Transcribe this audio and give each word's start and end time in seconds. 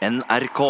NRK. 0.00 0.60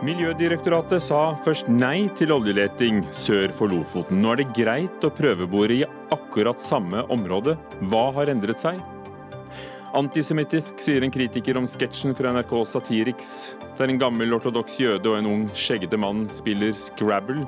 Miljødirektoratet 0.00 1.04
sa 1.04 1.34
først 1.44 1.68
nei 1.68 2.06
til 2.16 2.32
oljeleting 2.32 3.02
sør 3.12 3.52
for 3.52 3.68
Lofoten. 3.68 4.22
Nå 4.24 4.32
er 4.32 4.40
det 4.40 4.48
greit 4.56 5.04
å 5.04 5.12
prøvebore 5.12 5.76
i 5.76 5.84
akkurat 6.16 6.64
samme 6.64 7.04
område. 7.12 7.58
Hva 7.92 8.06
har 8.16 8.32
endret 8.32 8.64
seg? 8.64 8.80
Antisemittisk, 10.00 10.80
sier 10.80 11.04
en 11.04 11.12
kritiker 11.12 11.60
om 11.60 11.68
sketsjen 11.68 12.16
fra 12.16 12.32
NRK 12.32 12.56
Satiriks, 12.72 13.34
der 13.76 13.92
en 13.92 14.00
gammel 14.00 14.32
ortodoks 14.38 14.80
jøde 14.80 15.12
og 15.12 15.20
en 15.20 15.28
ung, 15.34 15.48
skjeggete 15.52 16.00
mann 16.00 16.24
spiller 16.32 16.72
Scrabble. 16.72 17.44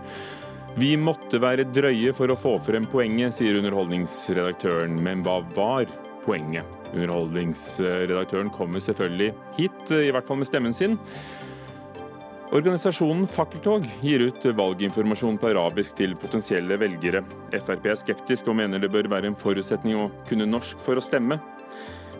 Vi 0.78 0.92
måtte 1.00 1.40
være 1.42 1.64
drøye 1.74 2.12
for 2.14 2.30
å 2.30 2.36
få 2.38 2.52
frem 2.62 2.84
poenget, 2.86 3.34
sier 3.34 3.56
underholdningsredaktøren. 3.58 4.94
Men 5.02 5.24
hva 5.26 5.40
var 5.56 5.88
poenget? 6.22 6.68
Underholdningsredaktøren 6.92 8.52
kommer 8.54 8.82
selvfølgelig 8.84 9.32
hit, 9.56 9.80
i 9.90 10.12
hvert 10.14 10.28
fall 10.28 10.38
med 10.38 10.50
stemmen 10.50 10.76
sin. 10.76 10.94
Organisasjonen 12.54 13.26
Fakkeltog 13.28 13.88
gir 14.04 14.22
ut 14.28 14.46
valginformasjon 14.60 15.40
på 15.40 15.50
arabisk 15.50 15.98
til 15.98 16.14
potensielle 16.20 16.78
velgere. 16.80 17.24
Frp 17.58 17.90
er 17.90 17.98
skeptisk 17.98 18.46
og 18.48 18.60
mener 18.62 18.80
det 18.80 18.92
bør 18.94 19.10
være 19.10 19.32
en 19.32 19.40
forutsetning 19.40 19.98
å 19.98 20.08
kunne 20.30 20.46
norsk 20.48 20.78
for 20.84 21.00
å 21.00 21.04
stemme. 21.04 21.40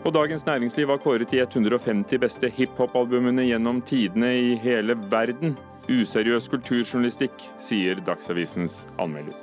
Og 0.03 0.13
Dagens 0.15 0.45
Næringsliv 0.47 0.91
har 0.91 0.99
kåret 1.01 1.31
de 1.31 1.41
150 1.45 2.21
beste 2.21 2.51
hiphop-albumene 2.59 3.47
gjennom 3.47 3.81
tidene 3.87 4.35
i 4.35 4.53
hele 4.59 4.99
verden. 5.07 5.55
Useriøs 5.89 6.45
kulturjournalistikk, 6.53 7.33
sier 7.57 7.97
Dagsavisens 8.05 8.83
anmelder. 9.01 9.33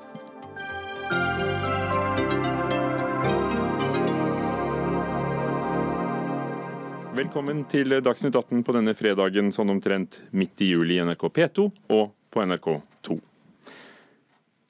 Velkommen 7.16 7.64
til 7.66 7.96
Dagsnytt 7.98 8.38
18 8.38 8.62
på 8.62 8.76
denne 8.76 8.94
fredagen 8.94 9.50
sånn 9.50 9.74
omtrent 9.74 10.20
midt 10.30 10.62
i 10.62 10.70
juli 10.70 11.00
i 11.00 11.02
NRK 11.02 11.26
P2 11.34 11.66
og 11.96 12.14
på 12.30 12.46
NRK2. 12.46 13.18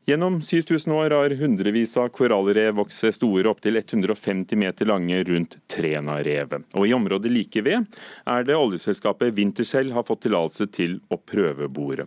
Gjennom 0.07 0.43
7000 0.43 0.93
år 0.93 1.11
har 1.11 1.31
hundrevis 1.31 1.97
av 1.99 2.13
korallrev 2.15 2.77
vokst 2.79 3.03
seg 3.03 3.15
store 3.17 3.51
opptil 3.51 3.81
150 3.81 4.55
meter 4.55 4.87
lange 4.87 5.19
rundt 5.27 5.57
Trænarevet. 5.67 6.69
Og 6.79 6.87
i 6.87 6.93
området 6.95 7.33
like 7.35 7.65
ved 7.67 7.89
er 8.31 8.47
det 8.47 8.55
oljeselskapet 8.55 9.35
Wintershell 9.35 9.91
har 9.97 10.07
fått 10.07 10.23
tillatelse 10.29 10.69
til 10.71 11.01
å 11.11 11.19
prøvebore. 11.19 12.07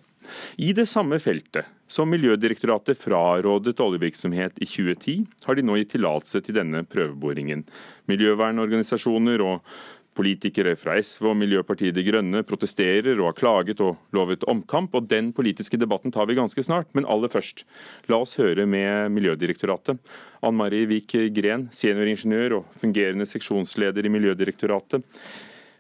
I 0.64 0.72
det 0.78 0.88
samme 0.88 1.20
feltet 1.20 1.68
som 1.92 2.08
Miljødirektoratet 2.14 3.02
frarådet 3.02 3.76
oljevirksomhet 3.84 4.64
i 4.64 4.68
2010, 4.70 5.28
har 5.44 5.60
de 5.60 5.68
nå 5.68 5.76
gitt 5.82 5.92
tillatelse 5.98 6.40
til 6.46 6.56
denne 6.56 6.86
prøveboringen. 6.88 7.66
Miljøvernorganisasjoner 8.08 9.44
og 9.44 9.74
Politikere 10.20 10.74
fra 10.76 10.98
SV 11.00 11.30
og 11.32 11.38
Miljøpartiet 11.40 11.96
De 11.96 12.04
Grønne 12.04 12.42
protesterer 12.44 13.14
og 13.22 13.30
har 13.30 13.38
klaget 13.38 13.80
og 13.86 13.96
lovet 14.16 14.44
omkamp, 14.52 14.98
og 14.98 15.08
den 15.08 15.30
politiske 15.36 15.80
debatten 15.80 16.12
tar 16.12 16.28
vi 16.28 16.36
ganske 16.36 16.64
snart. 16.66 16.90
Men 16.92 17.08
aller 17.08 17.32
først, 17.32 17.64
la 18.12 18.20
oss 18.20 18.36
høre 18.42 18.66
med 18.68 19.14
Miljødirektoratet. 19.16 20.02
Ann 20.44 20.58
Marie 20.60 20.90
Vik 20.90 21.16
Gren, 21.38 21.70
senioringeniør 21.72 22.58
og 22.58 22.80
fungerende 22.82 23.28
seksjonsleder 23.30 24.04
i 24.04 24.12
Miljødirektoratet. 24.12 25.08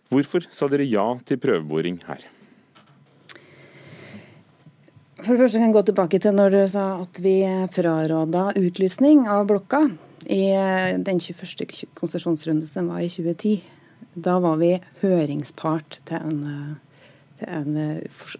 Hvorfor 0.09 0.47
sa 0.47 0.69
dere 0.71 0.87
ja 0.87 1.03
til 1.27 1.41
prøveboring 1.43 1.99
her? 2.07 2.23
For 5.19 5.33
det 5.35 5.41
første 5.41 5.59
kan 5.59 5.67
jeg 5.67 5.75
gå 5.75 5.81
tilbake 5.89 6.19
til 6.23 6.37
når 6.37 6.53
du 6.53 6.61
sa 6.71 6.85
at 7.01 7.19
vi 7.19 7.41
fraråda 7.75 8.53
utlysning 8.55 9.25
av 9.27 9.43
blokka 9.49 9.83
i 10.31 10.45
den 11.03 11.19
21. 11.19 11.91
konsesjonsrunden 11.99 12.63
som 12.67 12.87
var 12.93 13.03
i 13.03 13.11
2010. 13.11 13.78
Da 14.25 14.37
var 14.43 14.59
vi 14.61 14.75
høringspart 15.01 15.99
til, 16.09 16.23
en, 16.23 16.79
til 17.39 17.51
en, 17.55 17.77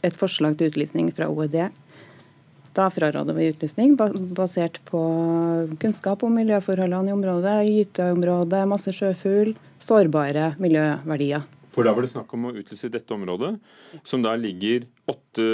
et 0.06 0.18
forslag 0.18 0.58
til 0.60 0.72
utlysning 0.72 1.12
fra 1.16 1.30
OED. 1.32 1.62
Da 2.78 2.88
fraråder 2.94 3.36
vi 3.36 3.50
utlysning 3.52 3.96
basert 3.98 4.78
på 4.88 5.00
kunnskap 5.82 6.24
om 6.24 6.36
miljøforholdene 6.38 7.12
i 7.12 7.16
området, 7.16 7.56
gyteområdet, 7.68 8.66
masse 8.70 8.94
sjøfugl, 8.96 9.56
sårbare 9.82 10.54
miljøverdier. 10.62 11.48
For 11.74 11.86
da 11.86 11.94
var 11.94 12.04
det 12.04 12.12
snakk 12.12 12.32
om 12.34 12.48
å 12.50 12.54
utlyse 12.58 12.90
dette 12.92 13.14
området, 13.14 13.54
som 14.08 14.24
da 14.26 14.34
ligger 14.38 14.88
åtte 15.10 15.46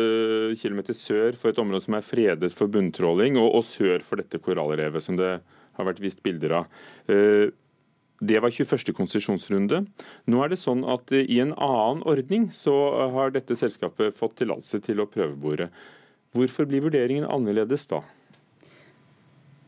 km 0.61 0.81
sør 0.95 1.35
for 1.37 1.51
et 1.51 1.59
område 1.61 1.83
som 1.85 1.97
er 1.97 2.07
fredet 2.07 2.51
for 2.55 2.71
bunntråling, 2.71 3.39
og, 3.41 3.49
og 3.59 3.67
sør 3.67 4.03
for 4.05 4.21
dette 4.21 4.39
korallrevet 4.43 5.03
som 5.03 5.19
det 5.19 5.35
har 5.75 5.87
vært 5.89 6.01
vist 6.03 6.23
bilder 6.25 6.61
av. 6.61 6.81
Uh, 7.11 7.51
det 8.27 8.39
var 8.43 8.53
21. 8.53 8.93
konsesjonsrunde. 8.97 9.83
Nå 10.31 10.41
er 10.43 10.51
det 10.51 10.59
sånn 10.61 10.83
at 10.89 11.11
i 11.15 11.39
en 11.43 11.53
annen 11.53 12.03
ordning 12.07 12.49
så 12.55 12.73
har 13.13 13.33
dette 13.35 13.57
selskapet 13.59 14.17
fått 14.19 14.39
tillatelse 14.41 14.81
til 14.85 15.01
å 15.03 15.09
prøvebore. 15.09 15.69
Hvorfor 16.35 16.67
blir 16.69 16.83
vurderingen 16.85 17.27
annerledes 17.29 17.87
da? 17.91 18.01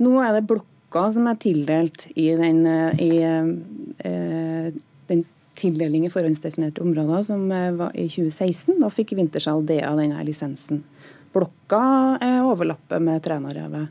Nå 0.03 0.17
er 0.22 0.35
det 0.35 0.47
blokka 0.50 1.07
som 1.16 1.29
er 1.29 1.40
tildelt 1.41 2.07
i 2.16 2.28
den, 2.38 2.62
i, 3.01 3.12
eh, 3.23 4.73
den 5.09 5.23
tildeling 5.57 6.06
i 6.06 6.13
forhåndsdefinerte 6.13 6.84
områder 6.85 7.23
som 7.25 7.47
var 7.50 7.96
i 7.96 8.06
2016. 8.09 8.78
Da 8.84 8.91
fikk 8.94 9.16
Wintershall 9.17 9.66
det 9.66 9.81
av 9.88 9.97
denne 10.01 10.22
lisensen. 10.28 10.84
Blokka 11.34 11.81
overlapper 12.46 13.01
med 13.03 13.23
Trænarevet. 13.25 13.88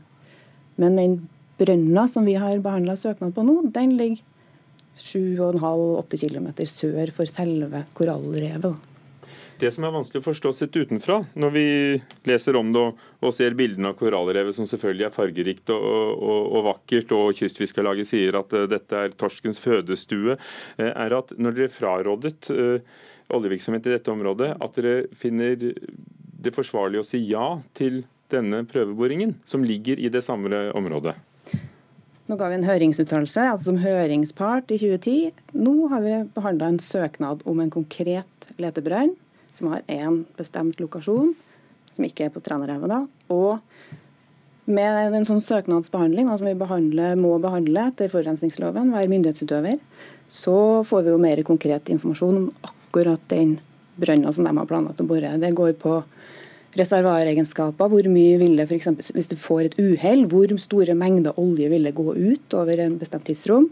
Men 0.77 0.95
den 0.95 1.19
brønna 1.57 2.07
som 2.09 2.25
vi 2.25 2.37
har 2.37 2.59
behandla 2.61 2.95
søknad 2.95 3.33
på 3.35 3.43
nå, 3.45 3.61
den 3.73 3.95
ligger 3.97 4.21
7,5-8 4.97 6.21
km 6.25 6.51
sør 6.67 7.11
for 7.15 7.29
selve 7.29 7.85
korallrevet. 7.97 8.93
Det 9.57 9.71
som 9.73 9.87
er 9.87 9.93
vanskelig 9.93 10.21
å 10.21 10.25
forstå 10.27 10.51
sett 10.53 10.75
utenfra, 10.77 11.17
når 11.33 11.53
vi 11.55 11.65
leser 12.29 12.57
om 12.59 12.69
det 12.73 12.83
og, 12.83 13.31
ser 13.33 13.55
bildene 13.57 13.89
av 13.89 13.97
korallrevet, 13.97 14.53
som 14.53 14.67
selvfølgelig 14.69 15.07
er 15.07 15.15
fargerikt 15.15 15.71
og, 15.73 15.87
og, 16.13 16.41
og 16.59 16.65
vakkert, 16.67 17.13
og 17.17 17.31
Kystfiskarlaget 17.39 18.09
sier 18.09 18.37
at 18.37 18.53
uh, 18.53 18.67
dette 18.69 19.01
er 19.01 19.15
torskens 19.17 19.61
fødestue, 19.63 20.37
uh, 20.37 20.91
er 20.91 21.17
at 21.17 21.33
når 21.41 21.57
dere 21.57 21.73
frarådet 21.73 22.51
uh, 22.53 22.77
oljevirksomhet 23.33 23.89
i 23.89 23.95
dette 23.95 24.13
området, 24.13 24.53
at 24.61 24.77
dere 24.77 24.99
finner 25.17 25.57
det 25.57 26.53
forsvarlig 26.53 27.01
å 27.01 27.07
si 27.07 27.23
ja 27.25 27.55
til 27.77 28.03
denne 28.31 28.61
prøveboringen, 28.69 29.39
som 29.49 29.65
ligger 29.65 29.97
i 29.97 30.13
det 30.13 30.21
samme 30.25 30.67
området? 30.77 31.17
Nå 32.27 32.35
ga 32.35 32.49
vi 32.51 32.57
en 32.57 32.67
høringsuttalelse 32.67 33.45
altså 33.53 33.69
som 33.69 33.77
høringspart 33.79 34.71
i 34.75 34.79
2010. 34.81 35.53
Nå 35.55 35.75
har 35.93 36.03
vi 36.03 36.17
behandla 36.35 36.73
en 36.73 36.81
søknad 36.83 37.45
om 37.47 37.61
en 37.63 37.71
konkret 37.71 38.49
letebrønn 38.59 39.13
som 39.55 39.71
har 39.71 39.85
én 39.87 40.25
bestemt 40.37 40.81
lokasjon, 40.81 41.31
som 41.95 42.05
ikke 42.05 42.27
er 42.27 42.33
på 42.33 42.43
Trænarevet. 42.43 43.07
og 43.31 43.59
med 44.67 45.15
en 45.15 45.25
sånn 45.25 45.39
søknadsbehandling, 45.39 46.27
som 46.35 46.49
vi 46.49 47.15
må 47.15 47.37
behandle 47.39 47.85
etter 47.87 48.11
forurensningsloven, 48.11 48.91
være 48.91 49.07
myndighetsutøver, 49.07 49.79
så 50.27 50.83
får 50.83 51.05
vi 51.05 51.13
jo 51.13 51.21
mer 51.23 51.41
konkret 51.47 51.87
informasjon 51.93 52.41
om 52.41 52.49
akkurat 52.67 53.23
den 53.31 53.55
brønna 53.95 54.33
som 54.35 54.43
de 54.43 54.51
har 54.51 54.67
planlagt 54.67 54.99
å 54.99 55.07
bore. 55.07 55.31
Det 55.39 55.53
går 55.55 55.71
på 55.79 56.01
reservoaregenskaper. 56.77 57.91
Hvor 57.91 58.09
mye 58.11 58.37
ville 58.41 58.67
eksempel, 58.75 59.05
Hvis 59.13 59.29
du 59.31 59.35
får 59.35 59.61
et 59.65 59.79
uhell, 59.79 60.25
hvor 60.25 60.47
store 60.57 60.95
mengder 60.95 61.37
olje 61.39 61.69
ville 61.69 61.91
gå 61.91 62.13
ut 62.13 62.53
over 62.53 62.79
en 62.79 62.97
bestemt 62.99 63.25
tidsrom? 63.25 63.69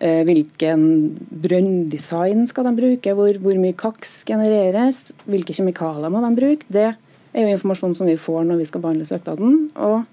Eh, 0.00 0.22
hvilken 0.24 1.16
brønndesign 1.28 2.46
skal 2.48 2.64
de 2.64 2.76
bruke? 2.78 3.12
Hvor, 3.12 3.36
hvor 3.36 3.56
mye 3.60 3.76
kaks 3.76 4.24
genereres? 4.24 5.12
Hvilke 5.28 5.52
kjemikalier 5.52 6.08
må 6.08 6.22
de 6.24 6.30
bruke? 6.38 6.64
Det 6.72 6.86
er 7.34 7.44
jo 7.44 7.52
informasjon 7.52 7.94
som 7.98 8.08
vi 8.08 8.16
får 8.16 8.46
når 8.48 8.62
vi 8.62 8.68
skal 8.70 8.80
behandle 8.80 9.04
søknaden. 9.04 9.66
Og, 9.76 10.06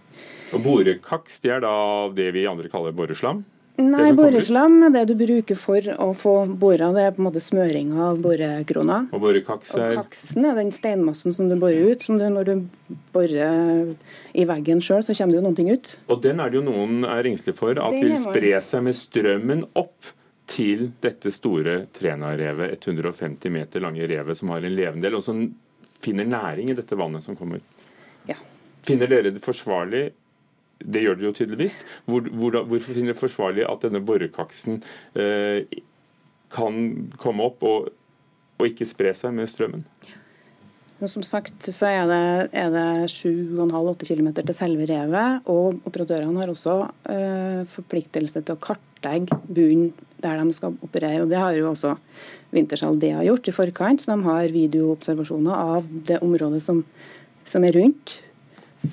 og 0.51 0.65
Borekaks 0.65 1.39
det 1.39 1.55
er 1.55 1.63
da 1.63 1.75
det 2.17 2.33
vi 2.35 2.47
andre 2.49 2.67
kaller 2.73 2.91
boreslam? 2.91 3.45
Nei, 3.77 4.07
boreslam 4.17 4.79
er 4.87 4.93
det 4.95 5.03
du 5.11 5.13
bruker 5.19 5.57
for 5.59 5.85
å 6.01 6.07
få 6.17 6.33
bora. 6.57 6.89
Det 6.95 7.03
er 7.03 7.11
på 7.13 7.21
en 7.21 7.27
måte 7.27 7.41
smøring 7.43 7.91
av 8.01 8.17
borekrona. 8.23 9.03
Og 9.13 9.21
borekaks 9.21 9.75
er? 9.75 9.91
Og 9.91 9.99
kaksen 10.01 10.47
er 10.49 10.57
den 10.57 10.71
steinmassen 10.73 11.35
som 11.35 11.51
du 11.51 11.53
borer 11.61 11.93
ut. 11.93 12.01
som 12.01 12.17
du, 12.17 12.25
Når 12.33 12.49
du 12.49 12.95
borer 13.13 13.93
i 14.33 14.47
veggen 14.49 14.81
sjøl, 14.81 15.05
så 15.05 15.13
kommer 15.13 15.37
det 15.37 15.41
jo 15.41 15.45
noen 15.45 15.59
ting 15.61 15.69
ut. 15.69 15.93
Og 16.09 16.23
den 16.25 16.41
er 16.41 16.49
det 16.49 16.57
jo 16.57 16.65
noen 16.65 17.05
er 17.05 17.29
engstelige 17.29 17.59
for 17.59 17.77
at 17.77 17.93
den 17.93 18.09
vil 18.09 18.17
spre 18.17 18.57
seg 18.65 18.85
med 18.87 18.97
strømmen 18.97 19.65
opp 19.77 20.13
til 20.47 20.87
dette 21.03 21.29
store 21.35 21.83
Trænarevet, 21.93 22.79
150 22.81 23.53
meter 23.53 23.83
lange 23.83 24.09
revet 24.09 24.39
som 24.39 24.55
har 24.55 24.65
en 24.65 24.73
levende 24.73 25.05
del, 25.05 25.19
og 25.19 25.25
som 25.25 25.43
finner 26.01 26.25
næring 26.25 26.71
i 26.71 26.77
dette 26.77 26.97
vannet 26.97 27.25
som 27.25 27.37
kommer. 27.37 27.61
Ja. 28.25 28.39
Finner 28.87 29.11
dere 29.11 29.33
det 29.35 29.43
forsvarlig 29.45 30.07
det 30.79 31.03
gjør 31.03 31.17
det 31.19 31.27
jo 31.27 31.33
tydeligvis. 31.41 31.81
Hvor, 32.05 32.27
hvor, 32.29 32.61
hvorfor 32.69 32.93
finner 32.93 33.13
dere 33.13 33.19
forsvarlig 33.19 33.65
at 33.67 33.83
denne 33.85 34.03
borekaksen 34.05 34.81
eh, 35.17 35.65
kan 36.53 36.79
komme 37.19 37.49
opp 37.49 37.65
og, 37.67 37.91
og, 38.57 38.63
ikke 38.69 38.87
spre 38.87 39.13
seg 39.17 39.35
med 39.37 39.49
strømmen? 39.51 39.85
Men 40.97 41.11
som 41.11 41.21
sagt 41.25 41.67
så 41.69 41.89
er 41.91 42.07
det, 42.09 42.49
det 42.73 42.85
7,5-8 43.13 44.07
km 44.07 44.31
til 44.39 44.55
selve 44.57 44.87
revet. 44.89 45.45
Og 45.51 45.77
operatørene 45.85 46.41
har 46.41 46.49
også 46.49 46.79
øh, 47.13 47.61
forpliktelse 47.69 48.41
til 48.41 48.55
å 48.55 48.61
kartlegge 48.61 49.37
bunnen 49.45 49.91
der 50.17 50.39
de 50.41 50.55
skal 50.57 50.73
operere. 50.81 51.21
og 51.21 51.29
Det 51.29 51.37
har 51.37 51.53
jo 51.53 51.69
også 51.69 51.93
Wintershall 52.55 52.97
DA 52.97 53.21
gjort 53.27 53.49
i 53.49 53.53
forkant. 53.53 54.01
så 54.01 54.15
De 54.15 54.25
har 54.25 54.55
videoobservasjoner 54.55 55.53
av 55.53 55.85
det 56.09 56.17
området 56.25 56.63
som, 56.65 56.81
som 57.45 57.67
er 57.67 57.77
rundt, 57.77 58.17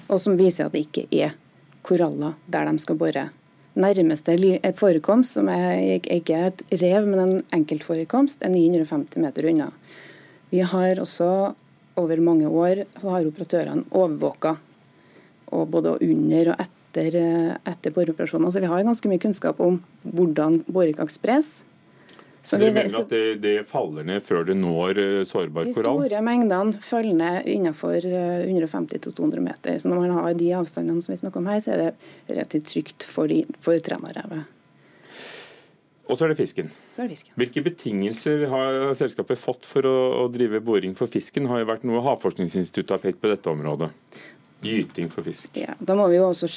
og 0.08 0.20
som 0.20 0.36
viser 0.36 0.66
at 0.66 0.76
det 0.76 0.84
ikke 0.84 1.06
er 1.08 1.32
koraller 1.84 2.34
der 2.50 2.70
de 2.70 2.82
skal 2.82 2.98
bore. 2.98 3.28
Nærmeste 3.74 4.36
forekomst, 4.78 5.34
som 5.34 5.48
er 5.50 5.98
ikke 6.06 6.36
et 6.46 6.62
rev, 6.80 7.06
men 7.06 7.20
en 7.20 7.42
enkeltforekomst, 7.52 8.42
er 8.42 8.52
950 8.52 9.18
meter 9.22 9.48
unna. 9.50 9.70
Vi 10.50 10.62
har 10.62 11.00
også 11.02 11.54
over 11.96 12.20
mange 12.22 12.48
år 12.48 12.84
har 13.02 13.26
operatørene 13.26 13.84
overvåka 13.90 14.56
både 15.50 15.98
under 16.02 16.54
og 16.54 16.62
etter, 16.64 17.18
etter 17.66 17.94
boreoperasjoner. 17.94 18.50
Så 18.50 18.62
vi 18.62 18.70
har 18.70 18.86
ganske 18.86 19.10
mye 19.10 19.22
kunnskap 19.22 19.60
om 19.62 19.80
hvordan 20.02 20.62
borekak 20.66 21.10
spres. 21.10 21.62
Så 22.44 22.58
de 22.60 22.68
mener 22.68 22.92
at 23.00 23.08
det, 23.08 23.22
det, 23.40 23.52
faller 23.70 24.04
ned 24.04 24.20
før 24.24 24.42
det 24.44 24.56
når 24.60 24.98
eh, 25.00 25.20
sårbar 25.24 25.64
korall? 25.72 26.02
De 26.02 26.08
store 26.10 26.24
mengdene 26.26 26.82
faller 26.84 27.16
ned 27.16 27.48
innenfor 27.48 28.04
150-200 28.04 29.38
eh, 29.38 29.44
meter. 29.46 29.78
Så 29.80 29.88
når 29.88 30.02
man 30.02 30.12
har 30.18 30.36
de 30.36 30.50
avstandene 30.58 31.00
som 31.04 31.14
vi 31.14 31.22
snakker 31.22 31.40
om 31.40 31.48
her, 31.48 31.62
så 31.64 31.72
er 31.72 31.80
det 31.86 32.10
relativt 32.28 32.68
trygt 32.68 33.08
for, 33.08 33.32
de, 33.32 33.46
for 33.64 33.80
Trænarevet. 33.80 34.44
Og 36.04 36.18
så 36.20 36.26
er 36.26 36.34
det 36.34 36.36
fisken. 36.42 36.68
Så 36.92 37.00
er 37.00 37.08
det 37.08 37.16
fisken. 37.16 37.32
Hvilke 37.40 37.64
betingelser 37.64 38.44
har 38.52 38.92
selskapet 38.98 39.40
fått 39.40 39.64
for 39.64 39.88
å, 39.88 39.96
å 40.20 40.28
drive 40.32 40.60
boring 40.64 40.92
for 40.98 41.08
fisken? 41.08 41.48
Har 41.48 41.62
jo 41.62 41.70
vært 41.72 41.86
noe 41.88 42.04
Havforskningsinstituttet 42.04 42.92
har 42.92 43.00
pekt 43.06 43.22
på 43.24 43.32
dette 43.32 43.48
området. 43.48 43.88
Gyting 44.64 45.10
for 45.12 45.26
fisk. 45.26 45.56
Ja, 45.60 45.74
Da 45.78 45.96
må 45.98 46.06
vi 46.08 46.16
jo 46.16 46.30
også 46.30 46.48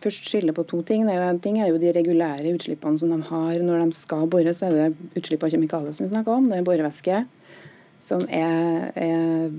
først 0.00 0.28
skille 0.30 0.54
på 0.56 0.64
to 0.68 0.80
ting. 0.86 1.04
En 1.10 1.40
ting 1.42 1.60
er 1.60 1.68
jo 1.70 1.80
de 1.80 1.92
regulære 1.92 2.54
utslippene 2.56 2.98
som 2.98 3.12
de 3.12 3.20
har 3.28 3.58
når 3.60 3.84
de 3.84 3.96
skal 3.96 4.26
bore. 4.32 4.54
Så 4.56 4.70
er 4.70 4.76
det 4.76 5.18
utslipp 5.20 5.44
av 5.44 5.52
kjemikalier 5.52 5.96
som 5.96 6.06
vi 6.06 6.14
snakker 6.14 6.38
om. 6.38 6.48
Det 6.50 6.60
er 6.60 6.68
borevæske 6.68 7.24
som 8.06 8.24
er, 8.30 8.90
er 8.94 9.52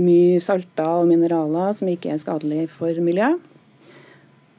mye 0.00 0.40
salter 0.42 1.00
og 1.02 1.08
mineraler 1.10 1.72
som 1.76 1.90
ikke 1.90 2.14
er 2.14 2.20
skadelig 2.22 2.66
for 2.72 2.98
miljøet. 3.04 3.40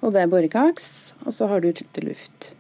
Og 0.02 0.16
det 0.16 0.24
er 0.24 0.32
borekaks. 0.32 1.14
Og 1.28 1.36
så 1.36 1.50
har 1.50 1.62
du 1.62 1.70
utslipp 1.70 1.94
til 1.94 2.10
luft. 2.10 2.52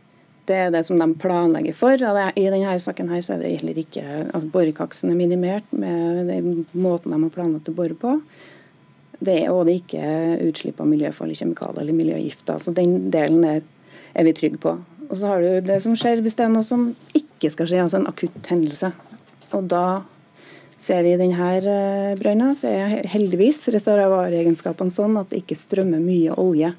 Det 0.50 0.58
er 0.58 0.72
det 0.74 0.84
som 0.86 1.00
de 1.00 1.08
planlegger 1.22 1.76
for. 1.78 1.96
I 1.96 2.48
denne 2.52 2.78
saken 2.82 3.12
her 3.14 3.22
så 3.24 3.36
er 3.36 3.44
det 3.44 3.54
heller 3.62 3.78
ikke 3.78 4.04
altså 4.04 4.50
Borekaksen 4.52 5.14
er 5.14 5.20
minimert 5.20 5.68
med 5.72 6.28
den 6.28 6.66
måten 6.74 7.14
de 7.14 7.20
har 7.22 7.34
planlagt 7.34 7.70
å 7.70 7.78
bore 7.78 7.98
på. 7.98 8.18
Det 9.22 9.38
er 9.44 9.54
òg 9.54 9.70
ikke 9.70 10.06
utslipp 10.48 10.80
av 10.82 10.90
miljøfarlige 10.90 11.44
kjemikalier 11.44 11.84
eller 11.84 11.98
miljøgifter. 11.98 12.58
Så 12.62 12.74
den 12.74 13.12
delen 13.14 13.46
er, 13.46 13.62
er 14.18 14.26
vi 14.26 14.34
trygge 14.38 14.62
på. 14.62 14.76
Og 15.12 15.18
så 15.20 15.28
har 15.28 15.44
du 15.44 15.68
det 15.68 15.78
som 15.84 15.96
skjer 15.98 16.24
hvis 16.24 16.38
det 16.40 16.48
er 16.48 16.54
noe 16.54 16.66
som 16.66 16.90
ikke 17.18 17.52
skal 17.54 17.70
skje, 17.70 17.84
altså 17.84 18.00
en 18.00 18.10
akutt 18.10 18.50
hendelse. 18.50 18.94
Og 19.58 19.68
da 19.70 20.02
ser 20.82 21.04
vi 21.06 21.14
i 21.14 21.20
denne 21.20 21.50
eh, 21.60 22.14
brønna, 22.18 22.54
så 22.58 22.72
er 22.72 23.10
heldigvis 23.12 23.68
reservoaregenskapene 23.76 24.94
sånn 24.94 25.20
at 25.20 25.30
det 25.30 25.44
ikke 25.44 25.60
strømmer 25.60 26.02
mye 26.02 26.34
olje 26.42 26.72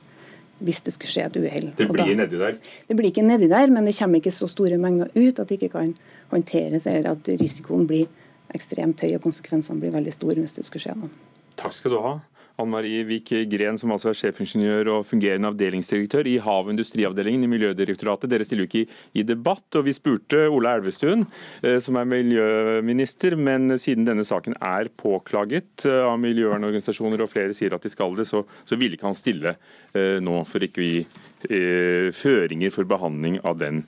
hvis 0.62 0.80
det 0.86 0.94
skulle 0.94 1.10
skje 1.10 1.26
et 1.26 1.38
uhell. 1.38 1.68
Det 1.78 1.88
blir 1.90 2.14
nedi 2.18 2.38
der? 2.38 2.58
Det 2.88 2.96
blir 2.98 3.10
ikke 3.10 3.26
nedi 3.26 3.48
der, 3.50 3.70
men 3.74 3.86
det 3.86 3.94
kommer 3.98 4.22
ikke 4.22 4.34
så 4.34 4.48
store 4.50 4.78
mengder 4.80 5.10
ut 5.14 5.38
at 5.42 5.50
det 5.50 5.58
ikke 5.58 5.72
kan 5.74 5.94
håndteres, 6.30 6.86
eller 6.86 7.16
at 7.16 7.30
risikoen 7.40 7.88
blir 7.90 8.06
ekstremt 8.54 9.02
høy 9.02 9.16
og 9.16 9.24
konsekvensene 9.26 9.82
blir 9.82 9.94
veldig 9.94 10.14
store 10.14 10.38
hvis 10.40 10.58
det 10.58 10.66
skulle 10.68 10.86
skje 10.86 10.96
noe. 10.98 11.10
Takk 11.58 11.74
skal 11.76 11.94
du 11.94 11.98
ha. 12.02 12.14
Ann 12.60 12.68
Marie 12.72 13.04
Vik 13.08 13.30
Gren, 13.48 13.78
som 13.80 13.94
altså 13.94 14.10
er 14.10 14.18
sjefingeniør 14.18 14.90
og 14.92 15.06
fungerende 15.08 15.48
avdelingsdirektør 15.48 16.28
i 16.28 16.36
Hav- 16.42 16.66
og 16.66 16.72
industriavdelingen 16.74 17.46
i 17.46 17.50
Miljødirektoratet. 17.50 18.30
Dere 18.30 18.44
stiller 18.44 18.66
jo 18.66 18.70
ikke 18.70 18.98
i, 19.16 19.24
debatt. 19.24 19.64
og 19.78 19.86
Vi 19.86 19.94
spurte 19.96 20.44
Ola 20.52 20.76
Elvestuen, 20.76 21.24
eh, 21.62 21.78
som 21.80 21.96
er 21.96 22.10
miljøminister, 22.10 23.36
men 23.36 23.78
siden 23.78 24.04
denne 24.08 24.24
saken 24.24 24.58
er 24.60 24.92
påklaget 25.00 25.86
eh, 25.88 26.02
av 26.04 26.20
miljøvernorganisasjoner 26.20 27.24
og 27.24 27.32
flere 27.32 27.56
sier 27.56 27.74
at 27.74 27.82
de 27.82 27.92
skal 27.92 28.16
det, 28.18 28.28
så, 28.28 28.44
så 28.68 28.76
ville 28.76 28.98
ikke 28.98 29.08
han 29.08 29.18
stille 29.18 29.56
eh, 29.94 30.18
nå 30.20 30.42
for 30.48 30.64
ikke 30.64 30.82
å 30.82 30.90
gi 30.90 31.04
føringer 31.42 32.70
for 32.70 32.86
behandling 32.86 33.40
av 33.42 33.56
den 33.58 33.80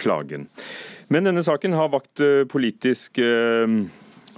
klagen. 0.00 0.46
Men 1.12 1.26
denne 1.28 1.42
saken 1.44 1.74
har 1.76 1.90
vakt 1.92 2.22
politisk 2.48 3.20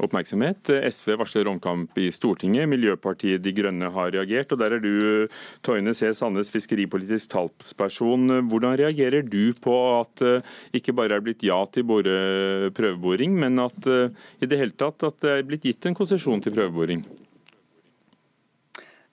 oppmerksomhet. 0.03 0.71
SV 0.91 1.15
varsler 1.21 1.49
omkamp 1.51 1.99
i 2.01 2.11
Stortinget. 2.15 2.69
Miljøpartiet 2.71 3.43
De 3.45 3.53
Grønne 3.55 3.91
har 3.95 4.13
reagert. 4.15 4.53
og 4.53 4.61
Der 4.63 4.77
er 4.77 4.83
du, 4.83 5.29
Toine 5.63 5.95
C. 5.95 6.13
Sandnes, 6.17 6.51
fiskeripolitisk 6.51 7.31
talsperson. 7.35 8.49
Hvordan 8.51 8.79
reagerer 8.81 9.23
du 9.23 9.53
på 9.61 9.75
at 10.01 10.25
eh, 10.25 10.55
ikke 10.75 10.95
bare 10.97 11.19
er 11.19 11.25
blitt 11.25 11.45
ja 11.47 11.61
til 11.73 11.87
prøveboring, 11.87 13.37
men 13.39 13.61
at 13.63 13.87
eh, 13.87 14.11
i 14.41 14.49
det 14.51 14.59
hele 14.61 14.77
tatt 14.77 15.03
at 15.07 15.21
det 15.23 15.37
er 15.39 15.47
blitt 15.47 15.69
gitt 15.69 15.87
en 15.87 15.97
konsesjon 15.97 16.43
til 16.45 16.55
prøveboring? 16.57 17.05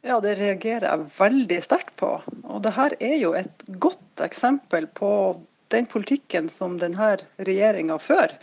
Ja, 0.01 0.17
det 0.17 0.39
reagerer 0.39 0.87
jeg 0.87 1.09
veldig 1.19 1.61
sterkt 1.61 1.93
på. 2.01 2.15
Og 2.49 2.63
det 2.65 2.73
her 2.73 2.95
er 2.97 3.17
jo 3.21 3.35
et 3.37 3.65
godt 3.77 4.23
eksempel 4.25 4.87
på 4.89 5.11
den 5.71 5.87
politikken 5.87 6.49
som 6.51 6.79
denne 6.81 7.13
regjeringa 7.39 7.97
fører. 8.01 8.35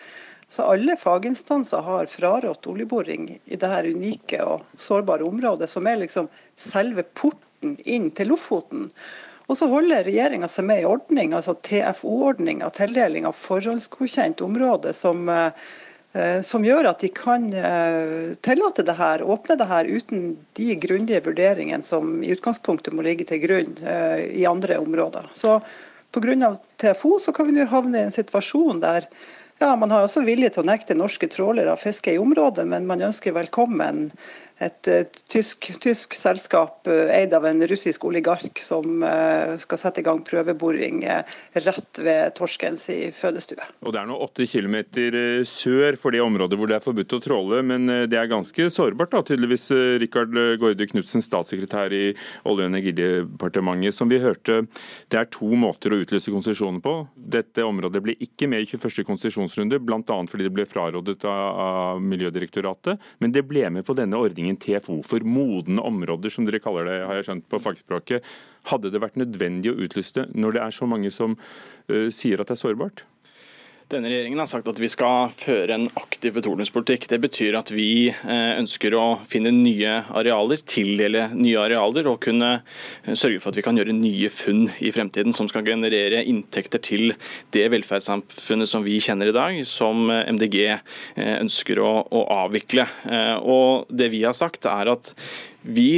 Så 0.48 0.62
alle 0.62 0.96
faginstanser 0.96 1.84
har 1.84 2.06
frarådt 2.06 2.66
oljeboring 2.66 3.38
i 3.44 3.56
dette 3.56 3.90
unike 3.92 4.40
og 4.44 4.64
sårbare 4.80 5.26
området, 5.28 5.68
som 5.70 5.86
er 5.86 6.00
liksom 6.00 6.30
selve 6.56 7.04
porten 7.04 7.76
inn 7.84 8.08
til 8.16 8.32
Lofoten. 8.32 8.88
Og 9.48 9.56
så 9.56 9.68
holder 9.68 10.04
regjeringa 10.04 10.48
seg 10.52 10.66
med 10.68 10.82
i 10.82 10.88
ordning, 10.88 11.34
altså 11.36 11.54
TFO-ordninga, 11.64 12.68
tildeling 12.76 13.28
av 13.28 13.36
forhåndsgodkjent 13.36 14.40
område, 14.44 14.92
som, 14.96 15.28
eh, 15.28 16.40
som, 16.44 16.64
gjør 16.64 16.90
at 16.90 17.04
de 17.04 17.08
kan 17.12 17.46
eh, 17.52 18.34
tillate 18.44 18.84
det 18.84 18.96
her, 18.96 19.24
åpne 19.24 19.56
det 19.56 19.68
her 19.68 19.88
uten 19.88 20.30
de 20.56 20.74
grundige 20.80 21.24
vurderingene 21.28 21.84
som 21.84 22.22
i 22.24 22.32
utgangspunktet 22.36 22.96
må 22.96 23.04
ligge 23.04 23.28
til 23.28 23.40
grunn 23.44 23.76
eh, 23.84 24.28
i 24.36 24.48
andre 24.48 24.80
områder. 24.84 25.28
Så 25.36 25.60
Pga. 26.12 26.54
TFO 26.80 27.18
så 27.20 27.32
kan 27.36 27.48
vi 27.48 27.52
nå 27.52 27.66
havne 27.68 28.00
i 28.00 28.06
en 28.06 28.14
situasjon 28.14 28.80
der 28.80 29.08
ja, 29.58 29.76
Man 29.76 29.90
har 29.90 30.04
også 30.06 30.24
vilje 30.26 30.50
til 30.54 30.64
å 30.64 30.68
nekte 30.68 30.96
norske 30.98 31.28
trålere 31.30 31.76
fiske 31.80 32.14
i 32.14 32.20
området, 32.20 32.66
men 32.68 32.86
man 32.86 33.02
ønsker 33.10 33.36
velkommen 33.36 34.08
et, 34.58 34.88
tysk, 35.30 35.68
tysk, 35.78 36.14
selskap 36.18 36.88
eh, 36.90 37.12
eid 37.14 37.34
av 37.36 37.46
en 37.46 37.60
russisk 37.70 38.08
oligark 38.08 38.58
som 38.58 39.04
uh, 39.04 39.54
skal 39.60 39.78
sette 39.78 40.02
i 40.02 40.06
gang 40.06 40.18
prøveboring 40.26 41.04
uh, 41.06 41.22
rett 41.62 42.00
ved 42.02 42.34
torskens 42.34 42.88
i 42.90 42.98
fødestue. 43.14 43.62
Og 43.86 43.94
Det 43.94 44.00
er 44.00 44.08
nå 44.10 44.16
8 44.26 44.48
kilometer 44.50 45.18
sør 45.46 45.98
for 46.00 46.14
det 46.14 46.22
området 46.24 46.58
hvor 46.58 46.70
det 46.70 46.78
er 46.78 46.84
forbudt 46.84 47.14
å 47.14 47.20
tråle, 47.22 47.62
men 47.66 47.86
det 48.10 48.18
er 48.18 48.30
ganske 48.30 48.68
sårbart, 48.72 49.12
da, 49.14 49.22
tydeligvis. 49.26 49.68
Rikard 50.02 50.34
Gaarde 50.60 50.86
Knutsen, 50.90 51.22
statssekretær 51.24 51.94
i 51.94 52.02
Olje- 52.48 52.66
og 52.66 52.72
energidepartementet. 52.72 53.94
Som 53.94 54.10
vi 54.10 54.20
hørte, 54.22 54.60
det 55.12 55.20
er 55.20 55.30
to 55.32 55.48
måter 55.58 55.94
å 55.94 56.00
utlyse 56.02 56.32
konsesjonen 56.34 56.80
på. 56.84 56.94
Dette 57.14 57.64
området 57.66 58.02
ble 58.04 58.16
ikke 58.24 58.48
med 58.50 58.64
i 58.64 58.68
21. 58.68 59.04
konsesjonsrunde, 59.08 59.80
bl.a. 59.82 60.18
fordi 60.30 60.48
det 60.48 60.54
ble 60.54 60.66
frarådet 60.68 61.18
av 61.28 62.02
Miljødirektoratet, 62.02 63.02
men 63.22 63.34
det 63.34 63.44
ble 63.48 63.68
med 63.72 63.86
på 63.86 63.96
denne 63.98 64.18
ordningen 64.18 64.47
ordningen 64.48 64.58
TFO 64.60 65.02
for 65.02 65.24
modne 65.24 65.82
områder, 65.82 66.30
som 66.30 66.46
dere 66.46 66.60
kaller 66.60 66.86
det, 66.88 67.06
har 67.06 67.18
jeg 67.18 67.28
skjønt 67.28 67.48
på 67.48 67.60
fagspråket. 67.60 68.24
Hadde 68.68 68.90
det 68.90 69.00
vært 69.00 69.18
nødvendig 69.18 69.72
å 69.72 69.78
utlyse 69.78 70.14
det 70.14 70.34
når 70.34 70.56
det 70.56 70.62
er 70.62 70.70
så 70.74 70.86
mange 70.86 71.10
som 71.10 71.36
uh, 71.90 72.08
sier 72.10 72.40
at 72.40 72.48
det 72.48 72.56
er 72.56 72.62
sårbart? 72.62 73.04
Denne 73.88 74.10
regjeringen 74.10 74.42
har 74.42 74.48
sagt 74.50 74.66
at 74.68 74.76
vi 74.82 74.88
skal 74.92 75.30
føre 75.32 75.72
en 75.72 75.86
aktiv 75.96 76.34
petroleumspolitikk. 76.36 77.06
Det 77.08 77.18
betyr 77.22 77.56
at 77.56 77.70
vi 77.72 78.10
eh, 78.10 78.50
ønsker 78.60 78.92
å 78.92 79.04
finne 79.24 79.48
nye 79.54 79.94
arealer, 80.12 80.60
tildele 80.60 81.22
nye 81.32 81.62
arealer 81.62 82.10
og 82.10 82.18
kunne 82.26 82.50
eh, 82.58 83.16
sørge 83.16 83.40
for 83.40 83.48
at 83.48 83.56
vi 83.56 83.64
kan 83.64 83.80
gjøre 83.80 83.96
nye 83.96 84.28
funn 84.28 84.66
i 84.84 84.92
fremtiden 84.92 85.32
som 85.32 85.48
skal 85.48 85.64
generere 85.64 86.20
inntekter 86.20 86.84
til 86.84 87.14
det 87.56 87.64
velferdssamfunnet 87.72 88.68
som 88.68 88.84
vi 88.84 89.00
kjenner 89.00 89.32
i 89.32 89.36
dag, 89.38 89.56
som 89.64 90.12
MDG 90.12 90.60
ønsker 91.38 91.80
å, 91.80 91.92
å 92.12 92.26
avvikle. 92.44 92.84
Og 93.40 93.88
Det 93.88 94.12
vi 94.12 94.20
har 94.26 94.36
sagt 94.36 94.68
er 94.68 94.92
at 94.92 95.14
vi 95.64 95.88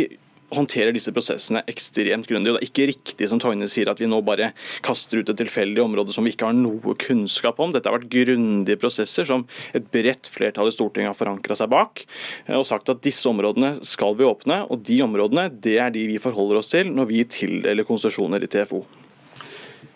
håndterer 0.55 0.95
disse 0.95 1.13
prosessene 1.15 1.63
ekstremt 1.71 2.29
grundig. 2.31 2.53
og 2.53 2.59
Det 2.59 2.63
er 2.63 2.71
ikke 2.71 2.89
riktig 2.93 3.29
som 3.31 3.41
Togne 3.43 3.69
sier 3.71 3.91
at 3.91 4.01
vi 4.03 4.09
nå 4.11 4.21
bare 4.27 4.53
kaster 4.87 5.21
ut 5.21 5.33
et 5.33 5.41
tilfeldig 5.41 5.83
område 5.85 6.15
som 6.15 6.27
vi 6.27 6.35
ikke 6.35 6.51
har 6.51 6.57
noe 6.57 6.97
kunnskap 7.01 7.61
om. 7.63 7.75
Dette 7.75 7.91
har 7.91 7.99
vært 7.99 8.13
grundige 8.13 8.81
prosesser 8.81 9.29
som 9.29 9.47
et 9.77 9.91
bredt 9.93 10.31
flertall 10.31 10.71
i 10.71 10.75
Stortinget 10.75 11.13
har 11.13 11.19
forankra 11.19 11.59
seg 11.59 11.71
bak. 11.73 12.05
Eh, 12.47 12.57
og 12.59 12.67
sagt 12.69 12.93
at 12.93 13.05
disse 13.07 13.27
områdene 13.31 13.77
skal 13.87 14.17
vi 14.19 14.29
åpne, 14.29 14.65
og 14.71 14.85
de 14.87 15.01
områdene 15.07 15.49
det 15.63 15.79
er 15.83 15.95
de 15.95 16.07
vi 16.11 16.23
forholder 16.23 16.61
oss 16.61 16.75
til 16.75 16.91
når 16.93 17.11
vi 17.11 17.27
tildeler 17.31 17.89
konsesjoner 17.89 18.43
i 18.45 18.51
TFO. 18.51 18.85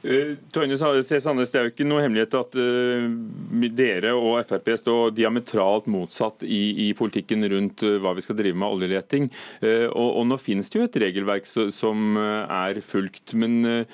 Uh, 0.04 0.34
Tøyne. 0.52 0.76
Sandnes, 0.76 1.50
Det 1.50 1.58
er 1.58 1.64
jo 1.64 1.72
ikke 1.72 1.86
noe 1.88 2.02
hemmelighet 2.04 2.34
at 2.36 2.56
uh, 2.60 3.68
dere 3.72 4.12
og 4.12 4.42
Frp 4.44 4.68
står 4.76 5.14
diametralt 5.16 5.88
motsatt 5.88 6.44
i, 6.44 6.88
i 6.88 6.92
politikken 6.96 7.46
rundt 7.48 7.84
uh, 7.86 7.96
hva 8.04 8.12
vi 8.16 8.24
skal 8.24 8.36
drive 8.36 8.58
med 8.60 8.68
oljeleting. 8.68 9.30
Og, 9.64 10.08
og, 10.08 10.24
Nå 10.28 10.36
finnes 10.40 10.68
det 10.70 10.80
jo 10.80 10.88
et 10.88 10.98
regelverk 11.00 11.46
som 11.48 12.18
er 12.18 12.80
fulgt, 12.84 13.34
men 13.38 13.86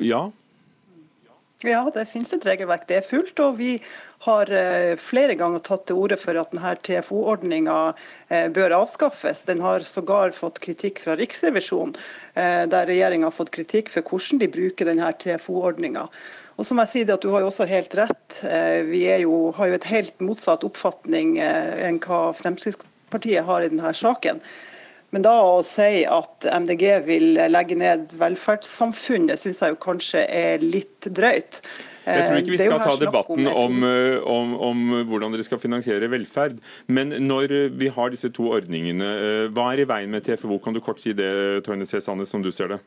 ja? 0.00 0.20
Ja, 1.66 1.82
det 1.92 2.06
finnes 2.08 2.32
et 2.32 2.46
regelverk. 2.46 2.86
Det 2.88 3.00
er 3.00 3.06
fullt. 3.06 3.40
og 3.40 3.58
vi 3.58 3.74
har 4.20 4.50
eh, 4.52 4.96
flere 5.00 5.34
ganger 5.34 5.62
tatt 5.64 5.86
til 5.88 5.96
orde 5.96 6.18
for 6.20 6.36
at 6.36 6.50
denne 6.52 6.74
TFO-ordninga 6.84 7.76
eh, 8.28 8.50
bør 8.52 8.74
avskaffes. 8.82 9.46
Den 9.48 9.62
har 9.64 9.86
sågar 9.88 10.34
fått 10.36 10.60
kritikk 10.60 11.00
fra 11.06 11.16
Riksrevisjonen, 11.16 11.94
eh, 12.34 12.66
der 12.68 12.90
regjeringa 12.90 13.30
har 13.30 13.36
fått 13.36 13.52
kritikk 13.54 13.88
for 13.88 14.04
hvordan 14.04 14.42
de 14.42 14.50
bruker 14.52 14.90
denne 14.90 15.08
TFO-ordninga. 15.24 16.04
Og 16.60 16.68
som 16.68 16.82
jeg 16.82 16.92
sier, 16.92 17.14
at 17.14 17.24
Du 17.24 17.30
har 17.32 17.40
jo 17.40 17.48
også 17.48 17.64
helt 17.64 17.94
rett. 17.96 18.42
Vi 18.84 19.06
jo, 19.22 19.36
har 19.56 19.70
jo 19.70 19.76
et 19.78 19.86
helt 19.88 20.18
motsatt 20.20 20.66
oppfatning 20.66 21.38
enn 21.40 21.96
hva 22.04 22.34
Fremskrittspartiet 22.36 23.46
har 23.48 23.64
i 23.64 23.70
denne 23.72 23.94
saken. 23.96 24.42
Men 25.16 25.24
da 25.24 25.38
å 25.40 25.62
si 25.64 26.02
at 26.04 26.44
MDG 26.44 26.84
vil 27.06 27.40
legge 27.48 27.78
ned 27.80 28.12
velferdssamfunnet, 28.20 29.40
syns 29.40 29.62
jeg 29.64 29.72
jo 29.72 29.80
kanskje 29.80 30.26
er 30.28 30.60
litt 30.60 31.08
drøyt. 31.08 31.62
Jeg 32.06 32.26
tror 32.26 32.38
ikke 32.40 32.54
vi 32.54 32.60
skal 32.62 32.82
ta 32.84 32.94
debatten 33.00 33.50
om, 33.50 33.82
eh, 33.84 34.16
om, 34.24 34.54
om, 34.70 34.86
hvordan 35.10 35.34
dere 35.34 35.46
skal 35.46 35.60
finansiere 35.60 36.08
velferd. 36.12 36.60
Men 36.88 37.12
når 37.26 37.56
vi 37.80 37.90
har 37.92 38.14
disse 38.14 38.32
to 38.36 38.50
ordningene, 38.56 39.10
eh, 39.10 39.46
hva 39.52 39.72
er 39.74 39.84
i 39.84 39.88
veien 39.90 40.12
med 40.12 40.24
TFO? 40.24 40.60
Kan 40.64 40.76
du 40.76 40.80
kort 40.84 41.02
si 41.02 41.12
det, 41.16 41.30
Tøyne 41.66 41.88
C. 41.88 42.00
Sandnes, 42.00 42.32
som 42.32 42.44
du 42.44 42.52
ser 42.54 42.76
det? 42.76 42.80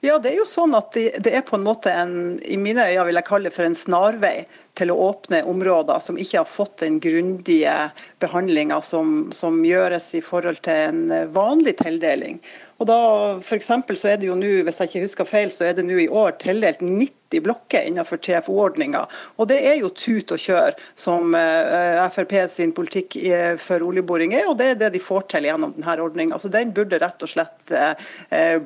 Ja, 0.00 0.14
det 0.16 0.30
er 0.30 0.38
jo 0.38 0.46
sånn 0.48 0.72
at 0.72 0.94
det, 0.96 1.18
det 1.20 1.34
er 1.36 1.42
på 1.44 1.58
en 1.58 1.64
måte 1.66 1.92
en, 1.92 2.38
i 2.40 2.56
mine 2.56 2.86
øyne 2.88 3.04
vil 3.10 3.18
jeg 3.20 3.26
kalle 3.26 3.50
det 3.50 3.52
for 3.52 3.68
en 3.68 3.76
snarvei 3.76 4.46
til 4.80 4.92
å 4.94 4.96
åpne 5.10 5.42
områder 5.44 6.00
som 6.00 6.16
ikke 6.16 6.38
har 6.38 6.48
fått 6.48 6.78
den 6.80 6.96
grundige 7.04 7.74
behandlinga 8.22 8.78
som, 8.86 9.28
som, 9.36 9.60
gjøres 9.60 10.08
i 10.16 10.22
forhold 10.24 10.62
til 10.64 10.86
en 10.86 11.32
vanlig 11.34 11.76
tildeling. 11.82 12.40
Og 12.80 12.88
da, 12.88 12.98
for 13.44 13.60
så 13.60 14.14
er 14.14 14.22
det 14.22 14.30
jo 14.30 14.38
nå, 14.40 14.62
Hvis 14.64 14.80
jeg 14.80 14.88
ikke 14.88 15.04
husker 15.04 15.28
feil, 15.28 15.52
så 15.52 15.68
er 15.68 15.76
det 15.76 15.84
nå 15.84 16.00
i 16.00 16.08
år 16.08 16.38
tildelt 16.40 16.80
90 16.80 17.19
blokker 17.38 17.86
innenfor 17.86 18.18
TFO-ordninga. 18.18 19.04
Og 19.38 19.50
det 19.52 19.60
er 19.70 19.78
jo 19.78 19.92
tut 19.94 20.34
og 20.34 20.42
kjør 20.42 20.74
som 20.98 21.36
uh, 21.36 22.02
Frp 22.10 22.34
sin 22.50 22.74
politikk 22.74 23.14
for 23.62 23.82
oljeboring 23.86 24.34
er, 24.34 24.48
og 24.50 24.56
det 24.58 24.72
er 24.72 24.78
det 24.80 24.90
de 24.96 25.02
får 25.02 25.28
til 25.30 25.46
gjennom 25.46 25.76
denne 25.76 25.96
ordninga. 26.02 26.38
Så 26.42 26.50
den 26.50 26.74
burde 26.74 26.98
rett 26.98 27.22
og 27.22 27.30
slett 27.30 27.74
uh, 27.74 27.94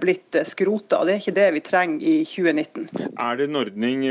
blitt 0.00 0.40
skrota. 0.48 1.02
Det 1.04 1.18
er 1.18 1.22
ikke 1.22 1.36
det 1.36 1.48
vi 1.58 1.64
trenger 1.68 2.08
i 2.08 2.16
2019. 2.24 2.88
Er 3.12 3.36
det 3.36 3.50
en 3.50 3.60
ordning 3.60 4.08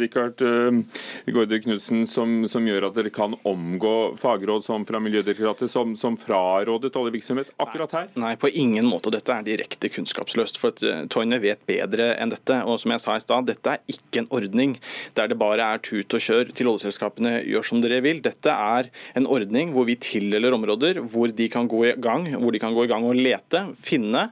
Rikard 0.00 0.26
Richard 0.26 0.84
Gaarder 1.24 1.58
Knudsen, 1.58 2.06
som, 2.06 2.46
som, 2.48 2.66
gjør 2.66 2.88
at 2.88 2.96
dere 2.96 3.10
kan 3.14 3.36
omgå 3.46 4.16
fagråd 4.20 4.64
som 4.64 4.84
fra 4.86 5.00
Miljødirektoratet, 5.00 5.70
som, 5.70 5.94
som 5.96 6.16
frarådet 6.16 6.94
oljevirksomhet 6.96 7.52
akkurat 7.62 7.92
her? 7.92 8.08
Nei, 8.18 8.34
på 8.40 8.48
ingen 8.48 8.86
måte. 8.88 9.12
Dette 9.14 9.32
er 9.34 9.46
direkte 9.46 9.90
kunnskapsløst. 9.92 10.58
for 10.58 10.74
at 10.74 10.82
eh, 10.82 11.04
Toyne 11.12 11.38
vet 11.42 11.62
bedre 11.68 12.14
enn 12.16 12.32
dette. 12.32 12.62
og 12.64 12.80
som 12.80 12.94
jeg 12.94 13.04
sa 13.04 13.16
i 13.16 13.22
sted, 13.22 13.46
Dette 13.46 13.76
er 13.76 13.85
ikke 13.90 14.22
en 14.22 14.30
ordning 14.34 14.76
der 15.16 15.30
det 15.30 15.38
bare 15.38 15.64
er 15.74 15.82
tut 15.84 16.14
og 16.16 16.22
kjør 16.22 16.50
til 16.56 16.70
oljeselskapene 16.70 17.38
gjør 17.46 17.66
som 17.66 17.82
dere 17.82 18.00
vil. 18.04 18.22
Dette 18.24 18.52
er 18.52 18.90
en 19.18 19.28
ordning 19.30 19.72
hvor 19.74 19.86
vi 19.88 19.98
tildeler 20.00 20.54
områder 20.56 21.00
hvor 21.04 21.32
de 21.32 21.48
kan 21.52 21.68
gå 21.70 21.82
i 21.90 21.94
gang 22.02 22.28
hvor 22.36 22.54
de 22.54 22.62
kan 22.62 22.74
gå 22.76 22.86
i 22.86 22.90
gang 22.90 23.06
og 23.06 23.18
lete, 23.18 23.62
finne 23.84 24.28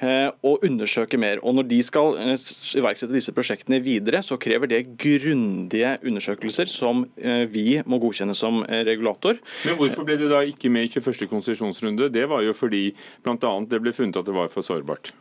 eh, 0.00 0.28
og 0.46 0.64
undersøke 0.66 1.20
mer. 1.20 1.42
Og 1.42 1.56
Når 1.56 1.68
de 1.70 1.80
skal 1.86 2.16
eh, 2.22 2.34
iverksette 2.80 3.14
disse 3.14 3.34
prosjektene 3.36 3.80
videre, 3.84 4.22
så 4.22 4.38
krever 4.40 4.70
det 4.70 4.82
grundige 4.98 5.96
undersøkelser 6.06 6.68
som 6.70 7.04
vi 7.52 7.80
må 7.86 7.98
godkjenne 8.02 8.34
som 8.36 8.62
regulator. 8.66 9.38
Men 9.64 9.78
Hvorfor 9.78 10.06
ble 10.06 10.18
det 10.20 10.30
da 10.30 10.42
ikke 10.46 10.70
med 10.72 10.88
i 10.88 11.00
21. 11.00 11.28
konsesjonsrunde? 11.30 12.10
Det 12.12 12.26
var 12.30 12.42
jo 12.44 12.54
fordi 12.56 12.88
bl.a. 13.24 13.52
det 13.70 13.80
ble 13.82 13.94
funnet 13.96 14.20
at 14.20 14.28
det 14.28 14.36
var 14.36 14.50
for 14.52 14.66
sårbart? 14.66 15.12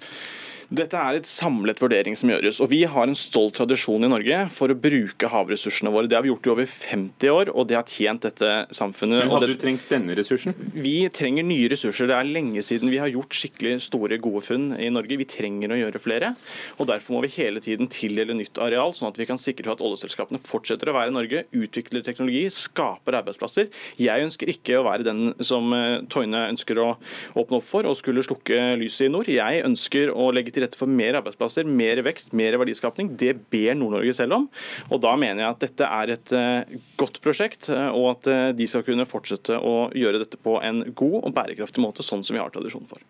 Dette 0.74 0.98
er 0.98 1.20
et 1.20 1.28
samlet 1.30 1.78
vurdering 1.82 2.16
som 2.18 2.32
gjøres. 2.32 2.58
og 2.64 2.72
Vi 2.72 2.82
har 2.90 3.06
en 3.06 3.18
stolt 3.18 3.58
tradisjon 3.60 4.04
i 4.06 4.10
Norge 4.10 4.38
for 4.54 4.72
å 4.72 4.78
bruke 4.78 5.30
havressursene 5.30 5.92
våre. 5.94 6.10
Det 6.10 6.18
har 6.18 6.26
vi 6.26 6.32
gjort 6.32 6.48
i 6.48 6.54
over 6.56 6.66
50 6.66 7.30
år, 7.30 7.52
og 7.54 7.68
det 7.70 7.78
har 7.78 7.86
tjent 7.86 8.26
dette 8.26 8.50
samfunnet. 8.74 9.22
Men 9.22 9.34
Hadde 9.36 9.50
det, 9.52 9.58
du 9.60 9.62
trengt 9.62 9.86
denne 9.92 10.16
ressursen? 10.18 10.56
Vi 10.74 10.96
trenger 11.14 11.46
nye 11.46 11.70
ressurser. 11.70 12.10
Det 12.10 12.18
er 12.18 12.30
lenge 12.30 12.64
siden 12.66 12.90
vi 12.90 13.02
har 13.02 13.12
gjort 13.14 13.38
skikkelig 13.38 13.76
store, 13.86 14.18
gode 14.22 14.42
funn 14.48 14.72
i 14.80 14.90
Norge. 14.90 15.20
Vi 15.22 15.28
trenger 15.30 15.76
å 15.76 15.80
gjøre 15.80 16.02
flere. 16.02 16.34
og 16.80 16.90
Derfor 16.90 17.18
må 17.18 17.22
vi 17.28 17.34
hele 17.38 17.62
tiden 17.62 17.92
tildele 17.92 18.34
nytt 18.38 18.58
areal, 18.58 18.96
sånn 18.98 19.12
at 19.12 19.22
vi 19.22 19.30
kan 19.30 19.42
sikre 19.42 19.76
at 19.76 19.84
oljeselskapene 19.86 20.42
fortsetter 20.42 20.90
å 20.90 20.98
være 20.98 21.14
i 21.14 21.18
Norge, 21.20 21.46
utvikler 21.54 22.06
teknologi, 22.06 22.48
skaper 22.50 23.20
arbeidsplasser. 23.22 23.70
Jeg 24.02 24.26
ønsker 24.26 24.50
ikke 24.50 24.80
å 24.80 24.88
være 24.90 25.06
den 25.06 25.24
som 25.46 25.70
eh, 25.78 26.02
Toyne 26.10 26.48
ønsker 26.56 26.82
å 26.82 26.90
åpne 27.38 27.62
opp 27.62 27.70
for 27.70 27.86
og 27.86 28.00
skulle 28.00 28.26
slukke 28.26 28.74
lyset 28.82 29.08
i 29.08 29.14
nord. 29.14 29.30
Jeg 29.30 29.62
ønsker 29.68 30.10
å 30.16 30.32
legge 30.34 30.55
til 30.56 30.66
rette 30.66 30.80
for 30.80 30.92
mer 30.92 31.20
arbeidsplasser, 31.20 31.68
mer 31.68 32.02
vekst, 32.06 32.34
mer 32.38 32.58
verdiskapning. 32.62 33.12
Det 33.20 33.34
ber 33.54 33.76
Nord-Norge 33.78 34.16
selv 34.18 34.40
om. 34.40 34.48
Og 34.90 35.02
Da 35.06 35.16
mener 35.20 35.44
jeg 35.44 35.52
at 35.52 35.66
dette 35.68 35.90
er 36.00 36.14
et 36.16 36.34
eh, 36.36 36.80
godt 37.00 37.22
prosjekt, 37.26 37.70
eh, 37.70 37.90
og 37.92 38.16
at 38.16 38.32
eh, 38.32 38.48
de 38.58 38.68
skal 38.70 38.86
kunne 38.88 39.08
fortsette 39.10 39.60
å 39.60 39.92
gjøre 39.96 40.24
dette 40.24 40.40
på 40.42 40.58
en 40.64 40.82
god 40.96 41.20
og 41.22 41.36
bærekraftig 41.36 41.84
måte, 41.84 42.06
sånn 42.06 42.24
som 42.26 42.38
vi 42.38 42.42
har 42.42 42.54
tradisjon 42.54 42.88
for. 42.90 43.04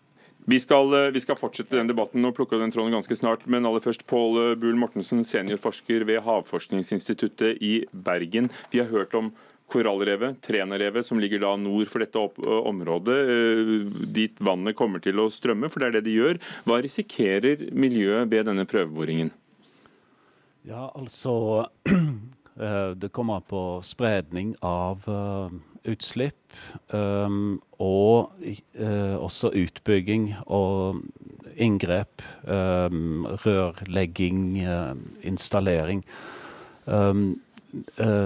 Vi 0.45 0.59
skal, 0.61 0.91
vi 1.09 1.21
skal, 1.23 1.39
fortsette 1.39 1.73
den 1.73 1.87
debatten 1.89 2.27
og 2.27 2.35
plukke 2.37 2.59
den 2.61 2.69
tråden 2.69 2.93
ganske 2.93 3.15
snart. 3.17 3.47
Men 3.49 3.65
aller 3.65 3.81
først 3.81 4.03
Pål 4.05 4.53
Buhl 4.61 4.77
Mortensen, 4.77 5.23
seniorforsker 5.25 6.05
ved 6.05 6.21
Havforskningsinstituttet 6.21 7.63
i 7.65 7.79
Bergen. 7.89 8.51
Vi 8.69 8.83
har 8.83 8.91
hørt 8.91 9.17
om 9.17 9.31
korallrevet, 9.71 10.37
Trænarevet, 10.45 11.05
som 11.05 11.19
ligger 11.19 11.41
da 11.43 11.55
nord 11.59 11.89
for 11.91 12.03
dette 12.03 12.21
området, 12.69 13.17
dit 14.13 14.37
vannet 14.43 14.77
kommer 14.77 15.01
til 15.03 15.19
å 15.21 15.29
strømme, 15.33 15.71
for 15.73 15.81
det 15.81 15.87
er 15.87 15.97
det 15.97 16.05
de 16.09 16.15
gjør. 16.19 16.39
Hva 16.67 16.79
risikerer 16.85 17.67
miljøet 17.73 18.29
ved 18.31 18.47
denne 18.49 18.67
prøveboringen? 18.69 19.33
Ja, 20.65 20.89
altså 20.95 21.65
Det 23.01 23.09
kommer 23.11 23.41
på 23.43 23.61
spredning 23.83 24.53
av 24.63 25.03
utslipp. 25.83 26.55
og 26.87 28.45
også 29.27 29.51
utbygging 29.51 30.29
og 30.47 31.01
inngrep. 31.59 32.23
rørlegging, 33.43 34.63
installering. 35.21 36.05
Um, 36.85 37.21
eh, 37.31 37.44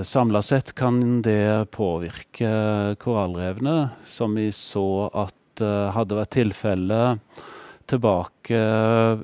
samla 0.06 0.42
sett 0.46 0.74
kan 0.78 1.22
det 1.26 1.72
påvirke 1.72 2.96
korallrevene, 3.02 3.90
som 4.06 4.36
vi 4.38 4.50
så 4.56 5.08
at 5.14 5.64
eh, 5.64 5.90
hadde 5.96 6.18
vært 6.20 6.34
tilfellet 6.36 7.44
tilbake 7.90 8.60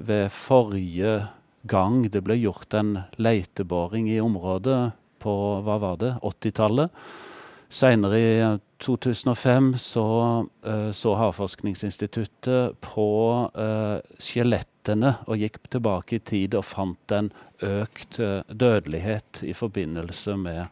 ved 0.08 0.32
forrige 0.34 1.20
gang 1.70 2.04
det 2.10 2.24
ble 2.26 2.38
gjort 2.40 2.74
en 2.78 2.98
leiteboring 3.22 4.10
i 4.10 4.22
området 4.22 4.96
på 5.22 5.36
hva 5.66 5.78
var 5.82 6.02
det, 6.02 6.14
80-tallet. 6.22 6.94
Seinere 7.70 8.20
i 8.22 8.34
2005 8.84 9.72
så, 9.82 10.06
uh, 10.68 10.92
så 10.94 11.16
Havforskningsinstituttet 11.18 12.78
på 12.86 13.10
uh, 13.58 13.98
skjelettene 14.86 15.16
og 15.28 15.40
gikk 15.42 15.58
tilbake 15.70 16.18
i 16.18 16.20
tid 16.22 16.56
og 16.56 16.66
fant 16.66 17.12
en 17.12 17.32
økt 17.62 18.20
uh, 18.20 18.44
dødelighet 18.48 19.44
i 19.44 19.54
forbindelse 19.54 20.38
med 20.38 20.68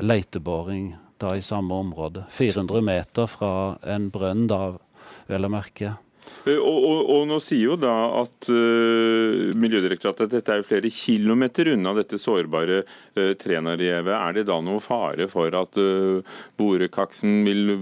leiteboring 0.00 0.96
da 1.18 1.36
i 1.36 1.42
samme 1.42 1.74
område. 1.74 2.24
400 2.30 2.80
meter 2.82 3.26
fra 3.28 3.76
en 3.84 4.10
brønn, 4.10 4.48
da, 4.48 4.74
vel 5.28 5.44
å 5.44 5.50
merke. 5.52 5.92
Og, 6.46 6.58
og, 6.58 7.10
og, 7.10 7.26
nå 7.28 7.38
sier 7.42 7.72
jo 7.72 7.76
da 7.76 7.92
at 8.22 8.48
uh, 8.48 9.52
Miljødirektoratet 9.54 10.26
at 10.26 10.32
dette 10.32 10.54
er 10.56 10.64
flere 10.66 10.90
kilometer 10.90 11.74
unna 11.74 11.92
dette 11.94 12.18
sårbare 12.18 12.82
uh, 12.82 13.34
Trænarevet. 13.38 14.14
Er 14.16 14.38
det 14.38 14.46
da 14.48 14.58
noe 14.64 14.80
fare 14.82 15.28
for 15.30 15.52
at 15.54 15.78
uh, 15.78 16.24
borekaksen 16.58 17.42
vil 17.46 17.76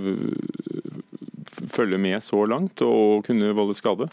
følge 1.71 2.01
med 2.01 2.21
så 2.25 2.43
langt 2.49 2.83
og 2.85 3.23
kunne 3.29 3.55
volde 3.57 3.79
skade? 3.79 4.11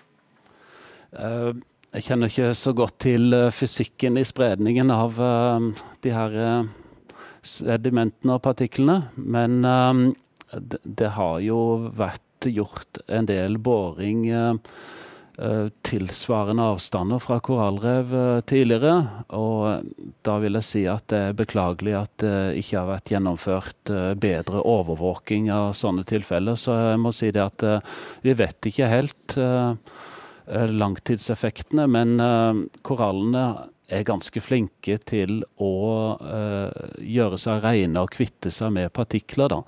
Jeg 1.14 2.04
kjenner 2.04 2.32
ikke 2.32 2.52
så 2.58 2.74
godt 2.76 2.98
til 3.06 3.36
fysikken 3.56 4.20
i 4.20 4.26
spredningen 4.28 4.92
av 4.92 5.16
de 6.04 6.12
her 6.14 6.38
sedimentene 7.48 8.36
og 8.36 8.44
partiklene, 8.44 8.98
men 9.16 9.62
det, 10.84 11.10
har 11.16 11.40
jo 11.44 11.60
vært 11.96 12.48
gjort 12.48 13.02
en 13.08 13.28
del 13.28 13.58
boring 13.62 14.28
eh, 14.30 14.54
eh, 15.42 15.68
tilsvarende 15.88 16.68
avstander 16.74 17.22
fra 17.24 17.40
korallrev 17.44 18.14
eh, 18.16 18.42
tidligere. 18.48 19.24
Og 19.38 19.90
da 20.26 20.38
vil 20.44 20.60
jeg 20.60 20.70
si 20.70 20.84
at 20.92 21.08
det 21.12 21.22
er 21.30 21.40
beklagelig 21.40 21.98
at 22.00 22.14
det 22.24 22.36
ikke 22.62 22.80
har 22.80 22.92
vært 22.94 23.14
gjennomført 23.16 23.96
bedre 24.22 24.64
overvåking 24.64 25.50
av 25.54 25.74
sånne 25.78 26.06
tilfeller. 26.08 26.60
Så 26.60 26.78
jeg 26.92 27.02
må 27.04 27.14
si 27.16 27.34
det 27.36 27.44
at 27.44 27.68
vi 28.26 28.38
vet 28.38 28.72
ikke 28.72 28.92
helt 28.92 29.38
langtidseffektene. 30.48 31.88
Men 31.92 32.18
korallene 32.86 33.46
er 33.88 34.06
ganske 34.08 34.42
flinke 34.44 34.98
til 35.08 35.42
å 35.64 35.72
gjøre 37.00 37.40
seg 37.40 37.64
rene 37.64 38.04
og 38.04 38.14
kvitte 38.16 38.52
seg 38.54 38.74
med 38.76 38.94
partikler. 38.96 39.52
da. 39.52 39.62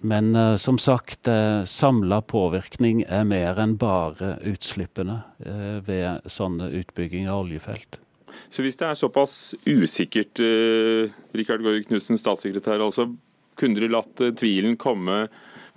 Men 0.00 0.30
som 0.56 0.78
sagt, 0.80 1.28
uh, 1.28 1.60
samla 1.68 2.22
påvirkning 2.24 3.02
er 3.04 3.26
mer 3.28 3.58
enn 3.60 3.74
bare 3.80 4.38
utslippene 4.48 5.18
ved 5.84 6.24
sånne 6.24 6.70
utbygging 6.80 7.28
av 7.28 7.42
oljefelt. 7.42 7.98
Så 8.48 8.64
hvis 8.64 8.78
det 8.80 8.86
er 8.88 8.96
såpass 8.96 9.34
usikkert, 9.66 10.40
Rikard 11.36 11.64
Gaard 11.66 11.84
Knutsen, 11.88 12.16
statssekretær, 12.18 12.80
altså, 12.80 13.10
kunne 13.60 13.76
dere 13.76 13.92
latt 13.92 14.22
tvilen 14.40 14.78
komme 14.80 15.26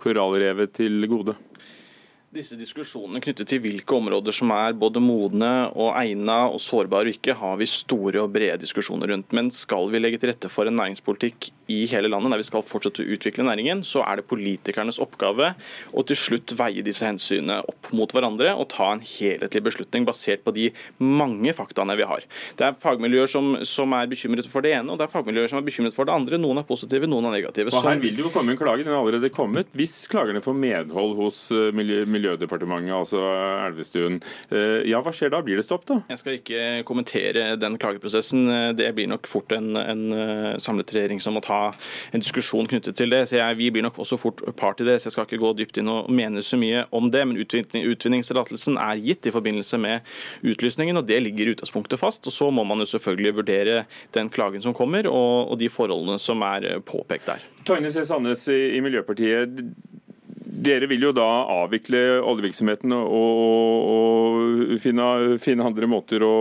korallrevet 0.03 0.71
til 0.79 1.03
gode? 1.11 1.35
Disse 2.33 2.55
diskusjonene 2.57 3.19
knyttet 3.21 3.45
til 3.45 3.59
hvilke 3.61 3.93
områder 3.93 4.33
som 4.33 4.49
er 4.55 4.73
både 4.73 4.97
modne 5.03 5.67
og 5.69 5.91
egna 5.99 6.47
og 6.49 6.57
sårbare 6.63 7.11
og 7.11 7.13
ikke, 7.13 7.35
har 7.37 7.59
vi 7.59 7.67
store 7.69 8.23
og 8.23 8.31
brede 8.33 8.57
diskusjoner 8.63 9.11
rundt. 9.13 9.35
Men 9.37 9.51
skal 9.53 9.85
vi 9.93 10.01
legge 10.01 10.17
til 10.17 10.31
rette 10.31 10.49
for 10.49 10.65
en 10.65 10.73
næringspolitikk 10.79 11.51
i 11.71 11.83
hele 11.91 12.09
landet 12.09 12.33
der 12.33 12.41
vi 12.41 12.47
skal 12.47 12.65
fortsette 12.65 13.03
å 13.03 13.11
utvikle 13.15 13.45
næringen, 13.45 13.83
så 13.85 14.01
er 14.07 14.17
det 14.19 14.25
politikernes 14.31 14.97
oppgave 15.03 15.51
å 15.93 16.03
til 16.09 16.17
slutt 16.19 16.55
veie 16.57 16.83
disse 16.85 17.05
hensynene 17.05 17.59
opp 17.69 17.91
mot 17.93 18.09
hverandre 18.11 18.55
og 18.57 18.65
ta 18.73 18.89
en 18.95 19.03
helhetlig 19.05 19.61
beslutning 19.69 20.07
basert 20.07 20.41
på 20.43 20.55
de 20.57 20.71
mange 20.97 21.53
faktaene 21.53 21.95
vi 21.99 22.09
har. 22.09 22.25
Det 22.57 22.67
er 22.67 22.81
fagmiljøer 22.81 23.29
som, 23.29 23.53
som 23.67 23.93
er 23.93 24.09
bekymret 24.09 24.49
for 24.49 24.65
det 24.65 24.73
ene, 24.79 24.89
og 24.89 24.97
det 24.97 25.05
er 25.05 25.13
fagmiljøer 25.13 25.53
som 25.53 25.61
er 25.61 25.69
bekymret 25.69 25.93
for 25.93 26.09
det 26.09 26.17
andre. 26.17 26.41
Noen 26.41 26.63
er 26.63 26.67
positive, 26.67 27.07
noen 27.09 27.29
er 27.29 27.37
negative. 27.37 27.71
Og 27.77 27.87
Her 27.87 28.01
vil 28.01 28.17
det 28.17 28.25
jo 28.25 28.33
komme 28.33 28.57
en 28.57 28.59
klage, 28.59 28.83
den 28.83 28.91
er 28.91 28.99
allerede 28.99 29.31
kommet. 29.33 29.69
Hvis 29.77 30.01
klagerne 30.11 30.41
får 30.43 30.57
medhold 30.57 31.15
hos 31.21 31.45
eh, 31.53 31.69
miljø 31.75 32.03
Miljødepartementet, 32.23 32.93
altså 32.95 33.21
Elvestuen. 33.67 34.19
Eh, 34.53 34.83
ja, 34.87 35.01
hva 35.03 35.11
skjer 35.15 35.33
da? 35.33 35.41
Blir 35.43 35.59
det 35.59 35.65
stopp, 35.65 35.83
da? 35.89 35.99
Jeg 36.11 36.21
skal 36.21 36.37
ikke 36.37 36.61
kommentere 36.87 37.45
den 37.59 37.75
klageprosessen. 37.81 38.47
Det 38.77 38.89
blir 38.95 39.09
nok 39.11 39.27
fort 39.29 39.51
en, 39.55 39.73
en 39.79 40.03
eh, 40.15 40.49
samlet 40.63 40.93
regjering 40.95 41.19
som 41.23 41.35
må 41.35 41.43
ta 41.43 41.73
en 42.13 42.23
diskusjon 42.23 42.69
knyttet 42.69 42.97
til 42.99 43.11
det. 43.13 43.25
Så 43.29 43.39
jeg, 43.39 43.59
Vi 43.59 43.69
blir 43.75 43.85
nok 43.85 43.99
også 43.99 44.19
fort 44.21 44.43
part 44.59 44.81
i 44.81 44.87
det, 44.87 44.99
så 45.01 45.09
jeg 45.09 45.17
skal 45.17 45.27
ikke 45.27 45.41
gå 45.43 45.53
dypt 45.59 45.79
inn 45.81 45.91
og 45.91 46.11
mene 46.13 46.43
så 46.45 46.59
mye 46.59 46.85
om 46.95 47.09
det. 47.13 47.25
Men 47.27 47.41
utvinning, 47.43 47.87
utvinningstillatelsen 47.91 48.79
er 48.81 49.01
gitt 49.03 49.27
i 49.27 49.35
forbindelse 49.35 49.79
med 49.83 50.13
utlysningen, 50.53 51.01
og 51.01 51.07
det 51.09 51.19
ligger 51.25 51.49
i 51.49 51.57
utgangspunktet 51.57 52.01
fast. 52.01 52.27
og 52.27 52.35
Så 52.35 52.51
må 52.55 52.65
man 52.67 52.83
jo 52.83 52.89
selvfølgelig 52.93 53.35
vurdere 53.41 53.83
den 54.15 54.31
klagen 54.33 54.63
som 54.63 54.75
kommer, 54.77 55.07
og, 55.11 55.51
og 55.51 55.59
de 55.59 55.71
forholdene 55.71 56.19
som 56.21 56.43
er 56.47 56.79
påpekt 56.87 57.27
der. 57.27 57.43
Tøyne 57.67 57.91
C. 57.91 58.03
Sandnes 58.07 58.47
i 58.51 58.81
Miljøpartiet 58.83 59.59
dere 60.53 60.87
vil 60.91 61.07
jo 61.07 61.11
da 61.15 61.25
avvikle 61.49 61.99
oljevirksomheten 62.21 62.93
og, 62.95 63.89
og 63.93 64.73
finne, 64.81 65.07
finne, 65.41 65.65
andre 65.65 65.89
måter 65.89 66.23
å, 66.25 66.35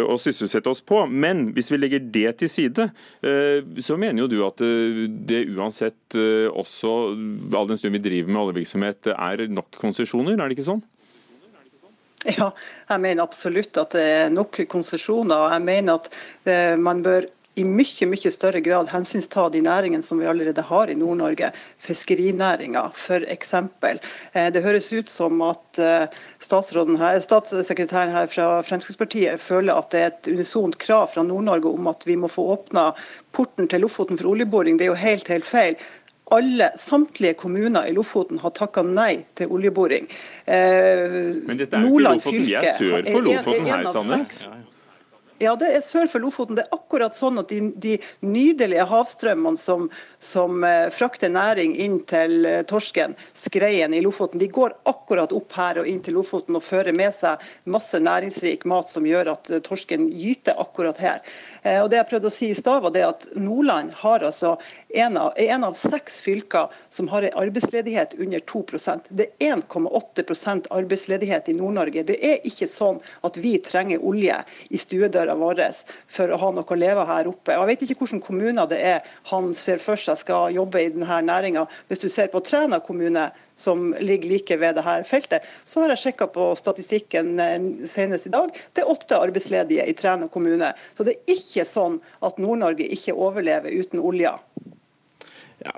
å, 0.00 0.16
sysselsette 0.20 0.70
oss 0.70 0.82
på. 0.84 1.04
Men 1.06 1.46
hvis 1.54 1.70
vi 1.72 1.78
legger 1.80 2.02
det 2.14 2.36
til 2.42 2.50
side, 2.50 2.88
eh, 3.24 3.60
så 3.84 3.98
mener 4.00 4.24
jo 4.24 4.30
du 4.32 4.38
at 4.46 4.64
eh, 4.64 5.04
det 5.06 5.44
uansett 5.54 6.18
eh, 6.18 6.48
også, 6.50 6.96
all 7.54 7.70
den 7.70 7.80
stund 7.80 7.94
vi 7.98 8.02
driver 8.04 8.34
med 8.34 8.42
oljevirksomhet, 8.46 9.12
er 9.14 9.46
nok 9.52 9.78
konsesjoner, 9.80 10.36
er 10.38 10.50
det 10.50 10.58
ikke 10.58 10.70
sånn? 10.72 10.84
Ja, 12.24 12.48
jeg 12.88 13.04
mener 13.04 13.26
absolutt 13.26 13.76
at 13.76 13.94
det 13.94 14.04
er 14.08 14.30
nok 14.32 14.62
konsesjoner. 14.72 15.50
Jeg 15.52 15.64
mener 15.66 15.98
at 16.00 16.78
man 16.80 17.02
bør 17.04 17.26
i 17.54 17.64
mye 17.64 18.06
mye 18.10 18.30
større 18.34 18.60
grad 18.64 18.90
hensynsta 18.90 19.46
de 19.52 19.60
næringene 19.62 20.02
som 20.02 20.18
vi 20.18 20.26
allerede 20.26 20.62
har 20.66 20.90
i 20.90 20.96
Nord-Norge. 20.98 21.52
Fiskerinæringa 21.78 22.88
f.eks. 22.90 23.54
Eh, 23.54 24.48
det 24.54 24.62
høres 24.64 24.90
ut 24.92 25.10
som 25.10 25.42
at 25.46 25.78
eh, 25.78 26.06
her, 26.40 27.20
statssekretæren 27.22 28.14
her 28.14 28.26
fra 28.30 28.48
Fremskrittspartiet 28.66 29.40
føler 29.42 29.78
at 29.78 29.90
det 29.94 30.00
er 30.00 30.10
et 30.10 30.32
unisont 30.34 30.78
krav 30.82 31.12
fra 31.14 31.22
Nord-Norge 31.22 31.70
om 31.70 31.86
at 31.92 32.02
vi 32.06 32.18
må 32.18 32.30
få 32.32 32.48
åpna 32.56 32.90
porten 33.34 33.70
til 33.70 33.86
Lofoten 33.86 34.18
for 34.18 34.34
oljeboring. 34.34 34.78
Det 34.78 34.88
er 34.88 34.94
jo 34.94 34.98
helt, 35.04 35.30
helt 35.30 35.46
feil. 35.46 35.78
Alle, 36.34 36.72
Samtlige 36.80 37.36
kommuner 37.38 37.86
i 37.86 37.94
Lofoten 37.94 38.40
har 38.42 38.50
takka 38.56 38.82
nei 38.82 39.26
til 39.38 39.52
oljeboring. 39.54 40.10
Eh, 40.46 41.38
Men 41.46 41.60
dette 41.60 41.78
er 41.78 41.86
jo 41.86 41.94
ikke 41.94 42.06
Lofoten, 42.08 42.46
vi 42.48 42.58
er 42.58 42.70
sør 42.74 43.10
for 43.12 43.30
Lofoten 43.30 43.68
her, 43.70 43.90
Sandnes. 43.94 44.38
Ja, 45.42 45.56
det 45.58 45.66
er 45.74 45.80
sør 45.82 46.06
for 46.06 46.22
Lofoten. 46.22 46.54
Det 46.54 46.62
er 46.62 46.76
akkurat 46.76 47.16
sånn 47.16 47.40
at 47.42 47.50
de, 47.50 47.72
de 47.82 47.96
nydelige 48.22 48.84
havstrømmene 48.86 49.58
som, 49.58 49.88
som 50.22 50.62
uh, 50.62 50.86
frakter 50.94 51.32
næring 51.34 51.72
inn 51.82 51.96
til 52.06 52.46
uh, 52.46 52.60
torsken, 52.70 53.16
skreien 53.34 53.96
i 53.98 54.02
Lofoten, 54.04 54.38
de 54.38 54.46
går 54.46 54.76
akkurat 54.86 55.34
opp 55.34 55.56
her 55.58 55.80
og 55.82 55.90
inn 55.90 55.98
til 56.06 56.14
Lofoten 56.14 56.54
og 56.54 56.62
fører 56.62 56.94
med 56.94 57.10
seg 57.16 57.42
masse 57.66 57.98
næringsrik 57.98 58.62
mat 58.70 58.92
som 58.92 59.08
gjør 59.10 59.32
at 59.32 59.50
uh, 59.50 59.58
torsken 59.66 60.06
gyter 60.14 60.60
akkurat 60.62 61.02
her. 61.02 61.34
og 61.82 61.90
Det 61.90 61.98
jeg 61.98 62.08
prøvde 62.12 62.30
å 62.30 62.36
si 62.36 62.52
i 62.52 62.54
stad, 62.54 62.84
var 62.84 62.94
det 62.94 63.02
at 63.08 63.26
Nordland 63.34 63.90
har 64.04 64.22
altså 64.22 64.54
en 64.94 65.18
av, 65.18 65.32
er 65.34 65.50
en 65.56 65.66
av 65.66 65.74
seks 65.74 66.20
fylker 66.22 66.70
som 66.94 67.10
har 67.10 67.26
en 67.26 67.38
arbeidsledighet 67.42 68.14
under 68.22 68.38
2% 68.52 69.10
Det 69.10 69.32
er 69.42 69.56
1,8% 69.56 70.70
arbeidsledighet 70.70 71.50
i 71.50 71.58
Nord-Norge. 71.58 72.06
Det 72.06 72.20
er 72.22 72.44
ikke 72.46 72.70
sånn 72.70 73.02
at 73.26 73.40
vi 73.40 73.56
trenger 73.64 74.04
olje 74.04 74.38
i 74.70 74.78
stuedøra 74.78 75.23
døra 75.24 75.36
våre 75.38 75.70
for 76.10 76.30
å 76.30 76.38
ha 76.40 76.50
noe 76.54 76.68
å 76.68 76.78
leve 76.78 77.06
her 77.08 77.28
oppe. 77.30 77.56
Og 77.56 77.64
Jeg 77.64 77.70
vet 77.70 77.84
ikke 77.86 78.04
hvilke 78.04 78.26
kommuner 78.26 78.68
det 78.70 78.80
er 78.84 79.16
han 79.30 79.52
ser 79.56 79.80
for 79.82 80.00
seg 80.00 80.20
skal 80.20 80.54
jobbe 80.54 80.82
i 80.82 80.90
denne 80.92 81.20
næringa. 81.24 81.66
Hvis 81.88 82.04
du 82.04 82.08
ser 82.12 82.30
på 82.32 82.42
Træna 82.44 82.80
kommune, 82.84 83.30
som 83.56 83.92
ligger 84.00 84.28
like 84.32 84.56
ved 84.58 84.74
dette 84.78 84.96
feltet, 85.06 85.44
så 85.64 85.84
har 85.84 85.94
jeg 85.94 86.02
sjekka 86.02 86.26
på 86.34 86.48
statistikken 86.58 87.38
eh, 87.38 87.68
senest 87.86 88.26
i 88.26 88.34
dag. 88.34 88.50
Det 88.74 88.82
er 88.82 88.90
åtte 88.90 89.20
arbeidsledige 89.20 89.86
i 89.86 89.94
Træna 89.94 90.28
kommune. 90.28 90.72
Så 90.98 91.06
det 91.06 91.16
er 91.16 91.36
ikke 91.38 91.66
sånn 91.68 92.00
at 92.24 92.40
Nord-Norge 92.42 92.88
ikke 92.96 93.14
overlever 93.14 93.70
uten 93.70 94.02
olja. 94.02 94.36
Ja, 95.64 95.72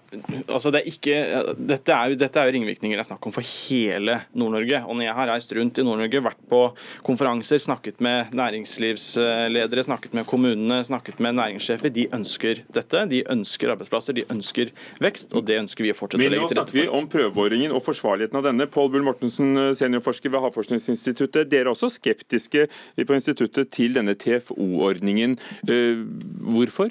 altså 0.51 0.73
det 0.75 0.81
er 0.81 0.89
ikke, 0.91 1.17
dette, 1.55 1.95
er 1.95 2.11
jo, 2.11 2.19
dette 2.19 2.41
er 2.41 2.49
jo 2.49 2.55
ringvirkninger 2.57 2.99
det 2.99 3.05
er 3.05 3.07
snakk 3.07 3.27
om 3.29 3.35
for 3.35 3.47
hele 3.47 4.17
Nord-Norge. 4.35 4.81
Og 4.83 4.99
når 4.99 5.07
jeg 5.07 5.15
har 5.19 5.31
reist 5.31 5.55
rundt 5.55 5.79
i 5.79 5.85
Nord-Norge, 5.87 6.23
vært 6.27 6.41
på 6.51 6.61
konferanser, 7.07 7.61
snakket 7.63 8.03
med 8.03 8.35
næringslivsledere, 8.35 9.85
snakket 9.87 10.17
med 10.19 10.27
kommunene, 10.27 10.81
snakket 10.89 11.23
med 11.23 11.39
næringssjefer, 11.39 11.93
de 11.95 12.09
ønsker 12.19 12.65
dette. 12.75 13.05
De 13.13 13.23
ønsker 13.37 13.77
arbeidsplasser, 13.77 14.19
de 14.19 14.27
ønsker 14.35 14.75
vekst, 15.07 15.37
og 15.39 15.47
det 15.47 15.61
ønsker 15.63 15.87
vi 15.87 15.95
å 15.95 15.99
fortsette 16.01 16.19
å 16.19 16.35
legge 16.35 16.51
til 16.51 16.61
rette 16.61 16.75
for. 16.75 16.83
Nå 16.83 16.83
snakker 16.83 16.83
vi 16.83 17.01
om 17.01 17.09
prøveboringen 17.15 17.79
og 17.79 17.87
forsvarligheten 17.87 18.43
av 18.43 18.51
denne. 18.51 18.67
Pål 18.67 18.93
Bull 18.97 19.07
Mortensen, 19.07 19.55
seniorforsker 19.79 20.35
ved 20.35 20.49
Havforskningsinstituttet. 20.49 21.47
Dere 21.53 21.69
er 21.69 21.75
også 21.77 21.93
skeptiske 21.95 22.67
på 23.07 23.21
instituttet 23.21 23.71
til 23.77 23.95
denne 23.95 24.19
TFO-ordningen. 24.19 25.39
Eh, 25.71 26.03
hvorfor? 26.51 26.91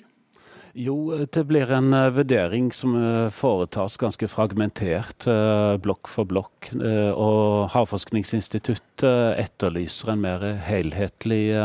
Jo, 0.76 1.16
det 1.32 1.46
blir 1.48 1.70
en 1.72 1.94
uh, 1.96 2.10
vurdering 2.12 2.66
som 2.76 2.98
uh, 3.00 3.30
foretas 3.32 3.96
ganske 3.96 4.28
fragmentert, 4.28 5.24
uh, 5.24 5.78
blokk 5.80 6.10
for 6.12 6.28
blokk. 6.28 6.68
og 7.16 7.70
Havforskningsinstituttet 7.72 9.40
etterlyser 9.40 10.12
en 10.12 10.26
mer 10.26 10.44
helhetlig 10.68 11.56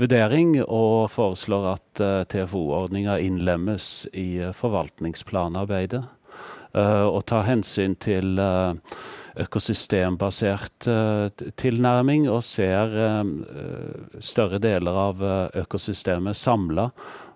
vurdering, 0.00 0.54
og 0.64 1.10
foreslår 1.12 1.66
at 1.74 2.02
TFO-ordninga 2.32 3.18
innlemmes 3.20 4.06
i 4.16 4.40
forvaltningsplanarbeidet. 4.56 6.04
og 6.72 7.24
tar 7.26 7.42
hensyn 7.42 7.96
til 7.98 8.38
økosystembasert 9.36 10.86
tilnærming, 11.56 12.28
og 12.30 12.44
ser 12.44 12.94
større 14.20 14.58
deler 14.62 15.02
av 15.08 15.24
økosystemet 15.64 16.36
samla 16.36 16.90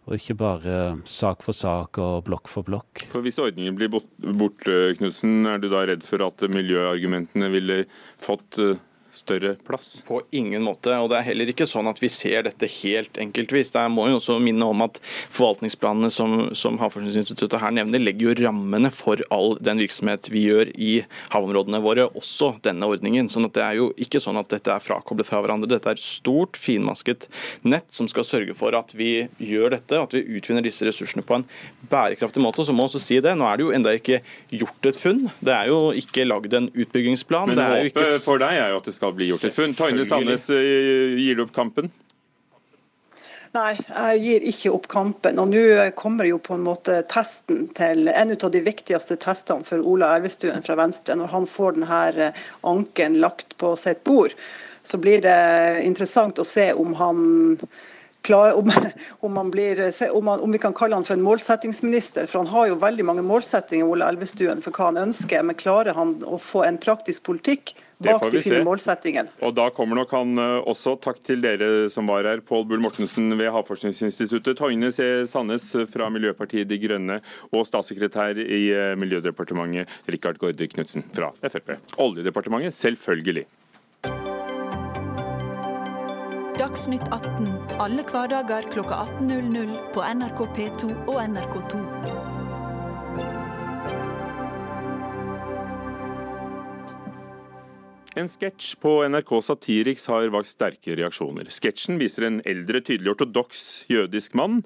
og 0.04 0.16
ikke 0.18 0.36
bare 0.36 0.78
sak 1.08 1.44
for 1.44 1.56
sak 1.56 1.98
og 2.02 2.24
blokk 2.26 2.50
for 2.52 2.66
blokk. 2.66 3.06
For 3.12 3.24
Hvis 3.24 3.40
ordningen 3.40 3.76
blir 3.78 3.90
borte, 3.92 4.94
Knudsen, 4.98 5.46
er 5.48 5.62
du 5.62 5.70
da 5.72 5.84
redd 5.88 6.04
for 6.04 6.24
at 6.26 6.44
miljøargumentene 6.52 7.48
ville 7.52 7.78
fått 8.22 8.60
eh, 8.60 8.76
større 9.16 9.54
plass? 9.66 10.02
På 10.06 10.22
ingen 10.34 10.64
måte. 10.66 10.92
og 10.98 11.10
Det 11.10 11.18
er 11.18 11.28
heller 11.30 11.50
ikke 11.52 11.68
sånn 11.68 11.88
at 11.90 12.00
vi 12.02 12.10
ser 12.12 12.46
dette 12.46 12.68
helt 12.80 13.18
enkeltvis. 13.20 13.72
Jeg 13.74 13.92
må 13.92 14.08
jo 14.10 14.18
også 14.18 14.38
minne 14.42 14.66
om 14.66 14.84
at 14.86 15.00
Forvaltningsplanene 15.34 16.10
som, 16.12 16.50
som 16.56 16.78
Havforskningsinstituttet 16.80 17.62
her 17.62 17.74
nevner, 17.74 18.02
legger 18.02 18.30
jo 18.32 18.46
rammene 18.46 18.90
for 18.94 19.22
all 19.34 19.56
den 19.64 19.80
virksomhet 19.82 20.28
vi 20.32 20.46
gjør 20.48 20.72
i 20.74 20.92
havområdene 21.34 21.80
våre, 21.84 22.08
også 22.16 22.54
denne 22.64 22.88
ordningen. 22.88 23.28
sånn 23.32 23.48
at 23.48 23.56
Det 23.56 23.64
er 23.64 23.78
jo 23.80 23.90
ikke 24.00 24.22
sånn 24.22 24.38
at 24.40 24.50
dette 24.52 24.72
er 24.72 24.84
frakoblet 24.84 25.28
fra 25.28 25.42
hverandre. 25.42 25.70
Dette 25.70 25.90
er 25.90 25.98
et 25.98 26.04
stort, 26.04 26.58
finmasket 26.60 27.28
nett 27.62 27.86
som 27.94 28.08
skal 28.10 28.26
sørge 28.26 28.56
for 28.56 28.76
at 28.78 28.94
vi 28.96 29.26
gjør 29.42 29.76
dette, 29.76 30.00
at 30.00 30.14
vi 30.14 30.24
utvinner 30.38 30.64
disse 30.64 30.86
ressursene 30.86 31.24
på 31.26 31.38
en 31.38 31.46
bærekraftig 31.90 32.42
måte. 32.42 32.64
Så 32.64 32.74
må 32.76 32.88
også 32.88 33.02
si 33.02 33.20
det. 33.24 33.34
Nå 33.38 33.46
er 33.48 33.58
det 33.58 33.66
jo 33.66 33.74
enda 33.76 33.94
ikke 33.96 34.20
gjort 34.54 34.88
et 34.90 35.00
funn. 35.00 35.26
Det 35.44 35.54
er 35.54 35.70
jo 35.72 35.80
ikke 35.98 36.26
lagd 36.26 36.54
en 36.56 36.70
utbyggingsplan. 36.72 37.52
Men 37.52 37.62
håpet 37.62 37.92
ikke... 37.92 38.22
for 38.24 38.42
deg 38.42 38.60
er 38.60 38.72
jo 38.72 38.80
at 38.80 38.88
det 38.88 38.94
skal 38.96 39.03
skal 39.04 39.14
bli 39.18 39.28
gjort 39.28 39.44
et 39.44 39.54
funn. 39.54 39.74
Toine 39.74 40.04
Sandnes, 40.04 40.50
eh, 40.50 41.18
gir 41.20 41.36
du 41.36 41.44
opp 41.44 41.52
kampen? 41.52 41.90
Nei, 43.54 43.76
jeg 43.76 44.20
gir 44.24 44.46
ikke 44.50 44.70
opp 44.74 44.86
kampen. 44.90 45.38
Og 45.38 45.50
nå 45.52 45.90
kommer 45.94 46.26
jo 46.26 46.40
på 46.42 46.56
en 46.56 46.64
måte 46.64 47.02
testen 47.06 47.68
til 47.76 48.08
en 48.08 48.32
av 48.34 48.50
de 48.50 48.62
viktigste 48.64 49.16
testene 49.20 49.64
for 49.64 49.84
Ola 49.84 50.16
Elvestuen 50.16 50.64
fra 50.64 50.74
Venstre. 50.80 51.14
Når 51.14 51.30
han 51.36 51.46
får 51.46 51.76
denne 51.76 52.32
anken 52.64 53.20
lagt 53.20 53.56
på 53.60 53.76
sitt 53.76 54.02
bord, 54.04 54.34
så 54.82 54.98
blir 54.98 55.22
det 55.22 55.84
interessant 55.84 56.40
å 56.40 56.44
se 56.44 56.72
om 56.72 56.96
han 56.98 57.22
klar, 58.24 58.52
om, 58.58 58.72
om, 59.20 59.50
blir, 59.50 59.84
om, 60.10 60.26
han, 60.26 60.40
om, 60.40 60.52
vi 60.52 60.58
kan 60.58 60.74
kalle 60.74 60.96
han 60.96 61.04
for 61.04 61.14
en 61.14 61.22
målsettingsminister. 61.22 62.26
For 62.26 62.42
han 62.42 62.50
har 62.50 62.72
jo 62.72 62.82
veldig 62.82 63.06
mange 63.06 63.22
målsettinger 63.22 63.86
Ola 63.86 64.08
Elvestuen, 64.10 64.64
for 64.64 64.74
hva 64.74 64.90
han 64.90 65.02
ønsker. 65.06 65.44
Men 65.46 65.60
klarer 65.60 65.94
han 65.94 66.16
å 66.26 66.40
få 66.42 66.64
en 66.66 66.80
praktisk 66.82 67.22
politikk 67.28 67.76
bak 68.04 68.26
de 68.32 68.42
fine 68.44 68.60
målsettingene? 68.66 69.32
Og 69.44 69.54
da 69.56 69.68
kommer 69.74 70.00
nok 70.00 70.14
han 70.16 70.38
eh, 70.40 70.68
også. 70.70 70.96
Takk 71.04 71.20
til 71.26 71.42
dere 71.44 71.88
som 71.92 72.08
var 72.10 72.28
her. 72.28 72.42
Pål 72.44 72.66
Bull 72.70 72.84
Mortensen 72.84 73.32
ved 73.38 73.50
Havforskningsinstituttet, 73.54 74.58
Togne 74.60 74.92
C. 74.94 75.24
Sandnes 75.30 75.70
fra 75.92 76.10
Miljøpartiet 76.12 76.68
De 76.70 76.78
Grønne 76.82 77.20
og 77.50 77.66
statssekretær 77.68 78.40
i 78.40 78.62
eh, 78.74 78.94
Miljødepartementet 79.00 79.90
Rikard 80.10 80.40
Gaarde 80.42 80.68
Knutsen 80.74 81.06
fra 81.14 81.32
Frp. 81.42 81.76
Oljedepartementet, 82.02 82.76
selvfølgelig. 82.76 83.46
Dagsnytt 86.58 87.02
18 87.10 87.48
alle 87.82 88.04
hverdager 88.06 88.68
kl 88.70 88.84
18.00 88.86 89.74
på 89.94 90.04
NRK 90.14 90.46
P2 90.56 90.92
og 91.10 91.18
NRK2. 91.24 92.23
En 98.14 98.28
sketsj 98.30 98.76
på 98.78 98.90
NRK 99.10 99.30
Satiriks 99.42 100.04
har 100.06 100.28
vakt 100.30 100.46
sterke 100.46 100.94
reaksjoner. 100.94 101.48
Sketsjen 101.50 101.98
viser 101.98 102.28
en 102.28 102.36
eldre, 102.46 102.78
tydelig 102.86 103.10
ortodoks 103.16 103.62
jødisk 103.90 104.36
mann 104.38 104.60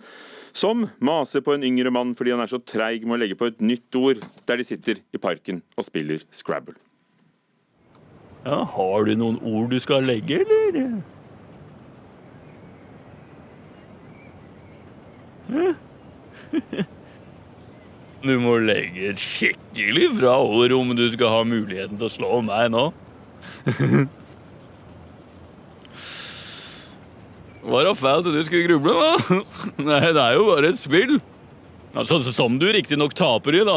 som 0.53 0.85
maser 1.01 1.41
på 1.45 1.55
en 1.55 1.65
yngre 1.65 1.89
mann 1.95 2.13
fordi 2.19 2.35
han 2.35 2.43
er 2.45 2.51
så 2.53 2.61
treig 2.61 3.07
med 3.07 3.17
å 3.17 3.21
legge 3.23 3.39
på 3.41 3.49
et 3.49 3.65
nytt 3.65 3.97
ord 3.97 4.21
der 4.49 4.61
de 4.61 4.69
sitter 4.69 5.01
i 5.17 5.21
parken 5.23 5.63
og 5.79 5.89
spiller 5.89 6.27
Scrabble. 6.29 6.77
Ja, 8.45 8.61
har 8.69 9.09
du 9.09 9.17
noen 9.17 9.41
ord 9.41 9.73
du 9.73 9.81
skal 9.81 10.05
legge, 10.05 10.45
eller? 10.45 11.01
Du 18.19 18.33
må 18.43 18.57
legge 18.59 19.13
et 19.13 19.21
skikkelig 19.23 20.09
bra 20.19 20.41
ord 20.43 20.73
om 20.75 20.91
du 20.99 21.05
skal 21.13 21.31
ha 21.31 21.43
muligheten 21.47 22.01
til 22.01 22.09
å 22.09 22.11
slå 22.11 22.41
meg 22.43 22.73
nå. 22.75 22.89
Var 27.69 27.85
det 27.85 27.95
fælt 27.99 28.27
at 28.31 28.33
du 28.33 28.45
skulle 28.47 28.69
gruble, 28.69 28.95
da? 28.97 29.41
Nei, 29.91 30.01
det 30.15 30.23
er 30.23 30.39
jo 30.39 30.47
bare 30.49 30.71
et 30.73 30.81
spill. 30.81 31.19
Altså, 31.95 32.21
Som 32.33 32.59
du 32.61 32.67
riktignok 32.73 33.15
taper 33.19 33.59
i, 33.59 33.65
da. 33.67 33.77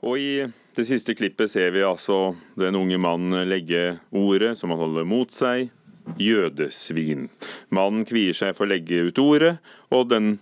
Og 0.00 0.16
i 0.16 0.46
det 0.76 0.86
siste 0.88 1.12
klippet 1.18 1.50
ser 1.52 1.70
vi 1.74 1.82
altså 1.84 2.32
den 2.58 2.78
unge 2.78 2.96
mannen 3.02 3.44
legge 3.48 3.98
ordet 4.16 4.54
som 4.58 4.72
han 4.72 4.80
holder 4.80 5.04
mot 5.08 5.30
seg, 5.34 5.68
jødesvin. 6.16 7.28
Mannen 7.74 8.06
kvier 8.08 8.34
seg 8.36 8.56
for 8.56 8.64
å 8.64 8.72
legge 8.72 9.02
ut 9.10 9.20
ordet, 9.20 9.58
og 9.92 10.08
den 10.10 10.38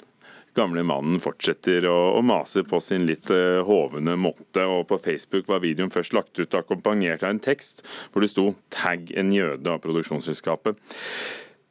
gamle 0.59 0.85
mannen 0.87 1.21
fortsetter 1.23 1.87
å, 1.89 1.97
å 2.19 2.23
mase 2.27 2.65
på 2.67 2.81
sin 2.85 3.07
litt 3.09 3.31
uh, 3.33 3.65
hovne 3.67 4.17
måte. 4.21 4.65
og 4.67 4.87
På 4.91 5.01
Facebook 5.03 5.49
var 5.51 5.63
videoen 5.65 5.93
først 5.95 6.17
lagt 6.17 6.39
ut 6.39 6.59
akkompagnert 6.59 7.25
av 7.25 7.35
en 7.35 7.43
tekst 7.43 7.85
hvor 8.13 8.25
det 8.25 8.33
sto 8.33 8.51
'tagg 8.75 9.13
en 9.17 9.31
jøde' 9.35 9.71
av 9.71 9.83
produksjonsselskapet. 9.85 10.79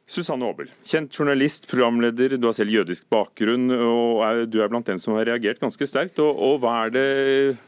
Susanne 0.08 0.46
Aabel, 0.48 0.70
kjent 0.88 1.12
journalist, 1.12 1.66
programleder, 1.68 2.38
du 2.40 2.46
har 2.48 2.54
selv 2.56 2.72
jødisk 2.72 3.10
bakgrunn. 3.12 3.68
og 3.76 4.22
er, 4.24 4.46
Du 4.46 4.62
er 4.62 4.70
blant 4.72 4.86
dem 4.88 4.98
som 4.98 5.18
har 5.18 5.28
reagert 5.28 5.60
ganske 5.60 5.84
sterkt. 5.84 6.16
Og, 6.24 6.32
og 6.32 6.62
Hva 6.62 6.86
er 6.86 6.94
det 6.94 7.08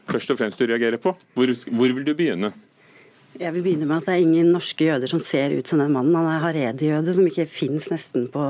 først 0.09 0.33
og 0.33 0.39
fremst 0.41 0.57
du 0.57 0.65
reagerer 0.65 0.97
på? 0.97 1.13
Hvor, 1.37 1.53
hvor 1.69 1.93
vil 1.93 2.07
du 2.07 2.15
begynne? 2.17 2.49
Jeg 3.39 3.53
vil 3.53 3.63
begynne 3.63 3.85
med 3.85 4.01
at 4.01 4.09
det 4.09 4.15
er 4.15 4.25
ingen 4.25 4.49
norske 4.51 4.89
jøder 4.89 5.07
som 5.07 5.21
ser 5.21 5.53
ut 5.53 5.69
som 5.69 5.79
den 5.79 5.93
mannen. 5.93 6.17
Han 6.17 6.27
er 6.33 6.41
haredi-jøde, 6.43 7.13
som 7.15 7.29
ikke 7.29 7.45
fins 7.47 7.87
nesten 7.93 8.25
på 8.33 8.41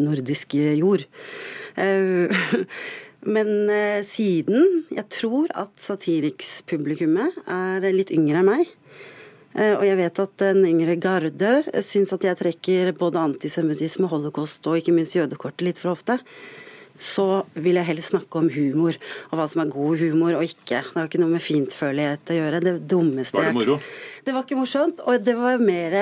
nordisk 0.00 0.56
jord. 0.56 1.04
Eh, 1.76 2.42
men 3.34 3.50
eh, 3.70 4.00
siden 4.06 4.84
jeg 4.90 5.06
tror 5.12 5.52
at 5.58 5.74
Satiriks-publikummet 5.80 7.42
er 7.50 7.90
litt 7.94 8.12
yngre 8.14 8.42
enn 8.42 8.48
meg, 8.48 8.72
eh, 9.54 9.74
og 9.76 9.84
jeg 9.86 9.98
vet 10.00 10.22
at 10.24 10.34
den 10.42 10.64
yngre 10.68 10.96
garde 11.00 11.82
syns 11.84 12.14
at 12.16 12.26
jeg 12.26 12.40
trekker 12.40 12.94
både 12.98 13.22
antisemittisme, 13.22 14.10
holocaust 14.10 14.66
og 14.70 14.80
ikke 14.80 14.96
minst 14.96 15.18
jødekortet 15.18 15.68
litt 15.68 15.82
for 15.82 15.94
ofte, 15.94 16.20
så 17.00 17.46
vil 17.56 17.78
jeg 17.78 17.88
helst 17.88 18.12
snakke 18.12 18.42
om 18.42 18.50
humor, 18.52 18.96
og 19.30 19.38
hva 19.38 19.46
som 19.48 19.62
er 19.62 19.70
god 19.72 20.02
humor 20.02 20.36
og 20.36 20.44
ikke. 20.44 20.82
Det 20.82 20.98
har 20.98 21.08
ikke 21.08 21.22
noe 21.22 21.32
med 21.32 21.44
fintfølelighet 21.44 22.32
å 22.32 22.36
gjøre. 22.36 22.60
Det 22.64 22.74
dummeste 22.90 23.40
Var 23.40 23.48
det 23.48 23.56
moro? 23.56 23.78
Det 24.26 24.34
var 24.36 24.44
ikke 24.44 24.58
morsomt, 24.58 25.00
og 25.08 25.24
det 25.24 25.36
var 25.38 25.62
mer 25.64 25.96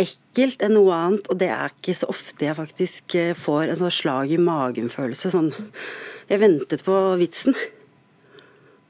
ekkelt 0.00 0.62
enn 0.64 0.76
noe 0.76 0.94
annet. 0.94 1.28
Og 1.32 1.40
det 1.40 1.50
er 1.54 1.74
ikke 1.74 1.96
så 1.96 2.08
ofte 2.12 2.48
jeg 2.48 2.58
faktisk 2.58 3.18
eh, 3.18 3.34
får 3.36 3.68
en 3.68 3.80
sånn 3.82 3.94
slag 3.94 4.32
i 4.34 4.40
magen-følelse. 4.42 5.32
Sånn 5.34 5.52
Jeg 6.28 6.42
ventet 6.42 6.84
på 6.84 6.94
vitsen, 7.16 7.54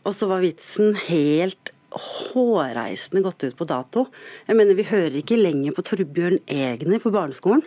og 0.03 0.15
så 0.17 0.27
var 0.27 0.43
vitsen 0.43 0.97
helt 1.07 1.71
hårreisende 1.95 3.23
gått 3.25 3.47
ut 3.47 3.57
på 3.57 3.69
dato. 3.69 4.09
Jeg 4.49 4.59
mener, 4.59 4.75
Vi 4.75 4.89
hører 4.89 5.21
ikke 5.21 5.39
lenger 5.39 5.77
på 5.77 5.85
Torbjørn 5.87 6.43
Egner 6.51 7.01
på 7.01 7.15
barneskolen. 7.15 7.63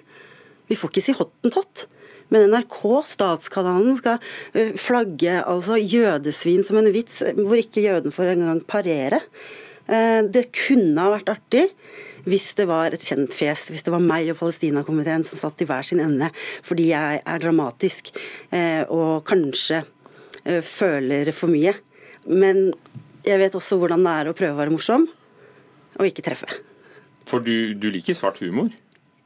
Vi 0.67 0.75
får 0.75 0.91
ikke 0.91 1.05
si 1.05 1.15
hottentott. 1.17 1.87
Men 2.31 2.51
NRK, 2.51 3.03
statskanalen, 3.11 3.95
skal 3.97 4.21
flagge 4.79 5.41
altså 5.41 5.75
jødesvin 5.75 6.63
som 6.63 6.77
en 6.79 6.91
vits, 6.93 7.17
hvor 7.35 7.59
ikke 7.59 7.83
jøden 7.83 8.13
får 8.15 8.35
engang 8.35 8.61
parere. 8.63 9.19
Det 9.87 10.45
kunne 10.55 11.01
ha 11.01 11.11
vært 11.11 11.33
artig 11.33 11.65
hvis 12.27 12.51
det 12.57 12.67
var 12.69 12.93
et 12.93 13.05
kjent 13.05 13.35
fjes, 13.35 13.67
hvis 13.71 13.85
det 13.87 13.93
var 13.93 14.03
meg 14.03 14.29
og 14.33 14.39
Palestinakomiteen 14.41 15.25
som 15.27 15.39
satt 15.39 15.63
i 15.63 15.67
hver 15.69 15.85
sin 15.87 16.03
ende, 16.03 16.31
fordi 16.65 16.89
jeg 16.91 17.21
er 17.21 17.41
dramatisk 17.41 18.13
og 18.89 19.23
kanskje 19.29 19.81
føler 20.65 21.31
for 21.35 21.53
mye. 21.53 21.73
Men 22.29 22.71
jeg 23.25 23.41
vet 23.41 23.57
også 23.57 23.77
hvordan 23.81 24.05
det 24.05 24.13
er 24.17 24.29
å 24.29 24.35
prøve 24.37 24.55
å 24.55 24.61
være 24.61 24.73
morsom, 24.73 25.07
og 25.99 26.07
ikke 26.07 26.25
treffe. 26.25 26.49
For 27.29 27.43
du, 27.43 27.73
du 27.77 27.89
liker 27.93 28.17
svart 28.17 28.41
humor? 28.41 28.71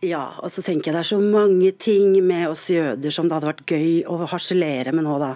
Ja, 0.05 0.35
og 0.43 0.51
så 0.51 0.61
tenker 0.65 0.91
jeg 0.91 0.97
det 0.97 1.03
er 1.05 1.07
så 1.13 1.21
mange 1.21 1.71
ting 1.79 2.17
med 2.25 2.49
oss 2.51 2.67
jøder 2.69 3.13
som 3.13 3.29
det 3.29 3.37
hadde 3.37 3.49
vært 3.53 3.71
gøy 3.71 4.03
å 4.11 4.19
harselere 4.29 4.93
med 4.95 5.07
nå, 5.07 5.15
da. 5.21 5.33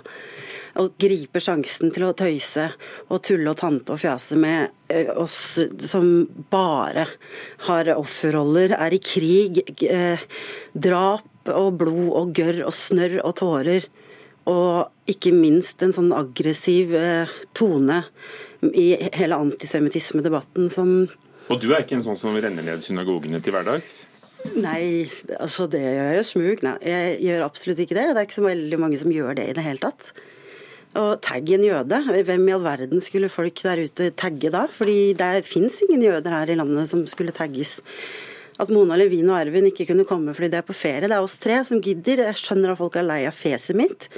Å 0.79 0.85
griper 1.01 1.43
sjansen 1.43 1.91
til 1.91 2.05
å 2.07 2.13
tøyse 2.15 2.69
og 3.11 3.21
tulle 3.27 3.51
og 3.51 3.59
tante 3.59 3.91
og 3.91 3.99
fjase 3.99 4.37
med 4.39 4.69
eh, 4.87 5.09
oss 5.11 5.59
som 5.83 6.05
bare 6.51 7.05
har 7.67 7.91
offerroller, 7.97 8.75
er 8.77 8.95
i 8.95 9.01
krig, 9.03 9.59
eh, 9.83 10.21
drap 10.71 11.51
og 11.51 11.81
blod 11.81 12.13
og 12.21 12.31
gørr 12.37 12.61
og 12.67 12.75
snørr 12.75 13.19
og 13.25 13.35
tårer. 13.41 13.89
Og 14.49 15.11
ikke 15.11 15.33
minst 15.35 15.83
en 15.83 15.93
sånn 15.93 16.13
aggressiv 16.15 16.95
eh, 16.95 17.33
tone 17.57 18.03
i 18.71 18.93
hele 19.19 19.39
antisemittismedebatten 19.39 20.71
som 20.71 20.93
Og 21.49 21.59
du 21.59 21.71
er 21.73 21.83
ikke 21.83 21.97
en 21.97 22.05
sånn 22.05 22.19
som 22.19 22.35
renner 22.37 22.63
ned 22.65 22.83
synagogene 22.85 23.41
til 23.43 23.55
hverdags? 23.55 24.03
Nei, 24.55 25.09
altså 25.39 25.65
det 25.67 25.81
gjør 25.81 26.11
jeg 26.15 26.27
smug. 26.27 26.61
Nei, 26.63 26.75
jeg 26.85 27.15
gjør 27.25 27.45
absolutt 27.47 27.81
ikke 27.83 27.97
det. 27.97 28.05
Det 28.13 28.21
er 28.21 28.27
ikke 28.27 28.37
så 28.37 28.45
veldig 28.45 28.79
mange 28.79 28.99
som 29.01 29.11
gjør 29.11 29.35
det 29.39 29.49
i 29.49 29.55
det 29.57 29.65
hele 29.65 29.81
tatt. 29.83 30.13
Og 30.97 31.19
tagg 31.21 31.51
en 31.53 31.65
jøde. 31.67 31.99
Hvem 32.25 32.47
i 32.49 32.53
all 32.55 32.65
verden 32.65 33.03
skulle 33.03 33.29
folk 33.29 33.61
der 33.61 33.83
ute 33.85 34.09
tagge 34.17 34.49
da? 34.53 34.65
Fordi 34.73 35.13
det 35.17 35.45
fins 35.45 35.83
ingen 35.85 36.01
jøder 36.07 36.33
her 36.33 36.49
i 36.49 36.57
landet 36.57 36.89
som 36.89 37.03
skulle 37.09 37.35
tagges. 37.35 37.77
At 38.59 38.71
Mona 38.73 38.97
Levin 38.97 39.29
og 39.29 39.37
Ervin 39.37 39.69
ikke 39.69 39.85
kunne 39.91 40.07
komme 40.07 40.33
fordi 40.35 40.49
de 40.51 40.59
er 40.59 40.65
på 40.67 40.75
ferie, 40.75 41.07
det 41.07 41.15
er 41.15 41.23
oss 41.23 41.37
tre 41.39 41.61
som 41.67 41.79
gidder. 41.83 42.25
Jeg 42.27 42.39
skjønner 42.41 42.73
at 42.73 42.81
folk 42.81 42.97
er 42.99 43.07
lei 43.07 43.21
av 43.29 43.37
fjeset 43.37 43.77
mitt, 43.77 44.09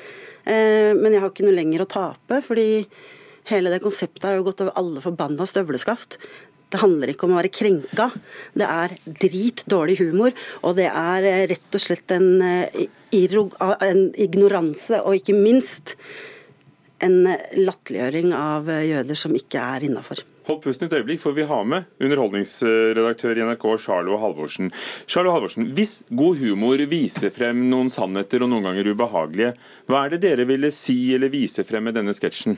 eh, 0.49 0.95
men 0.97 1.13
jeg 1.13 1.21
har 1.21 1.29
ikke 1.29 1.45
noe 1.45 1.59
lenger 1.59 1.83
å 1.83 1.91
tape. 1.91 2.41
fordi 2.47 2.87
hele 3.51 3.69
det 3.69 3.83
konseptet 3.83 4.23
har 4.23 4.39
jo 4.39 4.47
gått 4.47 4.63
over 4.63 4.73
alle 4.79 5.03
forbanna 5.03 5.45
støvleskaft. 5.45 6.17
Det 6.71 6.79
handler 6.79 7.11
ikke 7.11 7.27
om 7.27 7.35
å 7.35 7.41
være 7.41 7.51
krenka. 7.53 8.09
Det 8.55 8.65
er 8.65 8.95
drit 9.05 9.63
dårlig 9.67 9.99
humor, 9.99 10.31
og 10.63 10.77
det 10.79 10.87
er 10.87 11.27
eh, 11.27 11.47
rett 11.51 11.77
og 11.77 11.83
slett 11.83 12.11
en, 12.15 12.41
eh, 12.41 12.87
en 13.11 14.05
ignoranse, 14.15 15.03
og 15.03 15.19
ikke 15.19 15.35
minst 15.37 15.97
en 17.05 17.17
latterliggjøring 17.57 18.35
av 18.37 18.69
jøder 18.69 19.17
som 19.17 19.33
ikke 19.37 19.61
er 19.75 19.87
innafor. 19.89 20.21
Hold 20.47 20.61
pusten 20.63 20.87
et 20.87 20.93
øyeblikk, 20.97 21.21
for 21.21 21.37
vi 21.37 21.45
har 21.45 21.65
med 21.69 21.85
underholdningsredaktør 22.01 23.37
i 23.37 23.43
NRK, 23.45 23.65
Charlo 23.83 24.17
Halvorsen. 24.21 24.71
Charlo 25.05 25.33
Halvorsen, 25.35 25.69
Hvis 25.77 25.99
god 26.09 26.39
humor 26.41 26.81
viser 26.89 27.33
frem 27.33 27.67
noen 27.69 27.91
sannheter 27.93 28.41
og 28.41 28.49
noen 28.49 28.65
ganger 28.69 28.89
ubehagelige, 28.89 29.53
hva 29.85 30.05
er 30.05 30.15
det 30.15 30.23
dere 30.25 30.47
ville 30.49 30.71
si 30.73 30.97
eller 31.15 31.29
vise 31.33 31.65
frem 31.67 31.85
med 31.85 31.99
denne 31.99 32.15
sketsjen? 32.17 32.57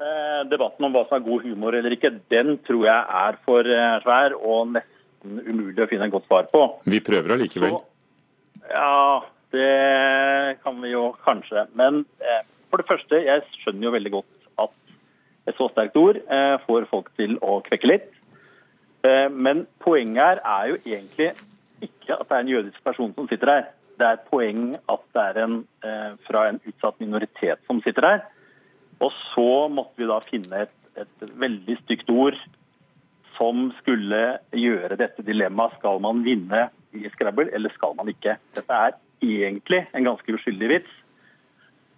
Eh, 0.00 0.40
debatten 0.48 0.88
om 0.88 0.96
hva 0.96 1.04
som 1.04 1.18
er 1.18 1.26
god 1.26 1.44
humor 1.44 1.76
eller 1.76 1.92
ikke, 1.92 2.14
den 2.32 2.56
tror 2.64 2.86
jeg 2.88 3.20
er 3.20 3.36
for 3.44 3.68
eh, 3.68 3.98
svær 4.00 4.38
og 4.40 4.72
nesten 4.78 5.42
umulig 5.44 5.84
å 5.84 5.90
finne 5.90 6.08
et 6.08 6.14
godt 6.14 6.30
svar 6.30 6.48
på. 6.48 6.64
Vi 6.88 7.02
prøver 7.04 7.36
allikevel. 7.36 7.76
Ja, 8.70 9.20
det 9.52 10.58
kan 10.62 10.78
vi 10.82 10.92
jo 10.92 11.10
kanskje. 11.24 11.66
Men 11.78 12.04
eh, 12.22 12.42
for 12.70 12.80
det 12.80 12.88
første, 12.88 13.22
jeg 13.26 13.42
skjønner 13.62 13.88
jo 13.88 13.94
veldig 13.96 14.12
godt 14.14 14.48
at 14.64 14.94
et 15.50 15.58
så 15.58 15.68
sterkt 15.72 15.98
ord 15.98 16.20
eh, 16.20 16.56
får 16.66 16.88
folk 16.90 17.10
til 17.18 17.36
å 17.42 17.58
kvekke 17.66 17.90
litt. 17.90 18.08
Eh, 19.06 19.28
men 19.32 19.66
poenget 19.82 20.22
her 20.22 20.42
er 20.44 20.72
jo 20.72 20.80
egentlig 20.84 21.32
ikke 21.80 22.16
at 22.16 22.26
det 22.28 22.36
er 22.36 22.44
en 22.44 22.54
jødisk 22.54 22.84
person 22.84 23.14
som 23.16 23.28
sitter 23.30 23.54
her. 23.54 23.68
Det 24.00 24.06
er 24.06 24.16
et 24.16 24.28
poeng 24.30 24.62
at 24.88 25.02
det 25.12 25.22
er 25.22 25.38
en 25.42 25.56
fra 26.24 26.46
en 26.48 26.58
utsatt 26.68 26.96
minoritet 27.02 27.60
som 27.68 27.82
sitter 27.84 28.06
her. 28.06 28.22
Og 29.04 29.12
så 29.32 29.68
måtte 29.72 30.00
vi 30.00 30.08
da 30.08 30.16
finne 30.24 30.62
et, 30.64 30.72
et 30.96 31.26
veldig 31.40 31.76
stygt 31.82 32.08
ord 32.12 32.36
som 33.36 33.68
skulle 33.80 34.22
gjøre 34.56 34.96
dette 35.00 35.24
dilemmaet. 35.24 35.76
Skal 35.78 36.00
man 36.04 36.24
vinne 36.24 36.66
i 36.96 37.08
Scrabble, 37.12 37.48
eller 37.56 37.72
skal 37.76 37.96
man 37.98 38.08
ikke? 38.12 38.36
Dette 38.56 38.80
er 38.88 38.96
egentlig 39.22 39.84
en 39.94 40.08
ganske 40.08 40.34
uskyldig 40.36 40.72
vits. 40.74 40.98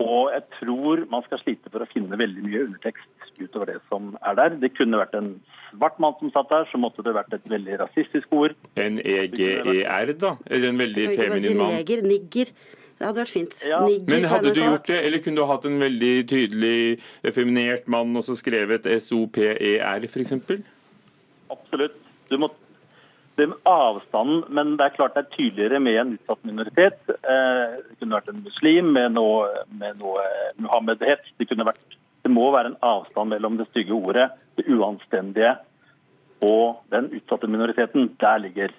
Og 0.03 0.33
jeg 0.33 0.43
tror 0.59 1.05
man 1.11 1.25
skal 1.27 1.41
slite 1.43 1.71
for 1.71 1.85
å 1.85 1.89
finne 1.93 2.19
veldig 2.19 2.45
mye 2.47 2.65
undertekst 2.67 3.09
utover 3.43 3.73
det 3.73 3.79
som 3.91 4.13
er 4.27 4.37
der. 4.39 4.57
Det 4.63 4.73
kunne 4.77 5.01
vært 5.01 5.15
en 5.19 5.33
svart 5.71 5.99
mann 6.03 6.15
som 6.21 6.33
satt 6.35 6.51
der, 6.51 6.69
så 6.71 6.81
måtte 6.81 7.05
det 7.07 7.15
vært 7.17 7.35
et 7.37 7.49
veldig 7.51 7.81
rasistisk 7.85 8.33
ord. 8.35 8.55
En 8.81 8.99
EGER, 8.99 10.15
da? 10.19 10.37
Eller 10.51 10.73
en 10.73 10.81
veldig 10.83 11.09
feminin 11.17 11.61
mann? 11.61 11.77
neger? 11.79 12.03
Nigger? 12.07 12.55
Det 12.99 13.09
hadde 13.09 13.23
vært 13.23 13.35
fint. 13.35 13.57
Ja. 13.67 13.81
Nigger 13.87 14.15
Men 14.15 14.29
hadde 14.31 14.55
du 14.55 14.63
gjort 14.63 14.87
det, 14.91 14.99
eller 15.07 15.23
kunne 15.25 15.43
du 15.43 15.49
hatt 15.51 15.65
en 15.67 15.81
veldig 15.83 16.13
tydelig 16.31 17.35
feminert 17.35 17.89
mann 17.91 18.15
og 18.19 18.27
så 18.27 18.37
skrevet 18.39 18.87
SOPER, 19.03 19.59
f.eks.? 20.07 20.35
Absolutt. 21.53 21.99
Du 22.31 22.39
må 22.41 22.49
det 23.37 23.47
med 23.47 23.59
avstanden, 23.69 24.45
men 24.49 24.77
det 24.77 24.85
er 24.85 24.95
klart 24.97 25.15
det 25.17 25.25
er 25.25 25.35
tydeligere 25.37 25.81
med 25.81 25.99
en 26.01 26.13
utsatt 26.19 26.45
minoritet. 26.45 27.01
Eh, 27.09 27.79
Det 27.89 27.99
kunne 27.99 28.19
vært 28.19 28.29
en 28.29 28.45
muslim 28.45 28.93
med 28.93 29.17
noe, 29.17 29.49
med 29.81 29.99
noe 30.03 30.25
muhammed-hets. 30.61 31.33
Det, 31.39 31.49
det 31.49 32.31
må 32.31 32.51
være 32.53 32.75
en 32.75 32.81
avstand 32.83 33.33
mellom 33.33 33.57
det 33.57 33.69
stygge 33.71 33.97
ordet, 33.97 34.29
det 34.57 34.69
uanstendige, 34.69 35.57
og 36.43 36.83
den 36.93 37.11
utsatte 37.17 37.49
minoriteten. 37.49 38.11
Der 38.21 38.39
ligger 38.39 38.75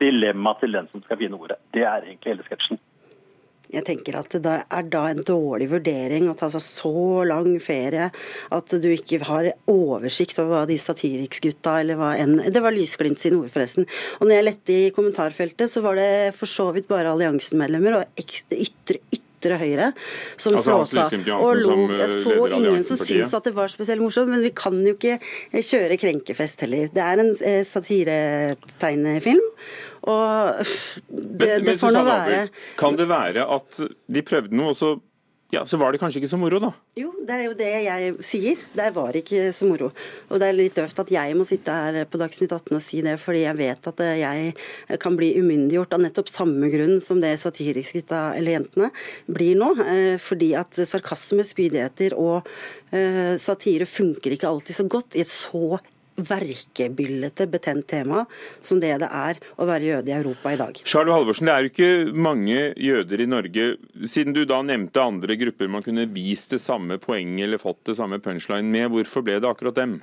dilemmaet 0.00 0.60
til 0.60 0.72
den 0.72 0.88
som 0.92 1.02
skal 1.02 1.20
finne 1.20 1.38
ordet. 1.38 1.60
Det 1.72 1.86
er 1.86 2.04
egentlig 2.04 2.34
hele 2.34 2.48
sketsjen. 2.48 2.80
Jeg 3.72 3.86
tenker 3.86 4.18
at 4.20 4.34
det 4.44 4.56
er 4.60 4.88
da 4.92 5.06
en 5.10 5.22
dårlig 5.24 5.70
vurdering 5.72 6.28
å 6.28 6.36
ta 6.38 6.50
seg 6.52 6.64
så 6.64 7.24
lang 7.28 7.54
ferie 7.62 8.10
at 8.52 8.74
du 8.82 8.88
ikke 8.92 9.22
har 9.28 9.48
oversikt 9.70 10.40
over 10.42 10.52
hva 10.52 10.64
de 10.68 10.76
satiriksgutta 10.80 11.78
eller 11.80 12.00
hva 12.00 12.12
enn 12.20 12.38
Det 12.52 12.62
var 12.62 12.74
Lysglimt 12.76 13.20
sine 13.22 13.40
ord, 13.40 13.50
forresten. 13.52 13.88
Og 14.20 14.28
når 14.28 14.36
jeg 14.36 14.48
lette 14.48 14.76
i 14.76 14.92
kommentarfeltet, 14.94 15.70
så 15.72 15.82
var 15.84 15.96
det 16.00 16.10
for 16.36 16.50
så 16.50 16.68
vidt 16.76 16.90
bare 16.90 17.12
alliansemedlemmer 17.12 18.00
og 18.00 18.22
ytre, 18.22 18.60
ytre, 18.66 19.00
ytre 19.42 19.58
høyre 19.58 19.90
som 20.38 20.54
Altså 20.54 20.70
flåsa 20.70 21.06
og 21.34 21.56
lo. 21.58 21.76
eh, 21.90 21.98
Jeg 22.04 22.18
så 22.22 22.48
ingen 22.54 22.82
som 22.86 22.96
syntes 23.02 23.34
at 23.34 23.44
det 23.50 23.54
var 23.58 23.68
spesielt 23.72 24.00
morsomt, 24.02 24.30
men 24.30 24.42
vi 24.46 24.52
kan 24.54 24.78
jo 24.86 24.94
ikke 24.94 25.18
eh, 25.18 25.62
kjøre 25.62 25.98
krenkefest 25.98 26.62
heller. 26.62 26.88
Det 26.94 27.02
er 27.02 27.22
en 27.26 27.34
eh, 27.42 27.62
satiretegnefilm. 27.66 29.42
Og 30.02 30.64
det, 31.10 31.46
Men, 31.46 31.64
det 31.66 31.76
får 31.78 31.92
nå 31.94 32.00
være 32.06 32.38
kan 32.80 32.96
det 32.98 33.06
være 33.10 33.44
at 33.54 33.82
de 34.10 34.22
prøvde 34.26 34.56
noe, 34.58 34.72
og 34.72 34.78
så, 34.78 34.96
ja, 35.52 35.66
så 35.68 35.76
var 35.76 35.92
det 35.92 36.00
kanskje 36.00 36.22
ikke 36.22 36.30
så 36.30 36.38
moro, 36.40 36.56
da? 36.62 36.70
Jo, 36.96 37.10
det 37.28 37.34
er 37.34 37.42
jo 37.44 37.56
det 37.58 37.70
jeg 37.84 38.12
sier. 38.24 38.60
Det 38.72 38.86
var 38.96 39.16
ikke 39.18 39.50
så 39.52 39.66
moro. 39.68 39.90
Og 40.32 40.40
det 40.40 40.48
er 40.48 40.56
litt 40.56 40.78
døvt 40.78 41.02
at 41.04 41.12
jeg 41.12 41.36
må 41.36 41.44
sitte 41.44 41.74
her 41.76 42.06
på 42.08 42.20
Dagsnytt 42.22 42.54
18 42.56 42.78
og 42.78 42.80
si 42.80 43.02
det, 43.04 43.18
fordi 43.20 43.42
jeg 43.44 43.58
vet 43.60 43.90
at 43.92 44.00
eh, 44.00 44.22
jeg 44.22 44.98
kan 45.04 45.18
bli 45.18 45.34
umyndiggjort 45.36 45.92
av 45.92 46.04
nettopp 46.06 46.32
samme 46.32 46.72
grunn 46.72 46.96
som 47.04 47.20
det 47.20 47.34
satiriksgutta 47.42 48.30
eller 48.38 48.56
jentene 48.56 48.88
blir 49.28 49.60
nå. 49.60 49.74
eh, 49.84 50.16
Fordi 50.22 50.54
at 50.56 50.80
sarkasme, 50.88 51.44
spydigheter 51.44 52.16
og 52.16 52.48
eh, 52.96 53.36
satire 53.36 53.84
funker 53.84 54.32
ikke 54.32 54.48
alltid 54.48 54.80
så 54.80 54.88
godt 54.88 55.20
i 55.20 55.26
et 55.26 55.28
så 55.28 55.76
verkebyllete, 56.16 57.46
betent 57.50 57.86
tema 57.88 58.24
som 58.60 58.80
det 58.82 58.92
det 59.02 59.08
er 59.08 59.40
å 59.56 59.66
være 59.68 59.88
jøde 59.88 60.12
i 60.12 60.16
Europa 60.18 60.52
i 60.52 60.60
dag. 60.60 60.80
Charlo 60.88 61.14
Halvorsen, 61.16 61.48
det 61.48 61.54
er 61.54 61.64
jo 61.64 61.72
ikke 61.72 62.16
mange 62.28 62.58
jøder 62.76 63.24
i 63.24 63.28
Norge. 63.30 63.68
Siden 64.04 64.36
du 64.36 64.44
da 64.48 64.60
nevnte 64.66 65.02
andre 65.02 65.38
grupper 65.40 65.70
man 65.72 65.84
kunne 65.84 66.08
vist 66.12 66.52
det 66.52 66.60
samme 66.62 67.00
poenget 67.02 67.46
eller 67.46 67.62
fått 67.62 67.84
det 67.88 67.96
samme 67.98 68.20
punchline 68.22 68.68
med, 68.68 68.90
hvorfor 68.92 69.24
ble 69.26 69.40
det 69.40 69.48
akkurat 69.48 69.78
dem? 69.78 70.00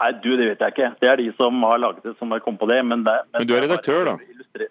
Nei, 0.00 0.12
du, 0.24 0.30
det 0.32 0.46
vet 0.48 0.62
jeg 0.64 0.72
ikke. 0.72 0.92
Det 1.02 1.08
er 1.12 1.20
de 1.20 1.30
som 1.36 1.64
har 1.68 1.80
laget 1.80 2.06
det, 2.06 2.16
som 2.16 2.30
har 2.32 2.40
kommet 2.40 2.62
på 2.62 2.68
det. 2.70 2.80
Men, 2.88 3.04
det, 3.04 3.18
Men 3.36 3.48
du 3.48 3.56
er 3.56 3.66
redaktør, 3.66 4.14
da? 4.14 4.68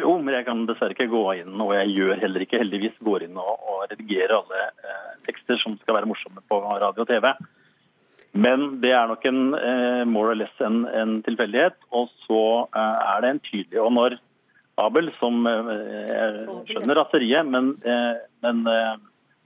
Jo, 0.00 0.14
men 0.22 0.36
jeg 0.36 0.46
kan 0.46 0.62
dessverre 0.68 0.94
ikke 0.94 1.10
gå 1.10 1.22
inn, 1.40 1.56
og 1.60 1.72
jeg 1.74 1.90
gjør 1.96 2.20
heller 2.22 2.44
ikke, 2.44 2.60
heldigvis, 2.62 2.94
går 3.04 3.24
inn 3.26 3.38
og, 3.42 3.56
og 3.58 3.80
redigerer 3.90 4.36
alle 4.36 4.60
eh, 4.86 5.08
tekster 5.26 5.58
som 5.58 5.74
skal 5.80 5.98
være 5.98 6.08
morsomme 6.08 6.44
på 6.46 6.60
radio 6.62 7.02
og 7.02 7.08
TV. 7.10 7.26
Men 8.32 8.80
det 8.82 8.92
er 8.94 9.08
nok 9.10 9.24
en 9.26 9.54
eh, 9.58 10.02
more 10.06 10.32
or 10.32 10.38
less 10.38 10.62
en, 10.62 10.84
en 10.86 11.18
tilfeldighet. 11.26 11.76
Og 11.90 12.10
så 12.26 12.42
eh, 12.76 12.98
er 13.14 13.24
det 13.24 13.30
en 13.30 13.40
tydelig 13.46 13.80
Og 13.82 13.92
når 13.96 14.18
Abel, 14.80 15.10
som 15.18 15.46
eh, 15.50 16.50
skjønner 16.70 17.00
raseriet, 17.00 17.46
men, 17.46 17.74
eh, 17.84 18.20
men 18.44 18.62
eh, 18.70 18.92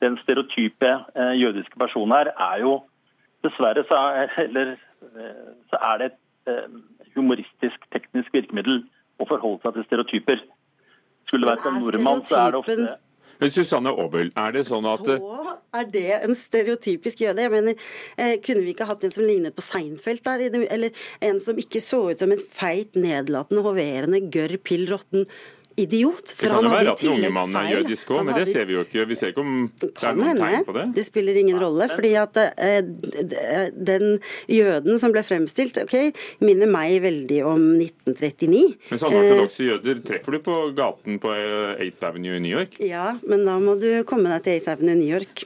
den 0.05 0.19
stereotype 0.23 0.91
eh, 0.91 1.33
jødiske 1.41 1.79
personen 1.81 2.17
her 2.17 2.35
er 2.35 2.61
jo 2.65 2.83
Dessverre 3.45 3.83
så 3.89 3.97
er, 4.17 4.31
eller, 4.47 4.77
så 5.69 5.77
er 5.93 5.99
det 6.01 6.07
et 6.49 7.11
humoristisk, 7.13 7.83
teknisk 7.93 8.33
virkemiddel 8.33 8.79
å 9.21 9.27
forholde 9.29 9.61
seg 9.61 9.75
til 9.77 9.85
stereotyper. 9.85 10.41
Skulle 11.29 11.45
det 11.45 11.51
vært 11.51 11.67
en 11.69 11.77
nordmann, 11.83 12.23
så 12.25 12.39
er 12.41 12.55
det 12.55 12.61
ofte 12.63 12.95
Men 13.41 13.51
Susanne 13.51 13.93
Aabel, 13.93 14.31
er 14.39 14.55
det 14.55 14.67
sånn 14.69 14.87
at 14.89 15.09
Så 15.09 15.57
er 15.75 15.89
det 15.91 16.07
en 16.21 16.37
stereotypisk 16.39 17.25
jøde. 17.25 17.43
Jeg 17.43 17.53
mener, 17.53 17.75
eh, 18.17 18.37
Kunne 18.45 18.63
vi 18.63 18.75
ikke 18.75 18.87
hatt 18.89 19.05
en 19.05 19.15
som 19.15 19.25
lignet 19.27 19.57
på 19.57 19.65
Seinfeld 19.65 20.23
der? 20.23 20.47
Eller 20.71 20.91
en 21.21 21.41
som 21.41 21.57
ikke 21.57 21.83
så 21.83 22.11
ut 22.11 22.19
som 22.23 22.33
en 22.33 22.39
feit, 22.39 22.95
nedlatende, 22.95 23.63
hoverende, 23.63 24.23
gørr, 24.31 24.57
pill 24.63 24.87
råtten 24.91 25.27
idiot? 25.77 26.33
For 26.37 26.47
Det 26.47 26.51
kan 26.51 26.55
han 26.55 26.65
jo 26.65 26.71
hadde 26.71 26.85
være 26.85 26.93
at 26.95 27.01
den 27.05 27.13
unge 27.15 27.31
mannen 27.35 27.57
er 27.61 27.71
jødisk 27.75 28.11
òg, 28.15 28.21
men 28.29 28.35
det 28.39 28.45
ser 28.51 28.65
vi 28.69 28.77
jo 28.77 28.85
ikke. 28.87 29.07
Vi 29.11 29.17
ser 29.19 29.33
ikke 29.33 29.43
om 29.45 29.55
det 29.81 29.91
er 30.05 30.19
noen 30.19 30.41
tegn 30.43 30.67
på 30.69 30.75
det. 30.77 30.85
Det 30.99 31.05
spiller 31.07 31.41
ingen 31.41 31.59
rolle. 31.63 31.89
fordi 31.95 32.13
at 32.21 32.37
eh, 32.43 32.81
d- 32.83 33.71
den 33.91 34.07
jøden 34.49 34.99
som 35.03 35.13
ble 35.15 35.23
fremstilt, 35.27 35.79
ok, 35.83 35.97
minner 36.45 36.71
meg 36.71 37.01
veldig 37.05 37.41
om 37.51 37.65
1939. 37.81 38.63
Men 38.93 39.03
sånne 39.03 39.25
ortodokse 39.25 39.67
jøder 39.71 40.01
treffer 40.07 40.39
du 40.39 40.43
på 40.47 40.59
gaten 40.79 41.19
på 41.23 41.35
eh, 41.35 41.83
8th 41.89 42.09
Avenue 42.11 42.39
i 42.39 42.45
New 42.45 42.55
York. 42.59 42.79
Ja, 42.85 43.15
men 43.27 43.45
da 43.49 43.59
må 43.63 43.77
du 43.81 43.91
komme 44.09 44.31
deg 44.35 44.47
til 44.47 44.61
8th 44.63 44.73
Avenue 44.77 44.95
i 44.99 45.03
New 45.05 45.13
York. 45.19 45.45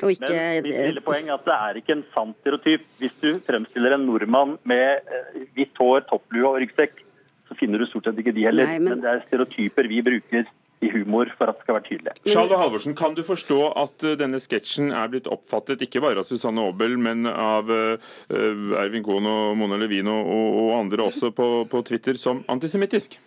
Og 0.00 0.14
ikke 0.14 0.30
Men 0.32 0.64
mitt 0.64 0.76
lille 0.94 1.02
poeng 1.04 1.26
er 1.28 1.34
at 1.36 1.44
det 1.44 1.56
er 1.56 1.78
ikke 1.82 1.92
en 1.98 2.04
sann 2.14 2.30
stereotyp. 2.40 2.84
Hvis 3.02 3.16
du 3.20 3.34
fremstiller 3.44 3.92
en 3.98 4.06
nordmann 4.08 4.54
med 4.64 5.02
eh, 5.12 5.42
hvitt 5.58 5.76
hår, 5.80 6.06
topplue 6.08 6.46
og 6.48 6.60
ryggsekk, 6.62 7.02
så 7.50 7.58
finner 7.58 7.82
du 7.82 7.88
stort 7.90 8.06
sett 8.06 8.18
ikke 8.22 8.34
de 8.36 8.46
heller. 8.46 8.68
Nei, 8.70 8.78
men... 8.78 8.94
men- 8.94 9.00
det 9.02 9.10
er 9.10 9.22
stereotyper 9.26 9.90
vi 9.90 10.02
bruker 10.06 10.46
i 10.80 10.88
humor 10.94 11.28
for 11.36 11.50
at 11.50 11.58
det 11.58 11.66
skal 11.66 11.76
være 11.76 11.86
tydelig. 11.88 12.12
Charlo 12.32 12.56
Halvorsen, 12.56 12.94
kan 12.96 13.12
du 13.16 13.20
forstå 13.26 13.58
at 13.82 14.04
eh, 14.06 14.14
denne 14.20 14.40
sketsjen 14.40 14.94
er 14.96 15.10
blitt 15.12 15.28
oppfattet 15.28 15.82
ikke 15.84 16.00
bare 16.00 16.22
av 16.22 16.28
Susanne 16.28 16.62
Aabel, 16.64 16.96
men 16.96 17.28
av 17.28 17.68
eh, 17.74 18.12
eh, 18.32 18.62
Ervin 18.80 19.04
Kohn 19.04 19.28
og 19.28 19.58
Mona 19.60 19.76
Levin 19.80 20.08
og, 20.08 20.30
og, 20.32 20.70
andre 20.78 21.04
også 21.10 21.34
på, 21.36 21.48
på 21.68 21.82
Twitter 21.90 22.16
som 22.20 22.40
antisemittisk? 22.48 23.18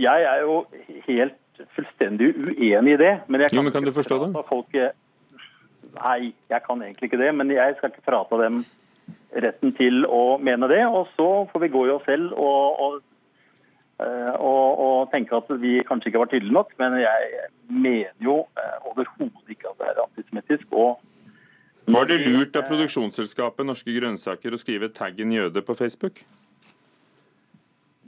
Jeg 0.00 0.28
er 0.30 0.46
jo 0.46 0.62
helt 1.10 1.66
fullstendig 1.76 2.32
uenig 2.34 2.96
i 2.96 3.02
det. 3.04 3.12
Men, 3.28 3.44
jeg 3.44 3.54
Jo, 3.54 3.66
men 3.66 3.74
kan 3.74 3.84
du 3.84 3.92
forstå 3.94 4.22
det? 4.24 4.30
Folk, 4.48 4.80
eh, 4.80 4.96
nei, 5.98 6.32
jeg 6.50 6.64
kan 6.64 6.88
egentlig 6.88 7.12
ikke 7.12 7.20
det. 7.20 7.34
Men 7.36 7.52
jeg 7.52 7.76
skal 7.76 7.92
ikke 7.92 8.08
frata 8.08 8.40
dem 8.46 8.64
retten 9.42 9.74
til 9.78 10.04
å 10.06 10.36
mene 10.42 10.68
det. 10.70 10.82
Og 10.86 11.10
så 11.16 11.28
får 11.52 11.64
vi 11.64 11.72
gå 11.74 11.86
i 11.88 11.94
oss 11.94 12.06
selv 12.08 12.34
og, 12.36 12.84
og, 12.86 13.00
eh, 14.04 14.34
og, 14.34 14.84
og 14.86 15.10
tenke 15.14 15.36
at 15.38 15.50
vi 15.62 15.78
kanskje 15.88 16.12
ikke 16.12 16.22
var 16.22 16.32
tydelige 16.32 16.58
nok. 16.58 16.72
Men 16.82 16.98
jeg 17.02 17.48
mener 17.68 18.14
jo 18.22 18.38
eh, 18.60 18.78
overhodet 18.90 19.56
ikke 19.56 19.72
at 19.72 19.82
det 19.82 19.90
er 19.90 20.06
antisemittisk. 20.06 20.70
Og 20.72 21.00
Var 21.94 22.08
det 22.08 22.22
lurt 22.24 22.56
av 22.56 22.66
produksjonsselskapet 22.70 23.66
Norske 23.68 23.92
Grønnsaker 23.92 24.54
å 24.54 24.60
skrive 24.60 24.92
taggen 24.94 25.34
jøde 25.34 25.64
på 25.64 25.76
Facebook? 25.76 26.24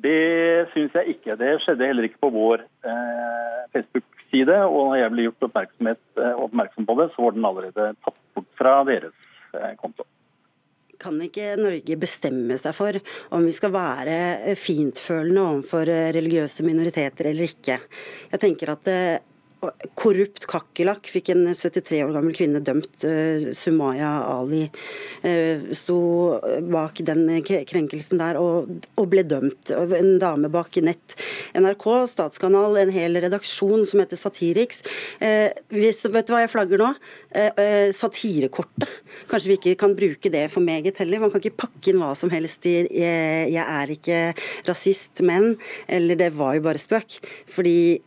Det 0.06 0.68
syns 0.74 0.94
jeg 0.94 1.16
ikke. 1.16 1.36
Det 1.40 1.56
skjedde 1.64 1.88
heller 1.88 2.06
ikke 2.06 2.22
på 2.26 2.32
vår 2.34 2.64
eh, 2.64 3.62
Facebook-side. 3.72 4.58
Og 4.68 4.90
når 4.90 5.00
jeg 5.00 5.12
ble 5.14 5.24
gjort 5.28 5.46
eh, 5.48 6.34
oppmerksom 6.46 6.88
på 6.88 6.98
det, 7.00 7.08
så 7.14 7.24
var 7.24 7.36
den 7.36 7.48
allerede 7.48 7.88
tatt 8.04 8.20
bort 8.36 8.50
fra 8.60 8.76
deres 8.88 9.16
eh, 9.56 9.72
konto. 9.80 10.04
Kan 11.02 11.20
ikke 11.20 11.54
Norge 11.60 11.96
bestemme 12.00 12.56
seg 12.60 12.74
for 12.76 12.96
om 13.36 13.46
vi 13.46 13.54
skal 13.54 13.72
være 13.74 14.18
eh, 14.48 14.58
fintfølende 14.58 15.44
overfor 15.44 15.92
eh, 15.92 16.10
religiøse 16.16 16.64
minoriteter 16.66 17.30
eller 17.30 17.50
ikke? 17.50 17.80
Jeg 18.32 18.42
tenker 18.42 18.72
at 18.72 18.90
eh, 18.92 19.16
korrupt 19.98 20.46
kakerlakk 20.48 21.08
fikk 21.10 21.32
en 21.34 21.46
73 21.50 22.00
år 22.04 22.12
gammel 22.14 22.36
kvinne 22.36 22.60
dømt. 22.62 23.02
Sumaya 23.56 24.10
Ali 24.28 24.66
sto 25.74 25.96
bak 26.70 27.00
den 27.08 27.24
krenkelsen 27.42 28.20
der 28.20 28.38
og, 28.38 28.68
ble 29.10 29.24
dømt. 29.26 29.72
En 29.72 30.20
dame 30.22 30.52
bak 30.52 30.76
nett. 30.84 31.16
NRK, 31.56 31.86
statskanal, 32.12 32.78
en 32.80 32.92
hel 32.94 33.20
redaksjon 33.26 33.84
som 33.88 34.02
heter 34.02 34.20
Satiriks. 34.20 34.82
Eh, 35.20 35.52
hvis, 35.74 36.04
vet 36.08 36.28
du 36.28 36.34
hva 36.34 36.44
jeg 36.44 36.52
flagger 36.52 36.82
nå? 36.82 36.92
Satirekortet. 37.92 38.88
Kanskje 39.28 39.50
vi 39.50 39.56
ikke 39.58 39.76
kan 39.82 39.94
bruke 39.96 40.30
det 40.32 40.46
for 40.52 40.64
meget 40.64 40.96
heller. 41.02 41.20
Man 41.20 41.32
kan 41.32 41.42
ikke 41.42 41.66
pakke 41.66 41.92
inn 41.92 42.00
hva 42.00 42.14
som 42.16 42.32
helst 42.32 42.64
i 42.66 42.76
'jeg 42.86 43.62
er 43.62 43.92
ikke 43.92 44.34
rasist, 44.66 45.20
men' 45.22 45.58
eller 45.88 46.16
'det 46.16 46.32
var 46.32 46.54
jo 46.54 46.62
bare 46.62 46.80
spøk'. 46.80 47.20
Fordi 47.46 48.00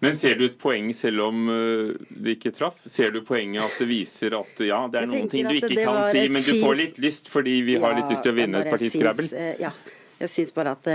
men 0.00 0.14
ser 0.14 0.36
du 0.38 0.44
et 0.46 0.58
poeng 0.58 0.92
selv 0.94 1.24
om 1.26 1.48
uh, 1.50 1.90
det 2.08 2.36
ikke 2.36 2.52
traff? 2.54 2.84
Ser 2.86 3.10
du 3.14 3.24
poenget 3.26 3.64
at 3.64 3.80
det 3.82 3.88
viser 3.90 4.36
at 4.38 4.60
ja, 4.62 4.84
det 4.86 5.00
er 5.00 5.08
noen 5.10 5.30
ting 5.30 5.48
du 5.48 5.56
ikke 5.58 5.74
kan 5.74 6.04
si, 6.12 6.28
men 6.30 6.44
du 6.44 6.52
får 6.62 6.78
litt 6.78 7.00
lyst 7.02 7.30
fordi 7.32 7.60
vi 7.66 7.78
har 7.82 7.96
litt 7.98 8.12
lyst 8.12 8.22
til 8.26 8.34
å 8.34 8.38
vinne 8.38 8.62
et 8.62 8.70
parti 8.70 8.92
Scrabble? 8.94 9.26
Eh, 9.34 9.56
ja, 9.64 9.72
jeg 10.20 10.30
syns 10.30 10.54
bare 10.54 10.76
at 10.78 10.90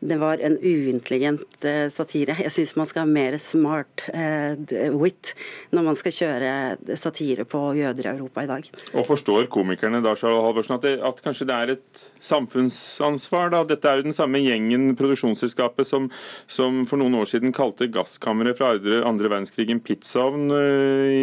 det 0.00 0.18
var 0.20 0.38
en 0.44 0.58
uintelligent 0.60 1.64
uh, 1.64 1.88
satire. 1.92 2.36
Jeg 2.42 2.52
syns 2.52 2.74
man 2.76 2.88
skal 2.88 3.04
ha 3.04 3.10
mer 3.10 3.36
smart 3.40 4.04
uh, 4.12 4.56
wit 4.96 5.32
når 5.74 5.86
man 5.88 5.98
skal 5.98 6.14
kjøre 6.14 6.96
satire 6.98 7.46
på 7.48 7.62
jøder 7.78 8.08
i 8.08 8.12
Europa 8.12 8.44
i 8.44 8.50
dag. 8.50 8.70
Og 8.94 9.06
Forstår 9.08 9.48
komikerne 9.52 10.02
da, 10.04 10.14
Charles 10.18 10.44
Halvorsen, 10.44 10.76
at, 10.78 10.86
det, 10.86 10.94
at 11.00 11.22
kanskje 11.24 11.48
det 11.48 11.56
er 11.56 11.74
et 11.76 12.06
samfunnsansvar? 12.20 13.52
da? 13.54 13.64
Dette 13.68 13.90
er 13.90 14.00
jo 14.00 14.08
den 14.08 14.16
samme 14.16 14.42
gjengen, 14.44 14.90
produksjonsselskapet, 14.98 15.88
som, 15.88 16.10
som 16.46 16.84
for 16.88 17.00
noen 17.00 17.16
år 17.20 17.30
siden 17.30 17.54
kalte 17.56 17.90
gasskammeret 17.92 18.58
fra 18.60 18.74
andre, 18.76 19.02
andre 19.06 19.32
verdenskrig 19.32 19.70
en 19.72 19.82
pizzaovn 19.84 20.50
i, 20.52 21.22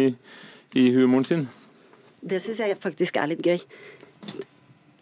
i 0.80 0.88
humoren 0.96 1.28
sin? 1.28 1.46
Det 2.24 2.38
syns 2.40 2.62
jeg 2.62 2.80
faktisk 2.80 3.18
er 3.20 3.34
litt 3.34 3.44
gøy 3.44 3.60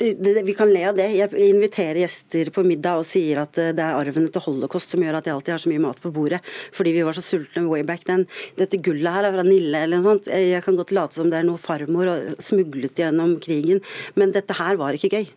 vi 0.02 0.54
kan 0.58 0.70
le 0.72 0.82
av 0.88 0.96
det. 0.98 1.08
Jeg 1.14 1.30
inviterer 1.52 2.00
gjester 2.02 2.50
på 2.54 2.64
middag 2.66 3.00
og 3.00 3.06
sier 3.06 3.42
at 3.44 3.58
eh, 3.60 3.72
det 3.76 3.84
er 3.84 3.98
arven 3.98 4.26
etter 4.26 4.42
holocaust 4.44 4.90
som 4.92 5.02
gjør 5.04 5.18
at 5.18 5.28
jeg 5.28 5.36
alltid 5.36 5.54
har 5.54 5.62
så 5.62 5.70
mye 5.72 5.84
mat 5.84 6.02
på 6.02 6.12
bordet. 6.14 6.40
Fordi 6.74 6.94
vi 6.96 7.04
var 7.06 7.16
så 7.16 7.24
sultne 7.24 7.68
way 7.68 7.84
back 7.86 8.04
then. 8.08 8.26
Dette 8.58 8.80
gullet 8.82 9.14
her 9.14 9.28
er 9.28 9.36
fra 9.36 9.46
Nille 9.46 9.84
eller 9.84 10.00
noe 10.00 10.08
sånt. 10.08 10.30
Jeg 10.32 10.64
kan 10.64 10.78
godt 10.78 10.94
late 10.96 11.18
som 11.18 11.30
det 11.30 11.38
er 11.40 11.46
noe 11.48 11.60
farmor 11.60 12.10
og 12.12 12.42
smuglet 12.42 12.98
gjennom 12.98 13.36
krigen. 13.42 13.82
Men 14.18 14.34
dette 14.34 14.56
her 14.58 14.80
var 14.80 14.98
ikke 14.98 15.12
gøy. 15.12 15.30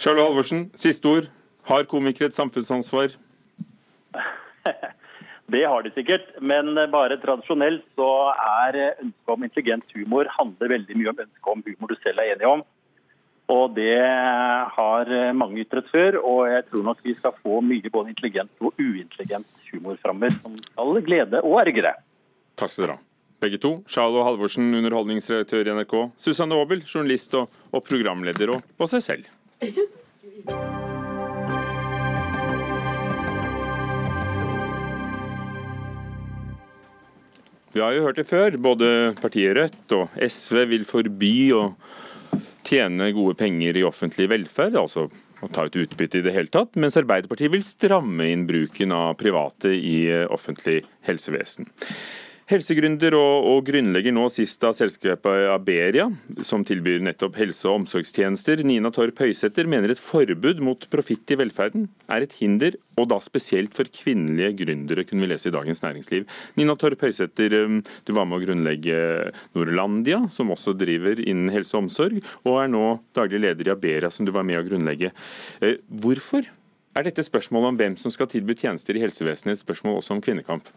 Charlotte 0.00 0.30
Halvorsen, 0.30 0.66
siste 0.78 1.08
ord. 1.08 1.28
Har 1.68 1.86
komikere 1.90 2.32
et 2.32 2.38
samfunnsansvar? 2.38 3.14
Det 5.52 5.66
har 5.68 5.82
de 5.84 5.90
sikkert, 5.92 6.30
men 6.40 6.78
bare 6.88 7.18
tradisjonelt 7.20 7.82
så 7.98 8.08
er 8.32 8.78
ønsket 9.02 9.32
om 9.34 9.42
intelligent 9.44 9.90
humor 9.92 10.30
handler 10.32 10.70
veldig 10.78 10.96
mye 10.96 11.10
om 11.10 11.18
ønsket 11.26 11.50
om 11.52 11.64
humor 11.66 11.92
du 11.92 11.98
selv 11.98 12.22
er 12.22 12.30
enig 12.32 12.46
om. 12.48 12.62
Og 13.50 13.74
det 13.74 13.98
har 14.76 15.10
mange 15.34 15.64
ytret 15.64 15.88
før, 15.90 16.20
og 16.22 16.46
jeg 16.48 16.66
tror 16.68 16.84
nok 16.86 17.00
vi 17.04 17.14
skal 17.18 17.34
få 17.42 17.60
mye 17.64 17.90
både 17.92 18.12
intelligent 18.14 18.52
og 18.62 18.76
uintelligent 18.78 19.48
humor 19.72 19.98
framover, 20.02 20.36
som 20.42 20.54
skal 20.62 21.00
glede 21.04 21.42
og 21.42 21.58
ergre. 21.64 21.96
Takk 22.56 22.70
skal 22.70 22.86
dere 22.86 22.98
ha. 22.98 23.04
Begge 23.42 23.58
to. 23.58 23.72
Sjalo 23.90 24.22
Halvorsen, 24.22 24.70
underholdningsredaktør 24.78 25.66
i 25.66 25.74
NRK. 25.74 25.96
Susanne 26.20 26.54
Aabel, 26.54 26.84
journalist 26.86 27.34
og, 27.34 27.50
og 27.74 27.82
programleder, 27.82 28.54
og, 28.54 28.62
og 28.78 28.92
seg 28.92 29.02
selv. 29.02 29.26
Vi 37.72 37.80
har 37.80 37.96
jo 37.96 38.04
hørt 38.04 38.20
det 38.20 38.28
før. 38.28 38.54
Både 38.62 39.10
partiet 39.18 39.56
Rødt 39.56 39.96
og 39.96 40.22
SV 40.22 40.62
vil 40.76 40.86
forby 40.86 41.34
og 41.56 41.72
tjene 42.66 43.10
gode 43.16 43.36
penger 43.40 43.78
i 43.78 43.84
offentlig 43.86 44.28
velferd, 44.32 44.78
altså 44.78 45.08
å 45.42 45.50
ta 45.50 45.66
ut 45.66 45.78
utbytte 45.82 46.20
i 46.20 46.24
det 46.24 46.34
hele 46.34 46.52
tatt, 46.52 46.76
mens 46.78 46.96
Arbeiderpartiet 47.00 47.50
vil 47.52 47.64
stramme 47.66 48.28
inn 48.30 48.46
bruken 48.46 48.94
av 48.94 49.16
private 49.20 49.72
i 49.74 49.96
offentlig 50.30 50.82
helsevesen. 51.06 51.66
Helsegründer 52.52 53.14
og, 53.16 53.46
og, 53.48 53.58
grunnlegger 53.64 54.12
nå 54.12 54.26
sist 54.32 54.60
av 54.68 54.74
selskapet 54.76 55.46
Aberia, 55.48 56.04
som 56.44 56.60
tilbyr 56.68 57.00
nettopp 57.00 57.38
helse- 57.40 57.64
og 57.70 57.78
omsorgstjenester. 57.80 58.60
Nina 58.68 58.90
Torp 58.92 59.22
Høysæter 59.24 59.70
mener 59.70 59.94
et 59.94 60.02
forbud 60.02 60.60
mot 60.60 60.84
profitt 60.92 61.32
i 61.32 61.38
velferden 61.40 61.86
er 62.12 62.26
et 62.26 62.36
hinder, 62.42 62.76
og 63.00 63.08
da 63.08 63.16
spesielt 63.24 63.72
for 63.72 63.88
kvinnelige 63.88 64.52
gründere, 64.60 65.06
kunne 65.08 65.24
vi 65.24 65.32
lese 65.32 65.48
i 65.48 65.54
Dagens 65.54 65.80
Næringsliv. 65.80 66.28
Nina 66.60 66.76
Torp 66.76 67.00
Høysæter, 67.06 67.56
um, 67.64 67.80
du 68.04 68.12
var 68.18 68.28
med 68.28 68.42
å 68.42 68.44
grunnlegge 68.44 68.98
Norlandia, 69.56 70.20
som 70.28 70.52
også 70.52 70.76
driver 70.76 71.24
innen 71.24 71.48
helse 71.56 71.78
og 71.78 71.86
omsorg, 71.86 72.20
og 72.44 72.58
er 72.60 72.72
nå 72.74 72.98
daglig 73.16 73.46
leder 73.46 73.70
i 73.70 73.76
Aberia, 73.78 74.12
som 74.12 74.28
du 74.28 74.34
var 74.36 74.44
med 74.44 74.60
å 74.60 74.66
grunnlegge. 74.68 75.14
Eh, 75.64 75.80
hvorfor 76.04 76.44
er 77.00 77.06
dette 77.06 77.24
spørsmålet 77.24 77.72
om 77.72 77.78
hvem 77.80 77.94
som 77.96 78.12
skal 78.12 78.28
tilby 78.28 78.54
tjenester 78.58 78.96
i 78.96 79.02
helsevesenet 79.02 79.54
et 79.54 79.62
spørsmål 79.62 79.98
også 80.00 80.16
om 80.16 80.22
kvinnekamp? 80.24 80.68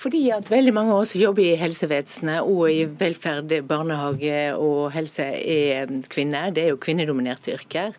Fordi 0.00 0.22
at 0.32 0.48
veldig 0.50 0.72
mange 0.72 0.94
av 0.94 1.02
oss 1.02 1.12
som 1.14 1.20
jobber 1.20 1.44
i 1.44 1.58
helsevesenet 1.60 2.46
og 2.48 2.62
i 2.72 2.86
velferd, 3.00 3.52
barnehage 3.68 4.38
og 4.56 4.90
helse 4.94 5.26
er 5.26 5.90
kvinner. 6.08 6.54
Det 6.56 6.64
er 6.64 6.72
jo 6.72 6.80
kvinnedominerte 6.80 7.52
yrker. 7.58 7.92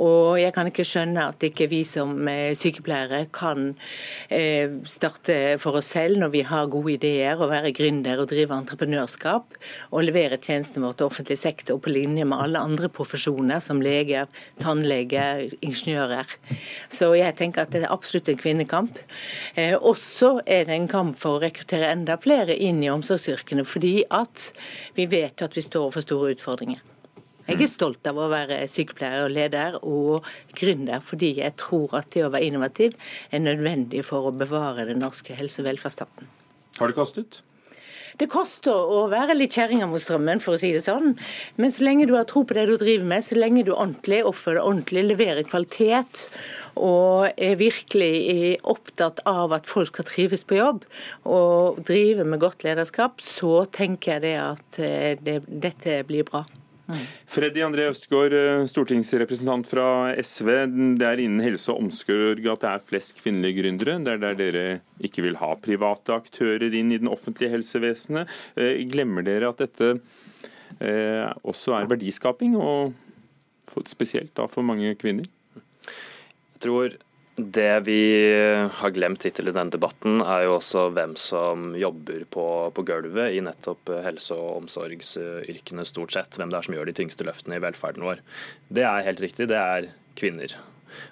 Og 0.00 0.38
jeg 0.40 0.52
kan 0.54 0.68
ikke 0.70 0.86
skjønne 0.86 1.24
at 1.32 1.44
ikke 1.44 1.68
vi 1.70 1.80
som 1.88 2.12
eh, 2.30 2.52
sykepleiere 2.56 3.24
kan 3.34 3.72
eh, 4.32 4.70
starte 4.88 5.56
for 5.60 5.80
oss 5.80 5.90
selv 5.96 6.20
når 6.20 6.32
vi 6.34 6.44
har 6.46 6.70
gode 6.72 6.94
ideer 6.94 7.40
og 7.40 7.50
være 7.52 7.72
gründer 7.76 8.22
og 8.22 8.30
drive 8.30 8.56
entreprenørskap 8.56 9.58
og 9.90 10.06
levere 10.06 10.38
tjenestene 10.40 10.86
våre 10.86 11.00
til 11.00 11.10
offentlig 11.10 11.38
sektor 11.40 11.80
på 11.82 11.92
linje 11.92 12.24
med 12.28 12.44
alle 12.44 12.62
andre 12.70 12.90
profesjoner 12.92 13.60
som 13.64 13.82
leger, 13.84 14.30
tannleger, 14.62 15.48
ingeniører. 15.64 16.36
Så 16.90 17.12
jeg 17.14 17.36
tenker 17.38 17.64
at 17.64 17.74
det 17.74 17.84
er 17.84 17.92
absolutt 17.94 18.28
en 18.32 18.38
kvinnekamp. 18.40 18.98
Eh, 19.54 19.76
også 19.76 20.40
er 20.46 20.66
det 20.66 20.76
en 20.76 20.88
kamp 20.90 21.18
for 21.20 21.38
å 21.38 21.42
rekruttere 21.44 21.90
enda 21.92 22.18
flere 22.20 22.56
inn 22.56 22.82
i 22.82 22.90
omsorgsyrkene, 22.90 23.64
fordi 23.64 24.00
at 24.10 24.50
vi 24.98 25.06
vet 25.10 25.42
at 25.46 25.54
vi 25.56 25.64
står 25.64 25.86
overfor 25.86 26.06
store 26.06 26.32
utfordringer. 26.34 26.82
Jeg 27.50 27.64
er 27.64 27.70
stolt 27.70 28.06
av 28.06 28.18
å 28.20 28.28
være 28.30 28.60
sykepleier 28.70 29.24
og 29.24 29.32
leder 29.34 29.78
og 29.80 30.26
gründer, 30.54 31.00
fordi 31.02 31.32
jeg 31.40 31.56
tror 31.58 31.96
at 31.98 32.10
det 32.14 32.22
å 32.26 32.30
være 32.30 32.46
innovativ 32.46 32.94
er 33.34 33.42
nødvendig 33.42 34.04
for 34.06 34.28
å 34.28 34.34
bevare 34.34 34.86
den 34.86 35.02
norske 35.02 35.34
helse- 35.34 35.62
og 35.62 35.66
velferdsstaten. 35.66 36.28
Har 36.78 36.90
det 36.90 36.98
kostet? 36.98 37.40
Det 38.20 38.28
koster 38.28 38.76
å 38.76 39.06
være 39.08 39.32
litt 39.32 39.54
kjerringa 39.56 39.86
mot 39.88 40.02
strømmen, 40.02 40.42
for 40.44 40.56
å 40.56 40.60
si 40.60 40.74
det 40.74 40.82
sånn. 40.84 41.14
Men 41.56 41.72
så 41.72 41.86
lenge 41.86 42.04
du 42.08 42.12
har 42.18 42.26
tro 42.28 42.42
på 42.44 42.56
det 42.56 42.66
du 42.68 42.74
driver 42.76 43.06
med, 43.08 43.24
så 43.24 43.38
lenge 43.38 43.64
du 43.64 43.72
ordentlig 43.72 44.20
oppfører 44.28 44.60
deg 44.60 44.68
ordentlig, 44.68 45.06
leverer 45.08 45.48
kvalitet 45.48 46.26
og 46.76 47.30
er 47.40 47.56
virkelig 47.60 48.60
opptatt 48.68 49.24
av 49.28 49.56
at 49.56 49.68
folk 49.68 49.94
skal 49.94 50.08
trives 50.10 50.44
på 50.44 50.60
jobb 50.60 50.84
og 51.24 51.80
drive 51.88 52.28
med 52.28 52.44
godt 52.44 52.64
lederskap, 52.66 53.24
så 53.24 53.64
tenker 53.72 54.18
jeg 54.18 54.26
det 54.28 54.36
at 54.42 54.80
eh, 54.84 55.12
det, 55.20 55.40
dette 55.48 56.02
blir 56.08 56.28
bra. 56.28 56.44
Freddy 57.30 57.62
André 57.64 57.86
Østgaard, 57.90 58.34
eh, 58.34 58.64
stortingsrepresentant 58.70 59.68
fra 59.70 60.12
SV. 60.18 60.48
Det 60.98 61.06
er 61.06 61.22
innen 61.22 61.42
helse 61.44 61.70
og 61.72 61.84
omsorg 61.84 62.40
at 62.52 62.64
det 62.64 62.70
er 62.70 62.86
flest 62.88 63.14
kvinnelige 63.20 63.60
gründere. 63.60 63.98
Det 64.04 64.14
er 64.14 64.22
der 64.24 64.38
dere 64.38 64.64
ikke 65.02 65.24
vil 65.26 65.38
ha 65.40 65.52
private 65.60 66.16
aktører 66.16 66.74
inn 66.74 66.92
i 66.92 67.00
den 67.00 67.10
offentlige 67.10 67.52
helsevesenet. 67.54 68.30
Eh, 68.56 68.82
glemmer 68.90 69.26
dere 69.26 69.52
at 69.52 69.62
dette 69.62 69.92
eh, 70.80 71.26
også 71.44 71.76
er 71.78 71.90
verdiskaping, 71.90 72.56
og 72.58 72.94
spesielt 73.86 74.34
da 74.34 74.48
for 74.50 74.66
mange 74.66 74.96
kvinner? 74.98 75.28
Jeg 75.86 76.64
tror 76.66 76.96
det 77.54 77.84
vi 77.86 78.00
har 78.76 78.92
glemt 78.94 79.24
hittil 79.26 79.50
i 79.50 79.54
denne 79.54 79.72
debatten, 79.72 80.20
er 80.22 80.46
jo 80.46 80.56
også 80.58 80.88
hvem 80.94 81.14
som 81.20 81.70
jobber 81.78 82.24
på, 82.30 82.46
på, 82.76 82.84
gulvet 82.86 83.36
i 83.36 83.42
nettopp 83.44 83.92
helse- 84.04 84.36
og 84.36 84.64
omsorgsyrkene, 84.64 85.86
stort 85.88 86.16
sett. 86.16 86.38
Hvem 86.38 86.52
det 86.52 86.60
er 86.60 86.68
som 86.68 86.76
gjør 86.76 86.90
de 86.90 86.96
tyngste 87.00 87.26
løftene 87.28 87.58
i 87.58 87.64
velferden 87.64 88.06
vår. 88.06 88.22
Det 88.72 88.84
er 88.86 89.06
helt 89.06 89.22
riktig, 89.24 89.48
det 89.50 89.60
er 89.60 89.90
kvinner. 90.20 90.56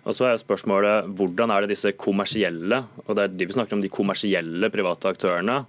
Og 0.09 0.17
så 0.17 0.29
er 0.29 0.41
spørsmålet 0.41 1.11
hvordan 1.19 1.53
er 1.55 1.65
det 1.65 1.73
disse 1.75 1.93
kommersielle, 1.99 2.83
og 3.07 3.15
det 3.17 3.25
er 3.25 3.37
de 3.37 3.49
vi 3.49 3.57
snakker 3.57 3.77
om, 3.77 3.85
de 3.85 3.93
kommersielle 3.93 4.73
private 4.75 5.13
aktørene, 5.15 5.61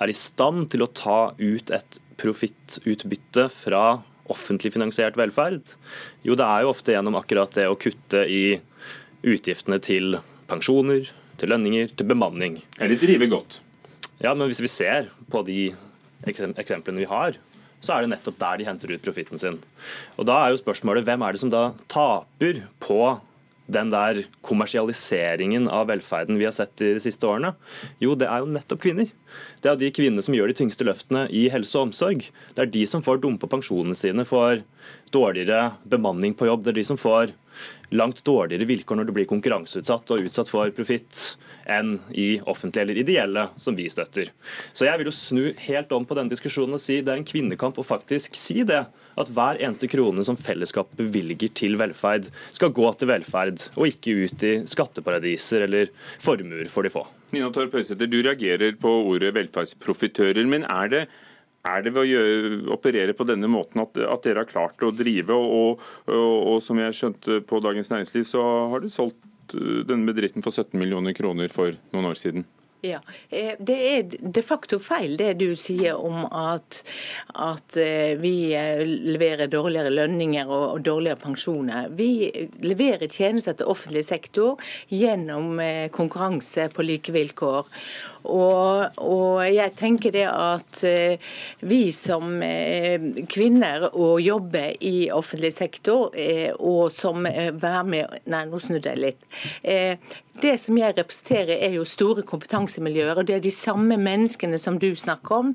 er 0.00 0.10
i 0.10 0.16
stand 0.16 0.68
til 0.74 0.84
å 0.84 0.90
ta 0.90 1.20
ut 1.38 1.74
et 1.74 2.00
profittutbytte 2.20 3.48
fra 3.52 3.84
offentlig 4.32 4.72
finansiert 4.74 5.18
velferd? 5.20 5.74
Jo, 6.26 6.36
det 6.38 6.46
er 6.46 6.64
jo 6.64 6.72
ofte 6.74 6.94
gjennom 6.94 7.18
akkurat 7.20 7.54
det 7.56 7.68
å 7.70 7.78
kutte 7.78 8.24
i 8.26 8.44
utgiftene 9.24 9.80
til 9.82 10.18
pensjoner, 10.50 11.08
til 11.40 11.50
lønninger, 11.50 11.90
til 11.96 12.08
bemanning. 12.08 12.60
Eller 12.78 13.00
drive 13.00 13.28
godt. 13.32 13.60
Ja, 14.22 14.34
men 14.34 14.48
hvis 14.50 14.62
vi 14.62 14.70
ser 14.70 15.10
på 15.32 15.42
de 15.46 15.72
eksemplene 16.28 17.02
vi 17.02 17.10
har, 17.10 17.36
så 17.84 17.96
er 17.96 18.04
det 18.04 18.14
nettopp 18.14 18.38
der 18.40 18.60
de 18.60 18.66
henter 18.68 18.94
ut 18.94 19.04
profitten 19.04 19.40
sin. 19.40 19.60
Og 20.16 20.26
Da 20.28 20.40
er 20.40 20.54
jo 20.54 20.62
spørsmålet 20.62 21.04
hvem 21.04 21.24
er 21.24 21.34
det 21.34 21.42
som 21.42 21.52
da 21.52 21.72
taper 21.92 22.62
på 22.80 23.00
den 23.64 23.88
der 23.92 24.22
kommersialiseringen 24.44 25.68
av 25.72 25.88
velferden 25.88 26.36
vi 26.36 26.44
har 26.44 26.52
sett 26.56 26.74
de 26.80 26.94
siste 27.00 27.28
årene? 27.28 27.54
Jo, 28.00 28.14
det 28.16 28.28
er 28.28 28.44
jo 28.44 28.52
nettopp 28.52 28.82
kvinner. 28.84 29.08
Det 29.64 29.70
er 29.70 29.78
de 29.80 29.92
kvinnene 29.94 30.24
som 30.24 30.36
gjør 30.36 30.52
de 30.52 30.58
tyngste 30.60 30.84
løftene 30.84 31.26
i 31.32 31.46
helse 31.52 31.76
og 31.78 31.88
omsorg. 31.90 32.26
Det 32.56 32.64
er 32.64 32.72
de 32.72 32.84
som 32.88 33.04
får 33.04 33.22
dumpa 33.24 33.48
pensjonene 33.52 33.96
sine, 33.96 34.26
får 34.28 34.62
dårligere 35.12 35.74
bemanning 35.88 36.36
på 36.36 36.48
jobb. 36.48 36.64
Det 36.64 36.74
er 36.74 36.80
de 36.80 36.88
som 36.92 37.00
får 37.00 37.32
langt 37.94 38.22
dårligere 38.26 38.68
vilkår 38.68 38.98
når 38.98 39.08
det 39.08 39.16
blir 39.16 39.30
konkurranseutsatt 39.30 40.12
og 40.14 40.28
utsatt 40.28 40.50
for 40.52 40.70
profitt 40.74 41.34
enn 41.70 41.96
i 42.12 42.40
offentlige 42.50 42.84
eller 42.84 43.00
ideelle, 43.00 43.46
som 43.56 43.76
vi 43.76 43.86
støtter. 43.88 44.30
Så 44.76 44.88
jeg 44.88 45.00
vil 45.00 45.08
jo 45.08 45.16
snu 45.16 45.44
helt 45.66 45.92
om 45.96 46.04
på 46.04 46.16
denne 46.18 46.32
diskusjonen 46.32 46.76
og 46.76 46.82
si 46.82 47.00
det 47.00 47.12
er 47.12 47.22
en 47.22 47.28
kvinnekamp 47.28 47.80
å 47.80 47.86
faktisk 47.86 48.36
si 48.38 48.62
det. 48.68 48.84
At 49.14 49.30
hver 49.30 49.60
eneste 49.62 49.86
krone 49.86 50.24
som 50.26 50.36
fellesskapet 50.36 50.98
bevilger 50.98 51.52
til 51.54 51.78
velferd, 51.78 52.26
skal 52.52 52.72
gå 52.74 52.88
til 52.98 53.12
velferd, 53.12 53.62
og 53.78 53.86
ikke 53.86 54.16
ut 54.24 54.46
i 54.46 54.54
skatteparadiser 54.66 55.68
eller 55.68 55.92
formuer 56.22 56.66
for 56.72 56.82
de 56.82 56.90
få. 56.90 57.04
Nina 57.34 57.52
Torp 57.54 57.74
Høysæter, 57.74 58.10
du 58.10 58.20
reagerer 58.22 58.74
på 58.78 58.90
ordet 59.12 59.32
velferdsprofitører. 59.36 60.44
Men 60.50 60.66
er 60.66 60.90
det 60.90 61.04
er 61.64 61.84
det 61.84 61.92
ved 61.94 62.02
å 62.02 62.08
gjøre, 62.08 62.56
operere 62.74 63.14
på 63.16 63.26
denne 63.28 63.48
måten 63.50 63.84
at, 63.84 63.96
at, 63.96 64.24
dere 64.26 64.44
har 64.44 64.50
klart 64.50 64.84
å 64.84 64.92
drive? 64.94 65.36
Og, 65.36 65.84
og, 66.08 66.34
og, 66.54 66.58
som 66.64 66.80
jeg 66.80 66.96
skjønte 66.96 67.40
på 67.48 67.62
Dagens 67.64 67.92
Næringsliv, 67.92 68.26
så 68.28 68.44
har 68.72 68.84
du 68.84 68.90
solgt 68.92 69.56
uh, 69.56 69.80
denne 69.88 70.08
bedriften 70.10 70.44
for 70.44 70.52
17 70.52 70.76
millioner 70.80 71.16
kroner 71.16 71.52
for 71.52 71.76
noen 71.94 72.12
år 72.12 72.20
siden. 72.20 72.46
Ja, 72.84 73.00
eh, 73.30 73.54
Det 73.58 73.76
er 73.88 74.02
de 74.20 74.42
facto 74.44 74.78
feil 74.78 75.16
det 75.16 75.38
du 75.40 75.54
sier 75.56 75.96
om 75.96 76.26
at, 76.28 76.82
at 77.32 77.78
eh, 77.80 78.12
vi 78.20 78.52
eh, 78.52 78.82
leverer 78.84 79.48
dårligere 79.48 79.92
lønninger 79.94 80.50
og, 80.52 80.82
dårligere 80.84 81.16
pensjoner. 81.22 81.88
Vi 81.96 82.28
leverer 82.60 83.08
tjenester 83.08 83.56
til 83.56 83.72
offentlig 83.72 84.04
sektor 84.04 84.60
gjennom 84.92 85.56
konkurranse 85.96 86.68
på 86.74 86.84
like 86.84 87.14
vilkår. 87.14 87.72
Og, 88.24 88.98
og, 89.04 89.44
jeg 89.44 89.74
tenker 89.76 90.12
det 90.14 90.24
at 90.30 90.80
eh, 90.88 91.20
vi 91.68 91.92
som 91.92 92.40
eh, 92.42 93.24
kvinner 93.28 93.90
og 93.90 94.22
jobber 94.24 94.72
i 94.80 95.10
offentlig 95.12 95.52
sektor, 95.56 96.14
eh, 96.16 96.52
og 96.56 96.92
som 96.96 97.24
være 97.24 97.84
med 97.84 98.20
Nei, 98.30 98.44
nå 98.48 98.58
snudde 98.62 98.92
jeg 98.92 99.00
litt. 99.00 99.24
Det 100.42 100.52
som 100.58 100.76
jeg 100.78 100.96
representerer 100.96 101.60
er 101.62 101.74
jo 101.76 101.84
store 101.86 102.24
kompetansemiljøer, 102.26 103.20
og 103.20 103.26
det 103.28 103.36
er 103.36 103.42
de 103.44 103.52
samme 103.54 103.96
menneskene 104.00 104.58
som 104.58 104.78
du 104.82 104.88
snakker 104.98 105.36
om. 105.36 105.52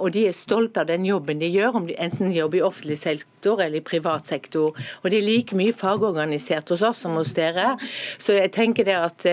Og 0.00 0.08
de 0.14 0.24
er 0.26 0.34
stolte 0.34 0.82
av 0.82 0.88
den 0.90 1.06
jobben 1.06 1.38
de 1.42 1.50
gjør, 1.52 1.78
om 1.78 1.86
de 1.86 1.94
enten 2.02 2.32
jobber 2.34 2.58
i 2.58 2.64
offentlig 2.66 2.98
sektor 2.98 3.62
eller 3.62 3.78
i 3.78 3.84
privat 3.86 4.26
sektor. 4.26 4.74
Og 5.02 5.12
de 5.12 5.20
er 5.20 5.26
like 5.26 5.58
mye 5.58 5.76
fagorganisert 5.76 6.72
hos 6.74 6.82
oss 6.88 7.04
som 7.04 7.14
hos 7.20 7.34
dere. 7.38 7.76
Så 8.18 8.34
jeg 8.40 8.50
tenker 8.56 8.88
det 8.88 8.98
at 8.98 9.28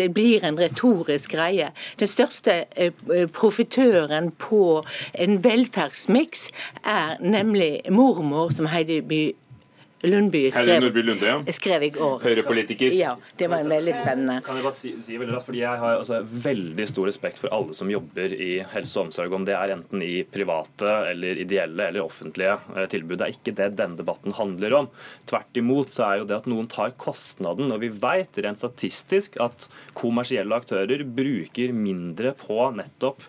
det 0.00 0.08
blir 0.16 0.46
en 0.48 0.58
retorisk 0.58 1.36
greie 1.36 1.49
greie. 1.50 1.70
Den 1.98 2.08
største 2.08 2.64
eh, 2.76 2.92
profitøren 3.32 4.30
på 4.30 4.84
en 5.14 5.44
velferdsmiks 5.44 6.50
er 6.84 7.16
nemlig 7.20 7.80
mormor, 7.90 8.50
som 8.50 8.66
Heidi 8.66 9.00
By 9.00 9.22
Lundby 10.02 10.50
skrev, 10.50 10.86
Lunde, 10.96 11.26
ja. 11.26 11.52
skrev 11.52 11.82
i 11.82 11.90
går. 11.92 12.22
Høyrepolitiker. 12.24 12.94
Ja, 12.96 13.12
det 13.36 13.50
var 13.52 13.66
veldig 13.68 13.92
spennende. 13.98 14.38
Kan 14.46 14.56
jeg 14.56 14.64
bare 14.64 14.76
si, 14.76 14.92
si 15.04 15.18
veldig 15.20 15.34
rett, 15.36 15.44
fordi 15.44 15.60
Jeg 15.60 15.80
har 15.82 15.96
altså 15.98 16.20
veldig 16.24 16.86
stor 16.88 17.10
respekt 17.10 17.40
for 17.42 17.52
alle 17.52 17.76
som 17.76 17.90
jobber 17.92 18.32
i 18.32 18.50
helse 18.72 18.96
og 18.96 19.08
omsorg, 19.08 19.34
om 19.36 19.44
det 19.44 19.56
er 19.58 19.74
enten 19.76 20.04
i 20.04 20.22
private 20.24 20.94
eller 21.10 21.42
ideelle 21.44 21.90
eller 21.90 22.06
offentlige 22.06 22.56
eh, 22.76 22.88
tilbud. 22.92 23.18
Det 23.20 23.28
er 23.28 23.36
ikke 23.36 23.56
det 23.60 23.68
denne 23.80 24.00
debatten 24.00 24.36
handler 24.38 24.78
om. 24.80 24.90
Tvert 25.28 25.60
imot 25.60 25.92
så 25.92 26.06
er 26.08 26.22
jo 26.22 26.28
det 26.30 26.38
at 26.40 26.48
noen 26.50 26.70
tar 26.72 26.96
kostnaden. 27.00 27.68
Og 27.74 27.84
vi 27.84 27.92
vet 27.92 28.40
rent 28.40 28.62
statistisk 28.62 29.36
at 29.44 29.68
kommersielle 29.98 30.56
aktører 30.56 31.04
bruker 31.04 31.76
mindre 31.76 32.32
på 32.40 32.70
nettopp 32.78 33.26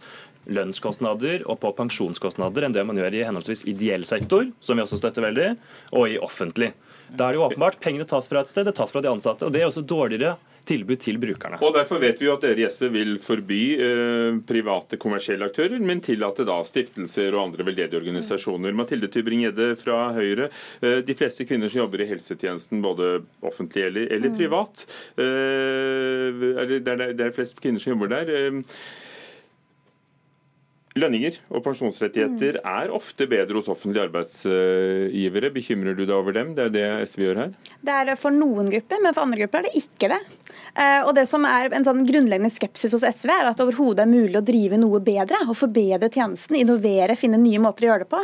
lønnskostnader 0.50 1.46
og 1.50 1.60
på 1.62 1.74
pensjonskostnader 1.78 2.66
enn 2.66 2.76
det 2.76 2.86
man 2.88 2.98
gjør 2.98 3.18
i 3.18 3.26
henholdsvis 3.28 3.66
ideell 3.70 4.06
sektor, 4.08 4.48
som 4.60 4.80
vi 4.80 4.86
også 4.86 5.02
støtter 5.02 5.28
veldig, 5.28 5.50
og 5.94 6.08
i 6.10 6.20
offentlig. 6.22 6.72
Da 7.12 7.28
er 7.28 7.36
det 7.36 7.42
jo 7.42 7.48
åpenbart 7.50 7.82
pengene 7.84 8.08
tas 8.08 8.30
fra 8.32 8.42
et 8.42 8.52
sted, 8.52 8.66
det 8.68 8.78
tas 8.78 8.92
fra 8.92 9.04
de 9.04 9.12
ansatte. 9.12 9.46
og 9.46 9.52
Det 9.52 9.62
er 9.62 9.68
også 9.68 9.84
dårligere 9.84 10.38
tilbud 10.68 11.00
til 11.02 11.18
brukerne. 11.20 11.58
Og 11.66 11.74
Derfor 11.76 12.00
vet 12.00 12.22
vi 12.22 12.28
jo 12.28 12.36
at 12.38 12.46
dere 12.46 12.62
i 12.62 12.68
SV 12.70 12.88
vil 12.94 13.16
forby 13.24 13.60
eh, 13.82 14.40
private 14.48 15.00
kommersielle 15.02 15.50
aktører, 15.50 15.82
men 15.84 16.04
tillate 16.06 16.46
da 16.48 16.60
stiftelser 16.68 17.34
og 17.34 17.50
andre 17.50 17.66
veldedige 17.68 18.00
organisasjoner. 18.00 18.76
Mathilde 18.78 19.10
Tybring-Gjedde 19.12 19.72
fra 19.82 20.00
Høyre. 20.16 20.52
Eh, 20.80 21.02
de 21.08 21.18
fleste 21.18 21.48
kvinner 21.50 21.72
som 21.72 21.84
jobber 21.84 22.06
i 22.06 22.10
helsetjenesten, 22.14 22.84
både 22.86 23.14
offentlig 23.42 23.90
eller, 23.90 24.08
eller 24.14 24.32
mm. 24.32 24.38
privat, 24.40 24.86
eh, 25.18 26.42
det, 26.72 26.82
er, 26.86 27.08
det 27.18 27.28
er 27.28 27.36
flest 27.36 27.60
kvinner 27.60 27.82
som 27.82 27.96
jobber 27.96 28.14
der. 28.14 28.54
Lønninger 31.00 31.38
og 31.56 31.64
pensjonsrettigheter 31.64 32.58
mm. 32.60 32.66
er 32.68 32.92
ofte 32.92 33.24
bedre 33.32 33.56
hos 33.56 33.70
offentlige 33.72 34.10
arbeidsgivere. 34.10 35.52
Bekymrer 35.56 35.96
du 35.96 36.04
deg 36.04 36.16
over 36.18 36.36
dem? 36.36 36.52
Det 36.58 36.66
er 36.66 36.74
det 36.74 36.88
SV 37.08 37.24
gjør 37.30 37.40
her? 37.46 37.54
Det 37.80 37.96
er 37.96 38.12
for 38.20 38.36
noen 38.36 38.68
grupper, 38.74 39.00
men 39.00 39.16
for 39.16 39.24
andre 39.24 39.40
grupper 39.40 39.62
er 39.62 39.70
det 39.70 39.80
ikke 39.80 40.10
det. 40.12 40.20
Eh, 40.76 41.00
og 41.06 41.14
det 41.16 41.26
som 41.28 41.44
er 41.48 41.72
En 41.76 41.86
sånn 41.88 42.04
grunnleggende 42.08 42.52
skepsis 42.52 42.94
hos 42.96 43.04
SV 43.04 43.32
er 43.32 43.48
at 43.50 43.60
det 43.60 43.64
overhodet 43.66 44.04
er 44.04 44.10
mulig 44.10 44.36
å 44.40 44.44
drive 44.44 44.80
noe 44.80 45.00
bedre 45.04 45.40
og 45.46 45.56
forbedre 45.58 46.10
tjenesten, 46.12 46.58
innovere, 46.60 47.16
finne 47.20 47.40
nye 47.40 47.60
måter 47.64 47.86
å 47.86 47.90
gjøre 47.92 48.06
det 48.06 48.12
på. 48.12 48.22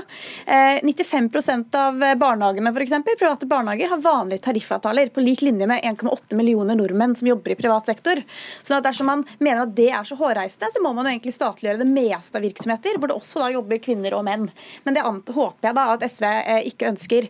95 0.83 1.29
eh, 1.39 1.63
av 1.79 2.03
barnehagene 2.19 2.73
for 2.75 2.83
eksempel, 2.83 3.17
private 3.19 3.47
barnehager 3.47 3.93
har 3.93 4.03
vanlige 4.03 4.43
tariffavtaler, 4.47 5.13
på 5.15 5.23
lik 5.23 5.43
linje 5.45 5.69
med 5.69 5.87
1,8 5.87 6.35
millioner 6.39 6.75
nordmenn 6.79 7.15
som 7.15 7.31
jobber 7.31 7.55
i 7.55 7.59
privat 7.59 7.87
sektor. 7.87 8.21
Så 8.61 8.81
dersom 8.83 9.07
man 9.11 9.23
mener 9.39 9.63
at 9.63 9.75
det 9.77 9.89
er 9.95 10.07
så 10.07 10.19
hårreisende, 10.19 10.71
så 10.73 10.83
må 10.83 10.91
man 10.91 11.07
jo 11.07 11.15
egentlig 11.15 11.35
statliggjøre 11.37 11.83
det 11.83 11.89
meste 11.91 12.39
av 12.39 12.47
virksomheter, 12.57 12.97
hvor 12.97 13.11
det 13.11 13.17
også 13.17 13.43
da 13.43 13.51
jobber 13.53 13.81
kvinner 13.83 14.17
og 14.17 14.25
menn. 14.27 14.47
Men 14.85 14.97
det 14.97 15.05
håper 15.05 15.69
jeg 15.69 15.77
da 15.77 15.85
at 15.93 16.05
SV 16.07 16.27
eh, 16.27 16.67
ikke 16.71 16.91
ønsker. 16.91 17.29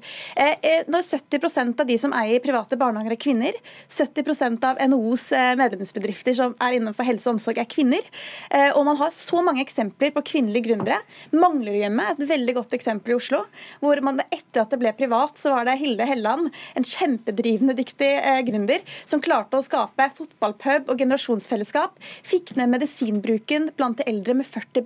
Når 0.88 1.04
70% 1.04 1.82
av 1.82 1.88
de 1.88 1.98
som 2.00 2.14
eier 2.16 2.42
private 2.44 2.78
barnehager 2.80 3.16
er 3.16 3.20
kvinner, 3.22 3.58
70% 3.92 4.66
av 4.68 4.80
NHOs 4.90 5.30
medlemsbedrifter 5.60 6.36
som 6.38 6.56
er 6.64 6.78
innenfor 6.78 7.08
helse 7.08 7.28
og 7.30 7.38
omsorg, 7.38 7.60
er 7.62 7.70
kvinner. 7.70 8.06
Eh, 8.52 8.70
og 8.74 8.86
man 8.88 9.00
har 9.00 9.14
så 9.16 9.42
mange 9.46 9.64
eksempler 9.64 10.14
på 10.16 10.24
kvinnelige 10.34 10.70
gründere. 10.70 11.00
Manglerudhjemmet 11.36 12.12
er 12.12 12.16
et 12.16 12.32
veldig 12.32 12.58
godt 12.60 12.76
eksempel 12.78 13.16
i 13.16 13.18
Oslo. 13.18 13.44
hvor 13.82 14.02
man 14.06 14.22
Etter 14.28 14.64
at 14.64 14.74
det 14.74 14.80
ble 14.82 14.92
privat, 14.98 15.38
så 15.40 15.54
var 15.54 15.68
det 15.68 15.78
Hilde 15.80 16.06
Helland, 16.08 16.50
en 16.76 16.88
kjempedrivende 16.88 17.76
dyktig 17.78 18.10
eh, 18.18 18.42
gründer, 18.48 18.84
som 19.06 19.22
klarte 19.24 19.60
å 19.60 19.66
skape 19.66 20.10
fotballpub 20.18 20.92
og 20.92 21.00
generasjonsfellesskap. 21.00 21.98
Fikk 22.28 22.56
ned 22.58 22.72
medisinbruken 22.74 23.72
blant 23.78 24.02
de 24.02 24.08
eldre 24.10 24.38
med 24.42 24.50
40 24.50 24.84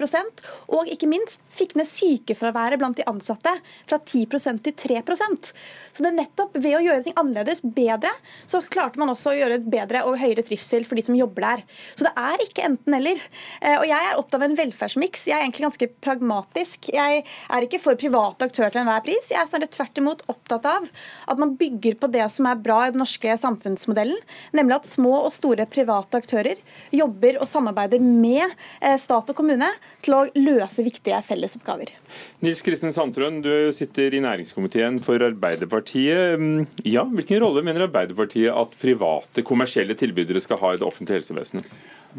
og 0.71 0.89
ikke 0.91 1.09
minst 1.09 1.43
fikk 1.51 1.75
ned 1.79 1.89
sykefraværet 1.89 2.79
blant 2.81 2.99
de 2.99 3.07
ansatte 3.09 3.53
fra 3.89 3.99
10 3.99 4.27
prosent 4.31 4.63
til 4.65 4.75
3 4.77 5.01
prosent. 5.07 5.51
Så 5.91 6.03
det 6.03 6.11
er 6.11 6.17
nettopp 6.21 6.55
ved 6.55 6.77
å 6.77 6.83
gjøre 6.83 7.03
ting 7.05 7.17
annerledes, 7.19 7.63
bedre, 7.63 8.11
så 8.49 8.61
klarte 8.63 9.01
man 9.01 9.11
også 9.11 9.33
å 9.33 9.37
gjøre 9.37 9.59
et 9.59 9.67
bedre 9.71 10.05
og 10.07 10.19
høyere 10.21 10.45
trivsel 10.47 10.85
for 10.87 10.99
de 10.99 11.03
som 11.05 11.17
jobber 11.17 11.45
der. 11.45 11.63
Så 11.99 12.07
det 12.07 12.13
er 12.19 12.45
ikke 12.45 12.65
enten-eller. 12.69 13.19
Eh, 13.59 13.77
og 13.77 13.85
jeg 13.89 14.07
er 14.07 14.19
opptatt 14.19 14.39
av 14.39 14.47
en 14.47 14.57
velferdsmiks. 14.59 15.27
Jeg 15.29 15.37
er 15.37 15.45
egentlig 15.45 15.67
ganske 15.67 15.89
pragmatisk. 16.03 16.91
Jeg 16.95 17.23
er 17.25 17.67
ikke 17.67 17.81
for 17.83 17.99
private 17.99 18.47
aktører 18.47 18.73
til 18.73 18.83
enhver 18.83 19.03
pris. 19.05 19.31
Jeg 19.33 19.43
er 19.43 19.67
tvert 19.71 20.01
imot 20.01 20.23
opptatt 20.31 20.67
av 20.69 20.87
at 21.31 21.41
man 21.41 21.55
bygger 21.59 21.99
på 21.99 22.09
det 22.13 22.27
som 22.33 22.47
er 22.49 22.61
bra 22.61 22.85
i 22.85 22.93
den 22.93 23.01
norske 23.03 23.35
samfunnsmodellen, 23.41 24.19
nemlig 24.57 24.79
at 24.79 24.89
små 24.89 25.13
og 25.25 25.33
store 25.35 25.67
private 25.69 26.21
aktører 26.21 26.61
jobber 26.95 27.39
og 27.41 27.49
samarbeider 27.49 28.01
med 28.03 28.45
eh, 28.79 28.97
stat 29.01 29.31
og 29.31 29.37
kommune 29.37 29.69
til 30.05 30.17
å 30.17 30.20
løse 30.37 30.85
viktige 30.85 31.19
fellesoppgaver. 31.25 31.93
Nils 32.45 32.61
Kristin 32.65 32.93
Sandtrøen, 32.95 33.41
du 33.43 33.71
sitter 33.75 34.13
i 34.13 34.21
næringskomiteen 34.23 34.99
for 35.05 35.21
Arbeiderpartiet. 35.25 36.39
Mm, 36.39 36.67
ja, 36.85 37.05
Hvilken 37.05 37.43
rolle 37.43 37.63
mener 37.65 37.87
Arbeiderpartiet 37.87 38.53
at 38.53 38.77
private 38.81 39.45
kommersielle 39.47 39.97
tilbydere 39.97 40.43
skal 40.43 40.61
ha 40.61 40.73
i 40.73 40.81
det 40.81 40.87
offentlige 40.87 41.21
helsevesenet? 41.21 41.67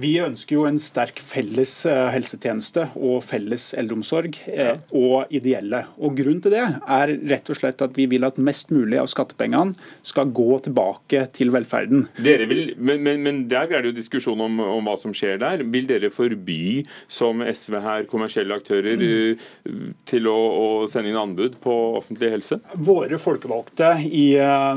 Vi 0.00 0.14
ønsker 0.24 0.56
jo 0.56 0.64
en 0.68 0.78
sterk 0.80 1.20
felles 1.20 1.72
eh, 1.88 2.06
helsetjeneste 2.14 2.86
og 2.96 3.20
felles 3.26 3.70
eldreomsorg, 3.78 4.38
ja. 4.48 4.76
og 4.96 5.32
ideelle. 5.34 5.84
Og 6.00 6.16
Grunnen 6.16 6.40
til 6.44 6.54
det 6.54 6.62
er 6.64 7.12
rett 7.32 7.50
og 7.52 7.58
slett 7.58 7.82
at 7.84 7.96
vi 7.98 8.06
vil 8.10 8.24
at 8.24 8.38
mest 8.40 8.72
mulig 8.72 8.98
av 9.00 9.10
skattepengene 9.10 9.76
skal 10.06 10.32
gå 10.32 10.58
tilbake 10.64 11.26
til 11.36 11.52
velferden. 11.54 12.06
Dere 12.22 12.46
vil, 12.48 12.72
men, 12.78 13.02
men, 13.04 13.20
men 13.24 13.42
der 13.50 13.68
er 13.68 13.82
det 13.82 13.92
jo 13.92 13.98
diskusjon 13.98 14.40
om, 14.44 14.60
om, 14.64 14.88
hva 14.88 14.96
som 15.00 15.14
skjer 15.16 15.40
der. 15.42 15.64
Vil 15.72 15.88
dere 15.90 16.12
forby, 16.12 16.84
som 17.12 17.44
SV 17.44 17.78
her, 17.84 18.06
kommersielle 18.10 18.56
aktører 18.56 18.96
mm. 18.96 19.10
Eh, 19.12 19.88
til 20.08 20.26
å, 20.30 20.34
å, 20.34 20.66
sende 20.90 21.10
inn 21.12 21.18
anbud 21.18 21.58
på 21.62 21.72
offentlig 21.98 22.32
helse? 22.32 22.58
Våre 22.80 23.18
folkevalgte 23.20 23.92
i 24.08 24.24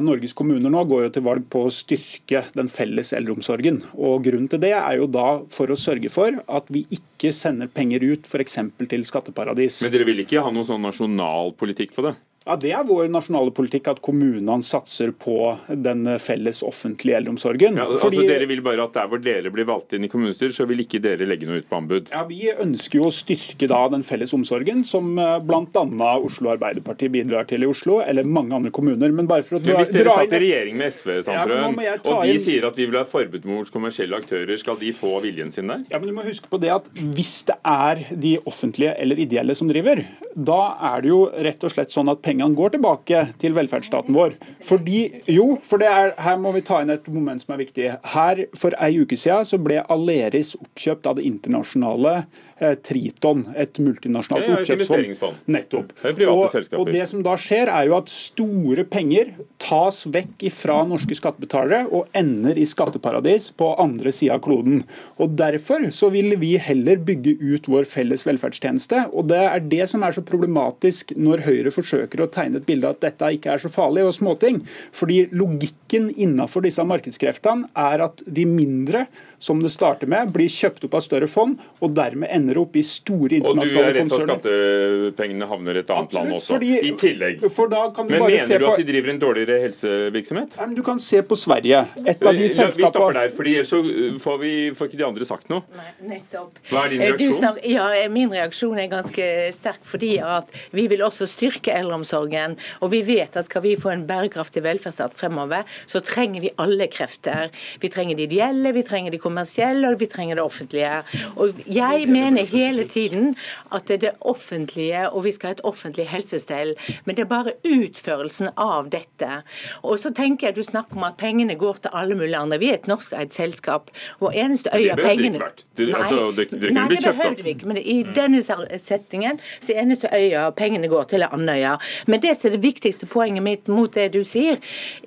Norges 0.04 0.36
kommuner 0.38 0.72
nå 0.72 0.84
går 0.90 1.08
jo 1.08 1.14
til 1.16 1.26
valg 1.26 1.46
på 1.52 1.66
å 1.66 1.74
styrke 1.74 2.44
den 2.58 2.70
felles 2.72 3.14
eldreomsorgen. 3.16 3.82
Og 3.96 4.26
Grunnen 4.26 4.50
til 4.52 4.62
det 4.64 4.74
er 4.76 4.98
jo 5.00 5.05
jo 5.06 5.12
da 5.12 5.28
for 5.52 5.72
å 5.72 5.80
sørge 5.80 6.12
for 6.14 6.42
at 6.46 6.70
vi 6.74 6.86
ikke 6.94 7.32
sender 7.36 7.72
penger 7.72 8.04
ut 8.06 8.28
f.eks. 8.30 8.60
til 8.90 9.06
skatteparadis. 9.08 9.82
Men 9.86 9.94
dere 9.94 10.08
vil 10.10 10.24
ikke 10.26 10.44
ha 10.44 10.54
noen 10.54 10.68
sånn 10.68 10.86
nasjonal 10.86 11.56
politikk 11.60 11.96
på 11.96 12.10
det? 12.10 12.16
Ja, 12.46 12.54
Det 12.62 12.70
er 12.78 12.84
vår 12.86 13.08
nasjonale 13.10 13.50
politikk 13.58 13.88
at 13.90 14.00
kommunene 14.06 14.60
satser 14.62 15.10
på 15.18 15.34
den 15.82 16.04
felles 16.22 16.60
offentlige 16.62 17.16
eldreomsorgen. 17.18 17.80
Ja, 17.80 17.88
altså 17.90 18.06
Fordi- 18.12 18.28
Dere 18.28 18.46
vil 18.46 18.62
bare 18.62 18.84
at 18.84 18.94
der 18.94 19.08
hvor 19.10 19.18
dere 19.24 19.50
blir 19.50 19.66
valgt 19.66 19.94
inn 19.94 20.04
i 20.06 20.08
kommunestyret, 20.08 20.54
så 20.54 20.68
vil 20.68 20.78
ikke 20.86 21.02
dere 21.02 21.26
legge 21.26 21.48
noe 21.48 21.58
ut 21.58 21.68
på 21.68 21.76
anbud? 21.82 22.12
Ja, 22.12 22.24
Vi 22.24 22.52
ønsker 22.54 23.00
jo 23.02 23.06
å 23.10 23.12
styrke 23.12 23.68
da 23.68 23.88
den 23.90 24.04
felles 24.04 24.32
omsorgen, 24.32 24.86
som 24.86 25.16
bl.a. 25.16 26.20
Oslo 26.22 26.52
Arbeiderparti 26.56 27.10
bidrar 27.10 27.48
til 27.48 27.64
i 27.64 27.66
Oslo, 27.66 28.02
eller 28.06 28.24
mange 28.24 28.54
andre 28.54 28.70
kommuner. 28.70 29.12
Men 29.12 29.26
bare 29.26 29.42
for 29.44 29.58
å 29.58 29.66
Men 29.66 29.74
dra, 29.74 29.82
hvis 29.82 29.92
dere 29.92 30.04
dra 30.04 30.12
satt 30.22 30.34
i 30.34 30.40
regjering 30.46 30.76
med 30.78 30.94
SV, 30.94 31.16
Ja, 31.16 31.22
Sandtrøen, 31.24 31.76
må 31.76 32.16
og 32.16 32.24
de 32.24 32.30
inn- 32.34 32.40
sier 32.40 32.64
at 32.68 32.76
vi 32.76 32.86
vil 32.86 32.98
ha 33.00 33.06
forbud 33.06 33.44
mot 33.46 33.72
kommersielle 33.72 34.14
aktører, 34.22 34.56
skal 34.60 34.76
de 34.76 34.92
få 34.94 35.20
viljen 35.24 35.52
sin 35.52 35.66
der? 35.66 35.84
Ja, 35.90 35.98
men 35.98 36.10
du 36.10 36.14
må 36.14 36.24
huske 36.24 36.48
på 36.48 36.60
det 36.62 36.70
at 36.70 36.86
Hvis 36.94 37.44
det 37.46 37.56
er 37.66 37.96
de 38.20 38.38
offentlige 38.46 38.94
eller 39.00 39.16
ideelle 39.16 39.56
som 39.56 39.68
driver, 39.68 40.06
da 40.38 40.78
er 40.96 41.02
det 41.02 41.10
jo 41.10 41.26
rett 41.32 41.64
og 41.64 41.72
slett 41.72 41.90
sånn 41.90 42.08
at 42.12 42.22
pengene 42.36 42.56
går 42.56 42.76
tilbake 42.76 43.22
til 43.40 43.56
velferdsstaten 43.56 44.16
vår. 44.16 44.36
Fordi, 44.64 45.22
jo, 45.32 45.58
for 45.64 45.82
er, 45.84 46.14
Her 46.20 46.38
må 46.38 46.52
vi 46.52 46.62
ta 46.62 46.82
inn 46.82 46.92
et 46.92 47.08
moment 47.08 47.42
som 47.42 47.54
er 47.54 47.64
viktig. 47.64 47.92
Her 48.14 48.46
For 48.56 48.76
ei 48.80 49.00
uke 49.00 49.18
siden 49.18 49.46
så 49.46 49.58
ble 49.62 49.84
Aleris 49.90 50.56
oppkjøpt 50.56 51.08
av 51.08 51.16
det 51.18 51.26
internasjonale 51.26 52.26
Triton, 52.56 53.42
et 53.60 53.80
multinasjonalt 53.84 54.48
Ja, 54.48 54.60
oppkjøpsfond. 54.62 55.42
Nettopp. 55.52 55.90
Og, 56.24 56.54
og 56.80 56.88
det 56.88 57.04
som 57.10 57.24
da 57.26 57.34
skjer, 57.40 57.68
er 57.68 57.90
jo 57.90 57.98
at 57.98 58.12
store 58.12 58.86
penger 58.88 59.34
tas 59.60 60.06
vekk 60.08 60.46
fra 60.56 60.78
norske 60.88 61.18
skattebetalere 61.18 61.90
og 61.92 62.08
ender 62.16 62.56
i 62.56 62.64
skatteparadis 62.70 63.50
på 63.60 63.74
andre 63.82 64.14
sida 64.16 64.38
av 64.38 64.44
kloden. 64.46 64.86
Og 65.20 65.36
Derfor 65.36 65.90
så 65.92 66.08
vil 66.14 66.38
vi 66.40 66.54
heller 66.62 67.02
bygge 67.04 67.36
ut 67.44 67.68
vår 67.72 67.90
felles 67.92 68.24
velferdstjeneste. 68.24 69.10
og 69.12 69.28
Det 69.34 69.42
er 69.44 69.68
det 69.76 69.90
som 69.92 70.08
er 70.08 70.16
så 70.16 70.24
problematisk 70.24 71.12
når 71.18 71.44
Høyre 71.50 71.76
forsøker 71.76 72.24
å 72.24 72.32
tegne 72.32 72.62
et 72.62 72.70
bilde 72.70 72.88
av 72.88 72.96
at 72.96 73.04
dette 73.10 73.34
ikke 73.36 73.52
er 73.52 73.64
så 73.66 73.72
farlig 73.74 74.08
og 74.08 74.16
småting. 74.16 74.64
Fordi 74.96 75.26
Logikken 75.36 76.08
innenfor 76.16 76.64
disse 76.64 76.84
markedskreftene 76.88 77.68
er 77.76 78.08
at 78.08 78.24
de 78.26 78.48
mindre 78.48 79.08
som 79.46 79.60
det 79.62 79.70
starter 79.70 80.10
med, 80.10 80.32
blir 80.34 80.50
kjøpt 80.50 80.88
opp 80.88 80.96
av 80.98 81.04
større 81.06 81.28
fond, 81.30 81.60
og 81.84 81.94
dermed 81.98 82.32
ender 82.34 82.58
opp 82.64 82.76
i 82.80 82.82
store 82.86 83.38
Og 83.44 83.60
du 83.60 83.62
er 83.62 83.94
internasjonale 83.94 83.94
redd 84.00 84.10
for 84.10 84.24
at 84.34 84.46
skattepengene 84.48 85.50
havner 85.52 85.78
i 85.78 85.84
et 85.84 85.92
annet 85.94 86.16
land 86.18 86.34
også, 86.40 86.56
fordi- 86.56 86.80
i 86.90 86.92
tillegg. 86.98 87.46
For 87.54 87.70
da 87.70 87.84
kan 87.94 88.08
du 88.08 88.14
Men 88.16 88.24
bare 88.26 88.40
se 88.40 88.48
mener 88.48 88.60
du 88.60 88.66
på 88.66 88.72
at 88.74 88.82
de 88.82 88.88
driver 88.92 89.10
en 89.14 89.20
dårligere 89.22 89.60
helsevirksomhet? 89.66 90.58
Nei, 90.58 90.66
men 90.66 90.76
Du 90.76 90.82
kan 90.84 91.00
se 91.00 91.22
på 91.22 91.36
Sverige. 91.38 91.84
Et 92.06 92.26
av 92.26 92.34
de 92.36 92.48
selskapene 92.50 92.76
Vi 92.76 92.88
stopper 92.90 93.14
der, 93.14 93.30
fordi 93.38 93.54
ellers 93.56 93.70
så 93.70 93.80
uh, 93.86 94.18
får, 94.20 94.40
vi, 94.42 94.54
får 94.76 94.90
ikke 94.90 94.98
de 94.98 95.06
andre 95.06 95.26
sagt 95.26 95.50
noe. 95.50 95.62
Nei, 95.76 95.92
Nettopp. 96.16 96.52
Hva 96.72 96.86
er 96.86 96.90
din 96.90 97.02
Eh, 97.02 97.12
du 97.12 97.18
reaksjon? 97.18 97.40
snak- 97.40 97.64
ja, 97.66 98.10
Min 98.10 98.30
reaksjon 98.30 98.78
er 98.80 98.88
ganske 98.90 99.54
sterk, 99.54 99.84
fordi 99.84 100.20
at 100.22 100.48
vi 100.74 100.88
vil 100.88 101.00
også 101.00 101.28
styrke 101.30 101.72
eldreomsorgen. 101.74 102.58
Og 102.82 102.92
vi 102.92 103.02
vet 103.04 103.36
at 103.38 103.46
skal 103.46 103.62
vi 103.62 103.76
få 103.76 103.92
en 103.94 104.06
bærekraftig 104.08 104.64
velferdsstat 104.64 105.14
fremover, 105.16 105.64
så 105.88 106.02
trenger 106.04 106.42
vi 106.42 106.52
alle 106.58 106.88
krefter. 106.88 107.50
Vi 107.80 107.90
trenger 107.90 108.16
de 108.18 108.24
ideelle, 108.28 108.74
vi 108.74 108.84
trenger 108.84 109.12
de 109.12 109.18
kommersielle 109.36 109.90
og 109.92 110.00
vi 110.00 110.08
trenger 110.08 110.36
det 110.40 110.44
offentlige. 110.44 111.04
Og 111.36 111.54
Jeg 111.68 112.08
mener 112.08 112.46
hele 112.46 112.84
tiden 112.88 113.36
at 113.74 113.86
det 113.88 113.94
er 113.96 113.98
det 113.98 114.12
offentlige, 114.22 115.10
og 115.12 115.24
vi 115.26 115.32
skal 115.32 115.48
ha 115.48 115.54
et 115.58 115.62
offentlig 115.64 116.08
helsestell, 116.08 116.76
men 117.06 117.16
det 117.16 117.26
er 117.26 117.30
bare 117.30 117.54
utførelsen 117.66 118.50
av 118.58 118.90
dette. 118.94 119.42
Og 119.84 120.00
så 120.00 120.12
tenker 120.16 120.48
jeg 120.48 120.56
du 120.56 120.64
snakker 120.64 120.96
om 120.98 121.04
at 121.04 121.18
pengene 121.18 121.56
går 121.60 121.82
til 121.84 121.92
alle 121.94 122.16
mulige 122.16 122.38
andre. 122.38 122.60
Vi 122.60 122.70
er 122.72 122.80
et 122.80 122.88
norskeid 122.88 123.34
selskap. 123.36 123.92
Vår 124.22 124.32
eneste 124.46 124.70
øye 124.74 124.96
behøvde 124.96 125.04
pengene. 125.04 125.40
Det- 125.78 125.96
altså, 125.96 126.32
det- 126.36 126.50
det 126.52 126.74
Nei, 126.74 126.88
det 126.88 127.04
behøvde 127.04 127.44
vi 127.44 127.50
ikke. 127.50 127.66
Men 127.68 127.78
i 127.78 128.04
denne 128.16 128.42
settingen 128.80 129.40
så 129.60 129.74
er 129.76 129.82
eneste 129.82 130.08
øya 130.14 130.50
pengene 130.52 130.88
går 130.88 131.04
til 131.10 131.22
er 131.22 131.28
Andøya. 131.34 131.78
Men 132.08 132.20
det 132.22 132.38
som 132.38 132.48
er 132.52 132.58
det 132.58 132.64
viktigste 132.64 133.06
poenget 133.06 133.44
mitt 133.44 133.68
mot 133.68 133.92
det 133.94 134.12
du 134.14 134.24
sier, 134.24 134.58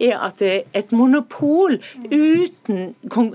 er 0.01 0.19
at 0.27 0.43
eh, 0.43 0.63
et 0.75 0.93
monopol 0.93 1.79
uten 2.11 2.95
kon- 3.09 3.35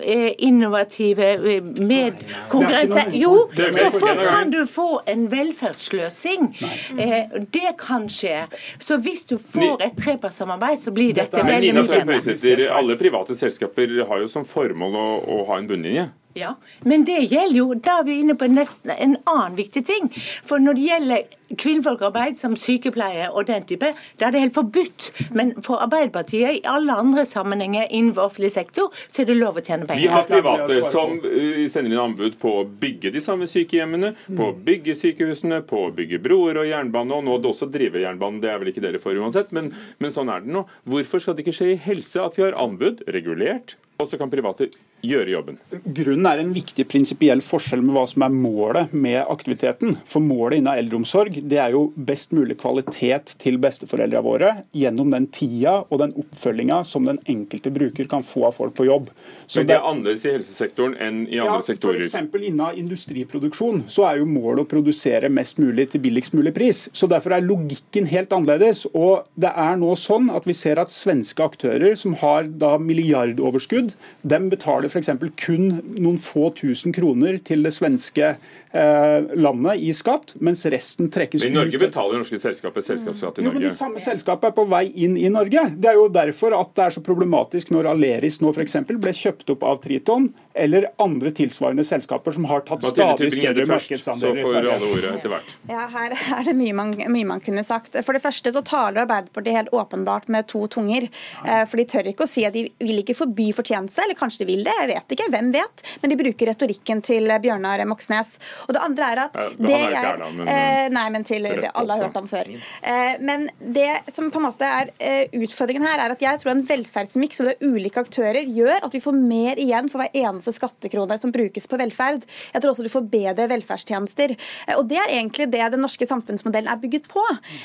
innovative 0.83 1.19
eh, 1.23 1.63
medkonkurrenter 1.63 3.11
Jo, 3.13 3.49
så 3.55 4.15
kan 4.23 4.51
du 4.51 4.65
få 4.67 5.01
en 5.05 5.27
velferdssløsing. 5.31 6.57
Eh, 6.97 7.23
Det 7.51 7.75
kan 7.77 8.07
skje. 8.09 8.45
Så 8.79 8.97
hvis 8.97 9.25
du 9.25 9.37
får 9.37 9.81
et 9.83 9.97
trepartssamarbeid, 9.97 10.79
så 10.79 10.91
blir 10.91 11.13
dette 11.13 11.37
Men 11.43 11.55
veldig 11.55 11.73
mye 11.73 12.05
bedre. 12.05 12.69
Alle 12.73 12.95
private 12.97 13.35
selskaper 13.35 14.05
har 14.07 14.19
jo 14.23 14.27
som 14.27 14.45
formål 14.45 14.95
å, 14.95 15.07
å 15.27 15.45
ha 15.47 15.57
en 15.57 15.67
bunnlinje. 15.67 16.09
Ja, 16.33 16.55
men 16.81 17.05
det 17.05 17.19
gjelder 17.29 17.57
jo, 17.57 17.67
da 17.77 17.99
er 18.01 18.07
vi 18.07 18.17
inne 18.23 18.33
på 18.39 18.47
nesten 18.49 18.89
en 18.95 19.15
annen 19.29 19.57
viktig 19.57 19.83
ting. 19.85 20.09
For 20.49 20.61
når 20.61 20.77
det 20.79 20.85
gjelder 20.87 21.39
kvinnfolkarbeid 21.59 22.39
som 22.41 22.55
sykepleie 22.57 23.27
og 23.29 23.45
den 23.49 23.67
type, 23.69 23.91
da 24.17 24.27
er 24.27 24.33
det 24.33 24.41
helt 24.41 24.55
forbudt. 24.55 25.09
Men 25.37 25.53
for 25.65 25.83
Arbeiderpartiet, 25.85 26.57
i 26.57 26.63
alle 26.69 26.95
andre 27.03 27.25
sammenhenger 27.29 27.85
innenfor 27.89 28.31
offentlig 28.31 28.49
sektor, 28.55 28.89
så 29.11 29.21
er 29.21 29.29
det 29.29 29.37
lov 29.37 29.59
å 29.61 29.65
tjene 29.65 29.85
penger. 29.89 30.01
Vi 30.01 30.09
har 30.09 30.25
private 30.29 30.79
som 30.89 31.19
uh, 31.21 31.61
sender 31.69 31.93
inn 31.93 32.01
anbud 32.01 32.39
på 32.41 32.55
å 32.63 32.65
bygge 32.65 33.13
de 33.13 33.21
samme 33.21 33.47
sykehjemmene, 33.49 34.13
på 34.33 34.49
å 34.49 34.57
bygge 34.57 34.97
sykehusene, 35.03 35.61
på 35.69 35.85
å 35.87 35.93
bygge 35.93 36.21
broer 36.23 36.63
og 36.63 36.69
jernbane, 36.69 37.13
og 37.13 37.27
nå 37.29 37.37
det 37.43 37.53
også 37.53 37.69
drive 37.73 38.01
jernbanen. 38.01 38.41
Det 38.41 38.49
er 38.49 38.61
vel 38.63 38.73
ikke 38.73 38.85
dere 38.87 39.03
for 39.03 39.21
uansett, 39.21 39.53
men, 39.53 39.69
men 40.01 40.13
sånn 40.13 40.33
er 40.33 40.41
det 40.41 40.57
nå. 40.57 40.65
Hvorfor 40.89 41.21
skal 41.21 41.37
det 41.37 41.45
ikke 41.45 41.57
skje 41.61 41.73
i 41.75 41.81
helse 41.85 42.25
at 42.25 42.39
vi 42.39 42.47
har 42.47 42.57
anbud 42.57 43.05
regulert, 43.13 43.77
og 44.01 44.09
så 44.09 44.17
kan 44.19 44.31
private 44.31 44.69
gjøre 45.03 45.33
jobben? 45.33 45.57
Grunnen 45.83 46.27
er 46.29 46.41
en 46.41 46.53
viktig 46.55 46.85
prinsipiell 46.89 47.43
forskjell 47.43 47.83
med 47.83 47.95
hva 47.95 48.05
som 48.09 48.23
er 48.25 48.35
målet 48.35 48.93
med 48.95 49.19
aktiviteten. 49.21 49.97
For 50.09 50.23
målet 50.23 50.61
innen 50.61 50.79
eldreomsorg 50.79 51.37
det 51.49 51.59
er 51.61 51.75
jo 51.75 51.85
best 51.95 52.33
mulig 52.35 52.57
kvalitet 52.61 53.35
til 53.41 53.59
besteforeldrene 53.63 54.23
våre 54.23 54.51
gjennom 54.75 55.11
den 55.13 55.27
tida 55.33 55.81
og 55.83 56.01
den 56.01 56.15
oppfølginga 56.23 56.81
som 56.87 57.07
den 57.09 57.19
enkelte 57.29 57.73
bruker 57.73 58.09
kan 58.11 58.25
få 58.25 58.47
av 58.49 58.57
folk 58.57 58.75
på 58.77 58.87
jobb. 58.87 59.11
Så 59.45 59.61
Men 59.61 59.69
det 59.69 59.77
er 59.77 59.89
annerledes 59.91 60.25
i 60.25 60.33
helsesektoren 60.37 60.95
enn 60.97 61.21
i 61.27 61.41
andre 61.43 61.59
ja, 61.59 61.67
sektorer. 61.67 62.03
Eksempel 62.05 62.47
innen 62.49 62.79
industriproduksjon 62.83 63.83
så 63.91 64.07
er 64.09 64.21
jo 64.21 64.29
målet 64.29 64.63
å 64.63 64.69
produsere 64.71 65.31
mest 65.31 65.59
mulig 65.61 65.89
til 65.93 66.03
billigst 66.03 66.35
mulig 66.37 66.55
pris. 66.55 66.87
Så 66.93 67.11
Derfor 67.13 67.35
er 67.35 67.45
logikken 67.45 68.07
helt 68.09 68.31
annerledes. 68.33 68.87
Og 68.93 69.27
det 69.37 69.51
er 69.51 69.75
nå 69.77 69.91
sånn 69.99 70.31
at 70.33 70.47
vi 70.49 70.55
ser 70.57 70.81
at 70.81 70.93
svenske 70.93 71.43
aktører 71.45 71.93
som 71.99 72.15
har 72.23 72.47
da 72.47 72.75
milliardoverskudd, 72.81 73.82
dem 74.21 74.49
betaler 74.51 74.89
f.eks. 74.89 75.09
kun 75.43 75.69
noen 75.97 76.19
få 76.21 76.49
tusen 76.57 76.93
kroner 76.95 77.37
til 77.45 77.63
det 77.65 77.73
svenske 77.75 78.33
eh, 78.35 79.19
landet 79.35 79.81
i 79.83 79.91
skatt, 79.95 80.35
mens 80.43 80.65
resten 80.73 81.09
trekkes 81.13 81.41
ut. 81.43 81.47
Men 81.49 81.53
i 81.53 81.59
Norge 81.61 81.79
ut. 81.79 81.85
betaler 81.87 82.21
norske 82.23 82.39
selskaper 82.41 82.85
selskapsskatt 82.85 83.39
i 83.39 83.45
Norge? 83.47 83.59
Jo, 83.59 83.59
men 83.59 83.69
De 83.69 83.75
samme 83.75 84.03
selskapene 84.03 84.51
er 84.53 84.57
på 84.57 84.65
vei 84.71 84.83
inn 85.05 85.17
i 85.19 85.29
Norge. 85.33 85.65
Det 85.75 85.91
er 85.93 85.99
jo 85.99 86.07
derfor 86.13 86.55
at 86.59 86.73
det 86.77 86.87
er 86.87 86.95
så 86.97 87.03
problematisk 87.05 87.73
når 87.75 87.91
Aleris 87.93 88.39
nå 88.43 88.53
f.eks. 88.53 88.79
ble 88.93 89.13
kjøpt 89.23 89.53
opp 89.55 89.63
av 89.67 89.81
Triton, 89.83 90.29
eller 90.53 90.85
andre 91.01 91.31
tilsvarende 91.33 91.81
selskaper 91.87 92.35
som 92.35 92.45
har 92.45 92.61
tatt 92.67 92.83
stadig 92.85 93.31
større 93.33 93.65
markedsandeler. 93.69 94.37
så 94.37 94.45
får 94.45 94.57
alle 94.61 94.89
ordet 94.93 95.13
etter 95.17 95.31
hvert. 95.33 95.55
Ja, 95.71 95.87
her 95.89 96.13
er 96.37 96.43
det 96.45 96.53
mye 96.59 96.75
man, 96.77 96.91
mye 97.09 97.25
man 97.25 97.41
kunne 97.41 97.63
sagt. 97.65 97.97
For 98.05 98.13
det 98.13 98.21
første 98.21 98.53
så 98.53 98.61
taler 98.65 99.01
Arbeiderpartiet 99.07 99.57
helt 99.57 99.73
åpenbart 99.73 100.29
med 100.29 100.45
to 100.51 100.67
tunger. 100.69 101.07
Eh, 101.41 101.63
For 101.65 101.81
de 101.81 101.85
tør 101.89 102.09
ikke 102.11 102.27
å 102.27 102.29
si 102.29 102.43
at 102.45 102.53
de 102.53 102.67
vil 102.77 103.01
ikke 103.01 103.15
forby 103.17 103.47
fortjeneste, 103.55 103.71
eller 103.77 104.15
kanskje 104.15 104.39
de 104.43 104.45
vil 104.45 104.63
det, 104.63 104.73
jeg 104.79 104.87
vet 104.93 105.15
ikke, 105.15 105.29
hvem 105.33 105.51
vet. 105.53 105.83
Men 106.01 106.09
de 106.13 106.17
bruker 106.19 106.47
retorikken 106.51 107.01
til 107.03 107.27
Bjørnar 107.41 107.83
Moxnes. 107.89 108.35
Og 108.67 108.73
det 108.75 108.81
andre 108.83 109.03
er 109.13 109.21
at 109.25 109.33
Ja, 109.33 109.49
det 109.57 109.73
er 109.73 109.89
jeg 109.89 110.03
her 110.03 110.17
men- 110.33 110.47
eh, 110.47 110.89
Nei, 110.89 111.09
men 111.09 111.23
til 111.23 111.43
det 111.43 111.71
alle 111.73 111.93
har 111.93 112.03
hørt 112.07 112.17
om 112.17 112.27
før. 112.27 112.47
Eh, 112.83 113.17
Men 113.19 113.49
det 113.59 114.01
som 114.11 114.29
på 114.31 114.37
en 114.37 114.45
måte 114.51 114.61
er 114.65 114.89
eh, 114.99 115.27
utfordringen 115.33 115.83
her, 115.85 115.99
er 115.99 116.11
at 116.11 116.19
jeg 116.19 116.39
tror 116.39 116.51
en 116.51 116.63
velferdsmiks 116.65 117.37
hvor 117.39 117.47
det 117.49 117.57
er 117.61 117.67
ulike 117.67 117.99
aktører, 118.03 118.43
gjør 118.45 118.83
at 118.83 118.91
vi 118.91 118.99
får 118.99 119.13
mer 119.13 119.55
igjen 119.55 119.89
for 119.89 119.99
hver 120.01 120.11
eneste 120.13 120.53
skattekrone 120.53 121.17
som 121.19 121.31
brukes 121.31 121.67
på 121.67 121.77
velferd. 121.77 122.23
Jeg 122.53 122.61
tror 122.61 122.71
også 122.73 122.83
du 122.83 122.89
får 122.89 123.09
bedre 123.09 123.47
velferdstjenester. 123.49 124.35
Eh, 124.67 124.75
Og 124.75 124.87
det 124.87 124.97
er 124.97 125.07
egentlig 125.09 125.49
det 125.51 125.71
den 125.71 125.81
norske 125.81 126.05
samfunnsmodellen 126.07 126.67
er 126.71 126.77
bygget 126.77 127.07
på. 127.07 127.23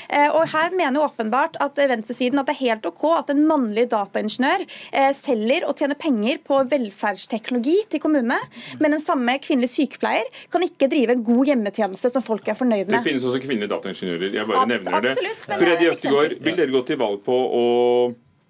Eh, 0.09 0.29
Og 0.29 0.47
her 0.49 0.69
mener 0.71 0.93
jo 1.01 1.07
åpenbart 1.09 1.55
at 1.59 1.75
venstresiden 1.75 2.39
at 2.39 2.45
det 2.47 2.55
er 2.55 2.65
helt 2.69 2.85
OK 2.85 3.03
at 3.19 3.29
en 3.29 3.45
mannlig 3.47 3.89
dataingeniør 3.89 4.65
eh, 4.93 5.11
selger 5.13 5.67
og 5.67 5.75
tjener 5.75 5.95
penger 5.99 6.39
på 6.47 6.61
velferdsteknologi 6.71 7.75
til 7.91 7.99
kommunene, 8.03 8.37
men 8.79 8.95
en 8.97 9.03
samme 9.03 9.35
kvinnelig 9.43 9.69
sykepleier 9.73 10.27
kan 10.53 10.63
ikke 10.65 10.89
drive 10.91 11.15
en 11.17 11.23
god 11.27 11.51
hjemmetjeneste 11.51 12.11
som 12.13 12.25
folk 12.25 12.47
er 12.47 12.57
fornøyd 12.59 12.87
med. 12.89 12.97
Det 12.99 13.03
finnes 13.11 13.27
også 13.27 13.41
kvinnelige 13.43 13.71
dataingeniører. 13.75 14.33
Jeg 14.39 14.47
bare 14.49 14.63
Abs- 14.65 14.73
nevner 14.87 15.05
det. 15.05 15.13
absolutt, 15.17 15.59
Freddy 15.59 15.91
Østegård, 15.91 16.37
vil 16.47 16.57
dere 16.63 16.71
gå 16.73 16.85
til 16.87 16.97
valg 17.01 17.21
på 17.25 17.37
å 17.59 17.65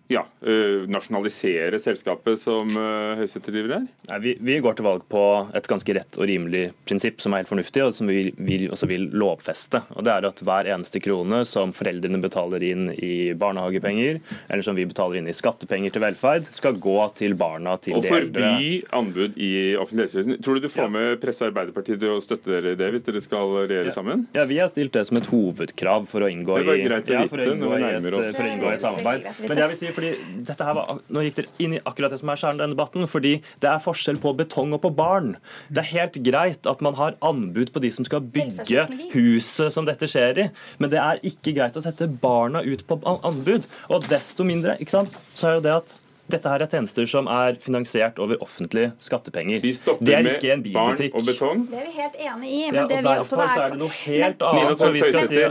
ja, 0.10 0.24
øh, 0.42 0.88
nasjonalisere 0.90 1.78
selskapet 1.82 2.40
som 2.42 2.70
øh, 2.74 3.20
Høyesterett 3.20 3.50
driver 3.54 3.74
her? 3.76 3.84
Nei, 4.10 4.18
vi, 4.24 4.32
vi, 4.42 4.56
går 4.66 4.80
til 4.80 4.88
valg 4.88 5.04
på 5.12 5.24
et 5.54 5.68
ganske 5.70 5.94
rett 5.94 6.18
og 6.18 6.26
rimelig 6.26 6.64
prinsipp 6.90 7.22
som 7.22 7.36
er 7.36 7.44
helt 7.44 7.52
fornuftig, 7.52 7.84
og 7.86 7.94
som 7.94 8.10
vi, 8.10 8.32
vi 8.34 8.64
også 8.66 8.90
vil 8.90 9.06
lovfeste. 9.14 9.84
Og 9.94 10.08
det 10.08 10.16
er 10.16 10.26
at 10.26 10.42
Hver 10.50 10.72
eneste 10.74 11.02
krone 11.04 11.44
som 11.46 11.74
foreldrene 11.76 12.18
betaler 12.24 12.66
inn 12.66 12.88
i 12.96 13.36
barnehagepenger, 13.38 14.18
eller 14.48 14.66
som 14.66 14.80
vi 14.80 14.88
betaler 14.90 15.20
inn 15.20 15.30
i 15.30 15.36
skattepenger 15.36 15.94
til 15.94 16.02
velferd, 16.02 16.50
skal 16.58 16.80
gå 16.82 16.98
til 17.20 17.38
barna 17.38 17.78
til 17.78 18.00
de 18.00 18.10
eldre. 18.10 18.18
Og 18.18 18.58
forby 18.58 18.74
anbud 18.98 19.38
i 19.38 19.52
offentlig 19.78 20.08
helsevesen. 20.08 20.40
Tror 20.42 20.58
du 20.58 20.66
du 20.66 20.72
får 20.74 20.88
ja. 20.88 20.94
med 20.96 21.22
presse 21.22 21.46
Arbeiderpartiet 21.46 22.02
til 22.02 22.16
å 22.16 22.24
støtte 22.24 22.56
dere 22.56 22.74
i 22.74 22.82
det, 22.82 22.90
hvis 22.96 23.06
dere 23.06 23.22
skal 23.22 23.54
regjere 23.60 23.92
ja. 23.92 23.94
sammen? 23.94 24.26
Ja, 24.34 24.48
Vi 24.50 24.58
har 24.58 24.74
stilt 24.74 24.98
det 24.98 25.06
som 25.12 25.22
et 25.22 25.30
hovedkrav 25.30 26.10
for 26.10 26.26
å 26.26 26.32
inngå, 26.34 26.58
i, 26.58 26.66
ja, 26.66 27.22
for 27.30 27.46
å 27.46 27.46
inngå, 27.54 27.78
i, 27.78 27.94
et, 27.94 28.34
for 28.34 28.50
å 28.50 28.52
inngå 28.56 28.74
i 28.74 28.82
samarbeid. 28.82 29.30
Men 29.46 29.66
jeg 29.66 29.76
vil 29.76 29.82
si 29.84 29.94
fordi 30.00 30.44
dette 30.48 30.66
her 30.66 30.78
var, 30.78 31.00
Nå 31.12 31.24
gikk 31.26 31.40
dere 31.40 31.64
inn 31.64 31.76
i 31.78 31.82
akkurat 31.84 32.14
det 32.14 32.22
som 32.22 32.32
er 32.32 32.40
kjernen 32.40 32.60
i 32.60 32.64
denne 32.64 32.78
debatten. 32.78 33.08
fordi 33.10 33.34
det 33.62 33.70
er 33.70 33.84
forskjell 33.84 34.20
på 34.22 34.34
betong 34.38 34.74
og 34.76 34.84
på 34.84 34.94
barn. 34.96 35.36
Det 35.70 35.84
er 35.84 35.92
helt 35.94 36.20
greit 36.26 36.68
at 36.70 36.82
man 36.86 36.98
har 37.00 37.18
anbud 37.26 37.74
på 37.74 37.84
de 37.84 37.92
som 37.92 38.08
skal 38.08 38.22
bygge 38.22 38.88
huset 39.14 39.74
som 39.74 39.88
dette 39.88 40.08
skjer 40.10 40.46
i, 40.46 40.50
men 40.80 40.92
det 40.92 41.00
er 41.02 41.24
ikke 41.26 41.56
greit 41.58 41.78
å 41.78 41.84
sette 41.84 42.10
barna 42.22 42.64
ut 42.66 42.86
på 42.88 43.00
anbud. 43.06 43.68
Og 43.90 44.08
desto 44.10 44.48
mindre, 44.48 44.78
ikke 44.80 44.98
sant, 45.00 45.18
så 45.34 45.50
er 45.50 45.60
jo 45.60 45.66
det 45.68 45.76
at 45.82 46.00
dette 46.34 46.52
her 46.52 46.64
er 46.64 46.70
tjenester 46.72 47.08
som 47.10 47.30
er 47.32 47.58
finansiert 47.62 48.20
over 48.22 48.40
offentlige 48.44 48.92
skattepenger. 49.04 49.62
Vi 49.64 49.74
stopper 49.78 50.24
med 50.26 50.68
barn 50.74 51.00
og 51.10 51.26
betong. 51.28 51.66
Det 51.72 51.80
er 51.82 51.88
vi 51.88 51.96
helt 51.98 52.20
enig 52.20 52.50
i. 52.50 52.62
men 52.70 52.80
ja, 52.80 52.86
det 52.90 53.02
vi 53.04 53.12
er 53.14 53.24
opptatt 53.24 53.44
av 53.46 53.64
er 53.64 53.74
det 53.74 53.80
noe 53.82 53.96
helt 54.00 54.46
annet. 54.50 54.86
Vi 54.90 55.04
skal 55.06 55.30
si, 55.30 55.44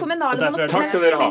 Takk 0.69 0.89
skal 0.91 1.05
dere 1.05 1.21
ha. 1.21 1.31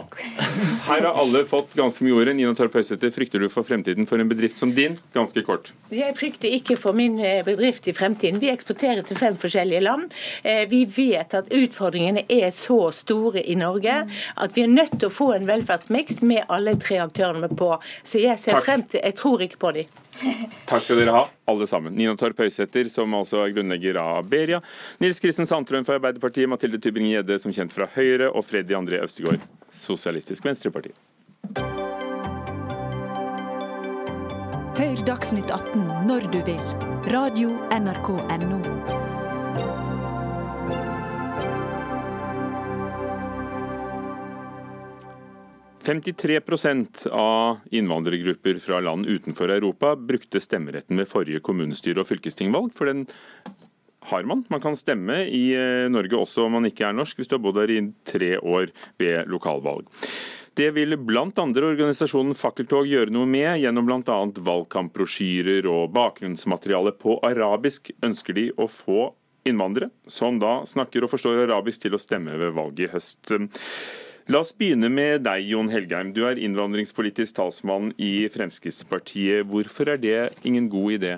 Her 0.88 1.08
har 1.08 1.22
alle 1.24 1.44
fått 1.48 1.76
ganske 1.78 2.06
mye 2.06 2.18
ord. 2.18 2.34
Nina 2.38 2.54
Torp 2.58 2.76
Høysæter, 2.78 3.12
frykter 3.16 3.44
du 3.44 3.48
for 3.52 3.68
fremtiden 3.68 4.08
for 4.10 4.22
en 4.22 4.30
bedrift 4.30 4.60
som 4.60 4.74
din? 4.76 4.98
Ganske 5.16 5.44
kort. 5.48 5.72
Jeg 5.94 6.16
frykter 6.18 6.52
ikke 6.58 6.78
for 6.80 6.98
min 6.98 7.20
eh, 7.24 7.40
bedrift 7.48 7.88
i 7.88 7.96
fremtiden. 7.96 8.42
Vi 8.44 8.52
eksporterer 8.52 9.06
til 9.08 9.20
fem 9.20 9.38
forskjellige 9.40 9.84
land. 9.86 10.12
Eh, 10.44 10.66
vi 10.70 10.84
vet 10.86 11.36
at 11.38 11.52
utfordringene 11.54 12.26
er 12.28 12.52
så 12.56 12.80
store 12.96 13.44
i 13.48 13.56
Norge 13.60 14.02
at 14.36 14.58
vi 14.58 14.66
er 14.66 14.72
nødt 14.72 14.98
til 15.00 15.10
å 15.10 15.14
få 15.14 15.32
en 15.36 15.48
velferdsmiks 15.48 16.22
med 16.26 16.46
alle 16.54 16.76
tre 16.82 17.00
aktørene 17.04 17.50
på. 17.58 17.74
Så 18.04 18.22
jeg 18.22 18.40
ser 18.42 18.62
frem 18.66 18.84
til 18.88 19.04
jeg 19.04 19.16
tror 19.20 19.37
tror 19.38 19.46
ikke 19.46 19.60
på 19.62 19.72
dem. 19.72 19.86
Takk 20.70 20.84
skal 20.84 21.02
dere 21.02 21.14
ha, 21.16 21.24
alle 21.50 21.68
sammen. 21.70 21.96
Nina 21.96 22.16
Torp 22.18 22.40
Høysæter, 22.42 22.90
som 22.90 23.14
altså 23.18 23.44
er 23.46 23.54
grunnlegger 23.56 24.00
av 24.02 24.30
Beria. 24.30 24.62
Nils 25.04 25.22
Kristen 25.24 25.48
Sandtrøen 25.50 25.86
fra 25.88 26.00
Arbeiderpartiet, 26.00 26.50
Mathilde 26.50 26.82
Tybring-Gjedde, 26.82 27.40
som 27.42 27.54
kjent 27.54 27.76
fra 27.76 27.90
Høyre, 27.96 28.32
og 28.32 28.46
Freddy 28.48 28.78
André 28.78 29.02
Øvstegård, 29.04 29.44
Sosialistisk 29.74 30.48
Venstreparti. 30.48 30.94
Hør 34.78 35.04
Dagsnytt 35.08 35.50
18 35.50 35.86
når 36.10 36.30
du 36.34 36.42
vil. 36.46 36.64
Radio 37.14 37.54
NRK 37.74 38.14
Radio.nrk.no. 38.18 39.07
53% 45.88 47.08
av 47.16 47.60
innvandrergrupper 47.72 48.60
fra 48.60 48.80
land 48.84 49.08
utenfor 49.08 49.52
Europa 49.54 49.96
brukte 49.96 50.42
stemmeretten 50.44 51.00
ved 51.00 51.08
forrige 51.08 51.40
kommunestyre- 51.40 52.04
og 52.04 52.10
fylkestingvalg. 52.10 52.74
For 52.76 52.92
den 52.92 53.06
har 54.10 54.24
man. 54.28 54.44
Man 54.52 54.64
kan 54.64 54.76
stemme 54.76 55.22
i 55.32 55.46
eh, 55.56 55.88
Norge 55.92 56.20
også 56.20 56.48
om 56.48 56.58
man 56.58 56.68
ikke 56.68 56.90
er 56.90 56.98
norsk, 56.98 57.18
hvis 57.18 57.32
du 57.32 57.38
har 57.38 57.44
bodd 57.44 57.62
her 57.62 57.72
i 57.72 57.80
tre 58.08 58.34
år 58.40 58.74
ved 59.00 59.32
lokalvalg. 59.32 59.88
Det 60.58 60.72
vil 60.74 60.98
bl.a. 60.98 61.30
organisasjonen 61.30 62.36
Fakkeltog 62.36 62.90
gjøre 62.90 63.14
noe 63.14 63.30
med. 63.30 63.60
Gjennom 63.62 63.88
bl.a. 63.88 64.18
valgkampbrosjyrer 64.50 65.70
og 65.72 65.94
bakgrunnsmateriale 65.96 66.96
på 66.98 67.20
arabisk 67.28 67.94
ønsker 68.04 68.36
de 68.36 68.50
å 68.58 68.68
få 68.72 69.12
innvandrere, 69.48 69.92
som 70.12 70.42
da 70.42 70.66
snakker 70.68 71.06
og 71.06 71.14
forstår 71.14 71.46
arabisk, 71.46 71.86
til 71.86 71.96
å 71.96 72.02
stemme 72.02 72.36
ved 72.42 72.56
valget 72.58 72.88
i 72.88 72.92
høst. 72.92 73.32
La 74.28 74.42
oss 74.44 74.50
begynne 74.52 74.90
med 74.92 75.22
deg, 75.24 75.46
Jon 75.48 75.70
Helgheim. 75.72 76.10
Du 76.12 76.26
er 76.28 76.36
innvandringspolitisk 76.44 77.38
talsmann 77.38 77.94
i 77.96 78.28
Fremskrittspartiet. 78.28 79.48
Hvorfor 79.48 79.94
er 79.94 80.02
det 80.04 80.18
ingen 80.44 80.68
god 80.68 80.98
idé? 80.98 81.14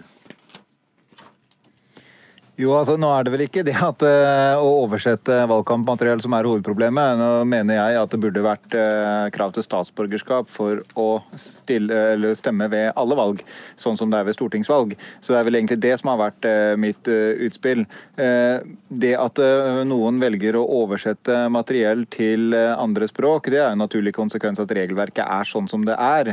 Jo, 2.60 2.74
altså 2.76 2.97
nå 2.99 3.07
er 3.16 3.24
det 3.24 3.32
vel 3.32 3.41
ikke 3.45 3.62
det 3.64 3.74
at 3.80 4.03
uh, 4.03 4.60
å 4.60 4.82
oversette 4.82 5.32
valgkampmateriell 5.47 6.20
som 6.20 6.34
er 6.36 6.47
hovedproblemet. 6.49 7.16
Nå 7.16 7.28
mener 7.47 7.78
jeg 7.78 7.99
at 8.01 8.12
det 8.12 8.20
burde 8.20 8.43
vært 8.43 8.76
uh, 8.76 9.30
krav 9.32 9.53
til 9.55 9.64
statsborgerskap 9.64 10.51
for 10.51 10.82
å 10.99 11.22
stille, 11.39 12.34
stemme 12.36 12.68
ved 12.74 12.91
alle 12.99 13.16
valg, 13.16 13.45
sånn 13.80 13.95
som 13.95 14.12
det 14.12 14.20
er 14.20 14.28
ved 14.28 14.36
stortingsvalg. 14.36 14.97
Så 15.24 15.32
det 15.32 15.39
er 15.39 15.47
vel 15.47 15.60
egentlig 15.62 15.78
det 15.86 15.93
som 16.01 16.12
har 16.12 16.20
vært 16.20 16.49
uh, 16.49 16.74
mitt 16.76 17.07
utspill. 17.07 17.86
det 18.20 19.12
at 19.16 19.39
noen 19.88 20.18
velger 20.20 20.57
å 20.60 20.66
oversette 20.82 21.36
materiell 21.53 22.03
til 22.12 22.53
andre 22.57 23.07
språk, 23.07 23.47
det 23.53 23.62
er 23.62 23.72
en 23.72 23.80
naturlig 23.82 24.12
konsekvens 24.18 24.60
at 24.60 24.74
regelverket 24.76 25.24
er 25.24 25.47
sånn 25.47 25.70
som 25.72 25.86
det 25.88 25.95
er. 25.95 26.30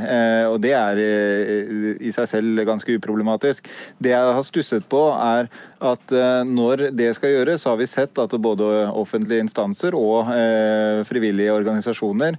og 0.50 0.58
det 0.64 0.72
er 0.74 0.98
i 0.98 2.12
seg 2.14 2.28
selv 2.32 2.64
ganske 2.66 2.98
uproblematisk. 2.98 3.70
Det 4.02 4.12
jeg 4.12 4.36
har 4.38 4.46
stusset 4.48 4.88
på, 4.90 5.04
er 5.14 5.50
at 5.86 6.15
Eh, 6.15 6.15
når 6.48 6.88
det 6.96 7.10
skal 7.16 7.34
gjøres, 7.34 7.62
så 7.62 7.72
har 7.72 7.80
vi 7.80 7.88
sett 7.90 8.18
at 8.22 8.34
både 8.42 8.86
offentlige 8.90 9.44
instanser 9.44 9.96
og 9.98 10.32
eh, 10.34 11.02
frivillige 11.08 11.54
organisasjoner 11.54 12.38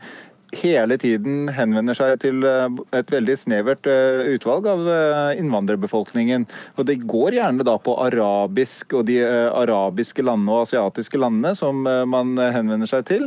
hele 0.56 0.96
tiden 0.98 1.50
henvender 1.52 1.98
seg 1.98 2.22
til 2.24 2.44
eh, 2.48 2.68
et 2.96 3.12
veldig 3.12 3.36
snevert 3.40 3.88
eh, 3.90 4.34
utvalg 4.36 4.68
av 4.70 4.86
eh, 4.88 5.40
innvandrerbefolkningen. 5.42 6.46
Og 6.78 6.88
Det 6.88 6.98
går 7.04 7.38
gjerne 7.38 7.66
da 7.68 7.76
på 7.82 7.96
arabisk 8.00 8.96
og 8.98 9.08
de 9.10 9.20
arabiske 9.28 10.24
landene 10.24 10.54
og 10.54 10.68
asiatiske 10.68 11.20
landene 11.20 11.54
som 11.58 11.84
man 11.84 12.38
henvender 12.38 12.90
seg 12.90 13.06
til. 13.10 13.26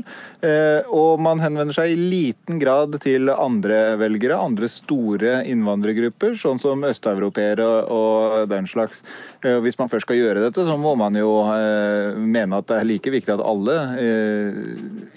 Og 0.91 1.21
man 1.23 1.41
henvender 1.43 1.75
seg 1.75 1.93
i 1.93 1.99
liten 1.99 2.61
grad 2.63 2.97
til 3.03 3.31
andre 3.33 3.97
velgere, 4.01 4.39
andre 4.39 4.69
store 4.71 5.41
innvandrergrupper, 5.51 6.37
sånn 6.39 6.61
som 6.63 6.85
østeuropeere 6.87 7.67
og 7.93 8.49
den 8.51 8.69
slags. 8.71 9.03
Hvis 9.43 9.79
man 9.81 9.91
først 9.93 10.07
skal 10.09 10.21
gjøre 10.21 10.45
dette, 10.45 10.65
så 10.67 10.77
må 10.81 10.95
man 11.01 11.19
jo 11.19 11.33
mene 12.17 12.61
at 12.61 12.71
det 12.71 12.81
er 12.81 12.89
like 12.89 13.15
viktig 13.15 13.35
at 13.37 13.45
alle 13.45 13.77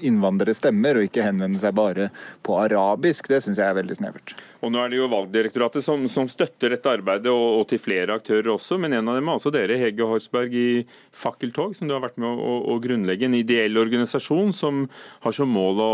innvandrere 0.04 0.58
stemmer, 0.58 1.00
og 1.00 1.10
ikke 1.10 1.26
henvende 1.28 1.62
seg 1.62 1.76
bare 1.78 1.93
bare 1.94 2.10
på 2.44 2.58
arabisk. 2.60 3.28
Det 3.30 3.42
syns 3.44 3.60
jeg 3.62 3.68
er 3.68 3.78
veldig 3.78 3.98
snevert. 3.98 4.36
Og 4.64 4.72
Nå 4.74 4.82
er 4.82 4.92
det 4.92 5.00
jo 5.00 5.10
Valgdirektoratet 5.12 5.86
som, 5.86 6.06
som 6.12 6.30
støtter 6.32 6.74
dette 6.74 6.90
arbeidet, 6.90 7.32
og, 7.32 7.60
og, 7.60 7.66
til 7.70 7.82
flere 7.82 8.18
aktører 8.18 8.54
også. 8.56 8.80
Men 8.82 8.94
en 8.98 9.10
av 9.10 9.20
dem 9.20 9.30
er 9.30 9.38
altså 9.38 9.54
dere, 9.54 9.80
Hege 9.80 10.08
Horsberg 10.08 10.54
i 10.54 10.70
Fakkeltog, 11.12 11.76
som 11.78 11.90
du 11.90 11.96
har 11.96 12.04
vært 12.04 12.20
med 12.22 12.30
å, 12.30 12.60
å 12.74 12.80
grunnlegge. 12.84 13.30
En 13.30 13.38
ideell 13.38 13.78
organisasjon 13.80 14.54
som 14.56 14.88
har 15.24 15.36
som 15.36 15.52
mål 15.52 15.84
å 15.84 15.94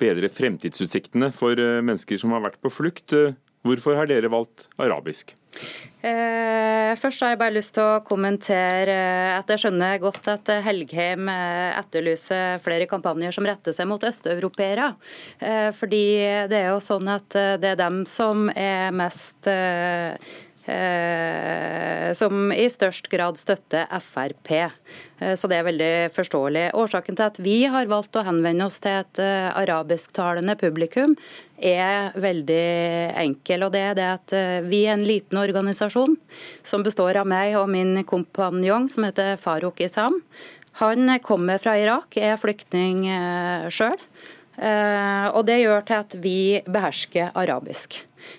bedre 0.00 0.30
fremtidsutsiktene 0.32 1.30
for 1.34 1.58
eh, 1.60 1.80
mennesker 1.84 2.18
som 2.20 2.34
har 2.34 2.44
vært 2.44 2.60
på 2.62 2.72
flukt. 2.72 3.14
Hvorfor 3.64 3.96
har 3.96 4.08
dere 4.10 4.28
valgt 4.28 4.66
arabisk? 4.76 5.32
Eh, 6.04 6.92
først 7.00 7.22
har 7.24 7.32
jeg 7.32 7.40
bare 7.40 7.54
lyst 7.54 7.72
til 7.76 7.84
å 7.86 8.02
kommentere 8.04 8.96
at 9.38 9.48
jeg 9.48 9.62
skjønner 9.62 10.02
godt 10.02 10.28
at 10.28 10.50
Helgheim 10.66 11.30
eh, 11.32 11.78
etterlyser 11.78 12.60
flere 12.64 12.88
kampanjer 12.90 13.32
som 13.32 13.48
retter 13.48 13.72
seg 13.72 13.88
mot 13.88 14.04
østeuropeere. 14.04 14.90
Eh, 15.40 15.70
fordi 15.78 16.04
det 16.50 16.60
er 16.60 16.74
jo 16.74 16.82
sånn 16.84 17.08
at 17.14 17.38
eh, 17.40 17.54
det 17.62 17.72
er 17.72 17.80
dem 17.80 18.02
som 18.10 18.50
er 18.52 18.92
mest 18.92 19.48
eh, 19.48 20.18
Eh, 20.18 20.53
som 22.16 22.52
i 22.54 22.64
størst 22.72 23.10
grad 23.12 23.36
støtter 23.36 23.84
Frp. 24.00 24.50
Eh, 25.24 25.34
så 25.38 25.48
det 25.50 25.58
er 25.58 25.66
veldig 25.68 25.92
forståelig. 26.14 26.64
Årsaken 26.78 27.18
til 27.18 27.26
at 27.26 27.40
vi 27.42 27.56
har 27.70 27.90
valgt 27.90 28.16
å 28.16 28.24
henvende 28.26 28.66
oss 28.68 28.80
til 28.84 29.02
et 29.02 29.20
eh, 29.22 29.50
arabisktalende 29.54 30.56
publikum, 30.60 31.16
er 31.54 32.10
veldig 32.18 32.64
enkel. 33.20 33.62
og 33.62 33.72
det 33.72 33.80
er 33.80 33.94
det 33.94 34.06
at 34.10 34.32
Vi 34.66 34.80
er 34.84 34.96
en 34.96 35.06
liten 35.06 35.38
organisasjon 35.38 36.16
som 36.66 36.82
består 36.82 37.16
av 37.16 37.28
meg 37.30 37.54
og 37.56 37.70
min 37.70 38.02
kompanjong 38.04 38.88
som 38.90 39.06
heter 39.06 39.38
Farouk 39.40 39.80
Isam. 39.80 40.18
Han 40.82 41.06
kommer 41.22 41.62
fra 41.62 41.76
Irak, 41.78 42.16
er 42.18 42.36
flyktning 42.36 43.06
sjøl. 43.70 43.96
Og 44.54 45.40
det 45.48 45.56
gjør 45.58 45.82
til 45.88 45.96
at 45.98 46.14
vi 46.22 46.38
behersker 46.70 47.32
arabisk. 47.34 47.96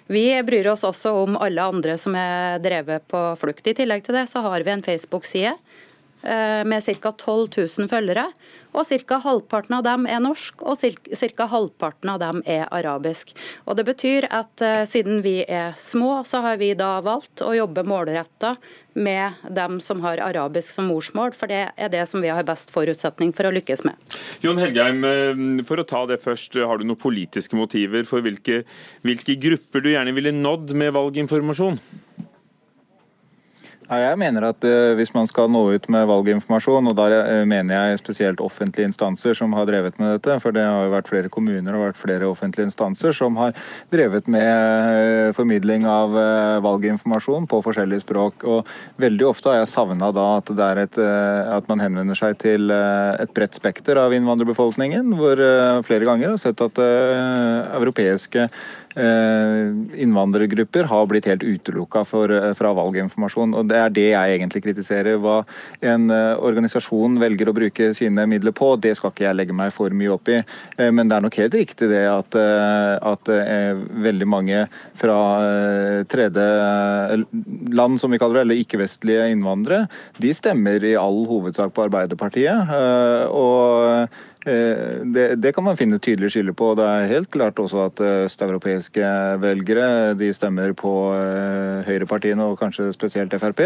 Vi 0.07 0.25
bryr 0.45 0.69
oss 0.71 0.85
også 0.87 1.13
om 1.25 1.37
alle 1.41 1.63
andre 1.63 1.97
som 2.01 2.15
er 2.17 2.61
drevet 2.63 3.05
på 3.11 3.21
flukt. 3.39 3.65
I 3.67 3.75
tillegg 3.77 4.05
til 4.05 4.17
det 4.17 4.27
så 4.31 4.43
har 4.45 4.65
vi 4.65 4.73
en 4.73 4.85
Facebook-side 4.85 5.53
eh, 5.53 6.61
med 6.67 6.85
ca. 6.85 7.11
12 7.11 7.49
000 7.57 7.91
følgere. 7.91 8.27
Og 8.75 8.87
ca. 9.07 9.19
halvparten 9.23 9.77
av 9.77 9.83
dem 9.87 10.05
er 10.09 10.21
norsk, 10.23 10.61
og 10.61 10.79
ca. 10.79 11.47
halvparten 11.51 12.11
av 12.11 12.21
dem 12.21 12.41
er 12.45 12.67
arabisk. 12.71 13.33
Og 13.65 13.77
Det 13.77 13.85
betyr 13.87 14.27
at 14.29 14.61
uh, 14.61 14.83
siden 14.89 15.21
vi 15.25 15.41
er 15.47 15.75
små, 15.79 16.23
så 16.27 16.43
har 16.45 16.59
vi 16.61 16.73
da 16.77 16.99
valgt 17.05 17.43
å 17.45 17.53
jobbe 17.55 17.85
målretta 17.87 18.55
med 18.95 19.33
dem 19.51 19.79
som 19.83 19.99
har 20.05 20.21
arabisk 20.23 20.71
som 20.71 20.87
morsmål, 20.87 21.33
for 21.35 21.51
det 21.51 21.65
er 21.75 21.91
det 21.91 22.05
som 22.07 22.23
vi 22.23 22.31
har 22.31 22.45
best 22.47 22.71
forutsetning 22.71 23.33
for 23.35 23.47
å 23.47 23.53
lykkes 23.55 23.83
med. 23.87 23.99
Jon 24.43 24.59
Helgheim, 24.61 25.03
eh, 25.03 25.63
for 25.67 25.81
å 25.81 25.87
ta 25.87 26.05
det 26.07 26.21
først, 26.23 26.55
har 26.55 26.79
du 26.79 26.85
noen 26.87 26.99
politiske 26.99 27.55
motiver 27.59 28.07
for 28.07 28.23
hvilke, 28.23 28.63
hvilke 29.03 29.35
grupper 29.35 29.83
du 29.83 29.91
gjerne 29.91 30.15
ville 30.15 30.31
nådd 30.31 30.73
med 30.73 30.95
valginformasjon? 30.95 31.79
Ja, 33.85 33.99
jeg 34.01 34.17
mener 34.17 34.47
at 34.47 34.65
uh, 34.65 34.95
Hvis 34.97 35.11
man 35.13 35.27
skal 35.29 35.51
nå 35.53 35.61
ut 35.75 35.87
med 35.93 36.07
valginformasjon, 36.09 36.89
og 36.89 36.95
da 36.97 37.05
uh, 37.13 37.43
mener 37.45 37.75
jeg 37.91 37.99
spesielt 38.01 38.41
offentlige 38.41 38.89
instanser 38.89 39.37
som 39.37 39.53
har 39.53 39.67
drevet 39.69 39.99
med 40.01 40.15
dette, 40.15 40.39
for 40.41 40.55
det 40.55 40.63
har 40.65 40.87
jo 40.87 40.93
vært 40.95 41.11
flere 41.11 41.29
kommuner 41.29 41.77
og 41.77 41.99
flere 41.99 42.25
offentlige 42.25 42.71
instanser 42.71 43.13
som 43.13 43.37
har 43.37 43.53
drevet 43.93 44.29
med 44.31 44.41
uh, 44.41 45.35
formidling 45.37 45.85
av 45.89 46.15
valginformasjon 46.65 47.45
på 47.51 47.61
forskjellige 47.65 48.05
språk. 48.05 48.41
og 48.49 48.65
Veldig 49.01 49.27
ofte 49.29 49.51
har 49.51 49.61
jeg 49.61 49.73
savna 49.75 50.09
at, 50.15 50.49
et, 50.81 50.97
at 50.97 51.69
man 51.69 51.81
henvender 51.81 52.17
seg 52.17 52.37
til 52.41 52.71
et 52.71 53.31
bredt 53.35 53.57
spekter 53.57 53.99
av 53.99 54.13
innvandrerbefolkningen, 54.15 55.13
hvor 55.19 55.41
flere 55.85 56.07
ganger 56.07 56.33
har 56.33 56.41
sett 56.41 56.61
at 56.63 56.79
europeiske 56.79 58.47
innvandrergrupper 58.95 60.87
har 60.87 61.07
blitt 61.11 61.25
helt 61.27 61.43
utelukka 61.43 62.05
eh, 62.05 62.53
fra 62.55 62.73
valginformasjon. 62.77 63.53
og 63.53 63.67
Det 63.67 63.79
er 63.79 63.89
det 63.95 64.05
jeg 64.09 64.37
egentlig 64.37 64.63
kritiserer. 64.63 65.19
Hva 65.19 65.41
en 65.81 66.09
eh, 66.13 66.35
organisasjon 66.39 67.19
velger 67.19 67.51
å 67.51 67.55
bruke 67.57 67.91
sine 67.97 68.25
midler 68.29 68.55
på, 68.55 68.75
det 68.79 68.95
skal 68.99 69.11
ikke 69.11 69.27
jeg 69.27 69.39
legge 69.39 69.57
meg 69.57 69.73
for 69.75 69.91
mye 69.91 70.13
opp 70.15 70.31
i. 70.31 70.41
Men 70.77 71.09
det 71.09 71.17
er 71.17 71.25
nok 71.25 71.39
helt 71.39 71.57
riktig 71.57 71.89
det 71.91 72.03
at, 72.09 72.35
at 72.35 73.29
veldig 74.05 74.27
mange 74.29 74.65
fra 74.99 75.17
tredje 76.11 76.45
land, 77.75 77.99
som 78.01 78.13
vi 78.13 78.19
kaller 78.21 78.39
det, 78.39 78.45
eller 78.45 78.61
ikke-vestlige 78.63 79.29
innvandrere, 79.33 79.87
de 80.21 80.33
stemmer 80.35 80.83
i 80.83 80.95
all 80.99 81.23
hovedsak 81.29 81.73
på 81.75 81.85
Arbeiderpartiet. 81.87 82.73
og 83.31 83.85
Eh, 83.85 84.07
det, 84.45 85.25
det, 85.41 85.51
kan 85.55 85.65
man 85.65 85.77
finne 85.77 85.97
tydelig 85.97 86.31
skille 86.35 86.53
på. 86.53 86.73
Det 86.77 86.85
er 86.85 87.09
helt 87.09 87.29
klart 87.33 87.59
også 87.61 87.85
at 87.87 88.01
eh, 88.03 88.25
østeuropeiske 88.27 89.11
velgere 89.41 90.13
de 90.19 90.29
stemmer 90.35 90.75
på 90.77 90.91
eh, 91.17 91.85
høyrepartiene 91.87 92.45
og 92.45 92.59
kanskje 92.61 92.91
spesielt 92.93 93.33
Frp. 93.35 93.63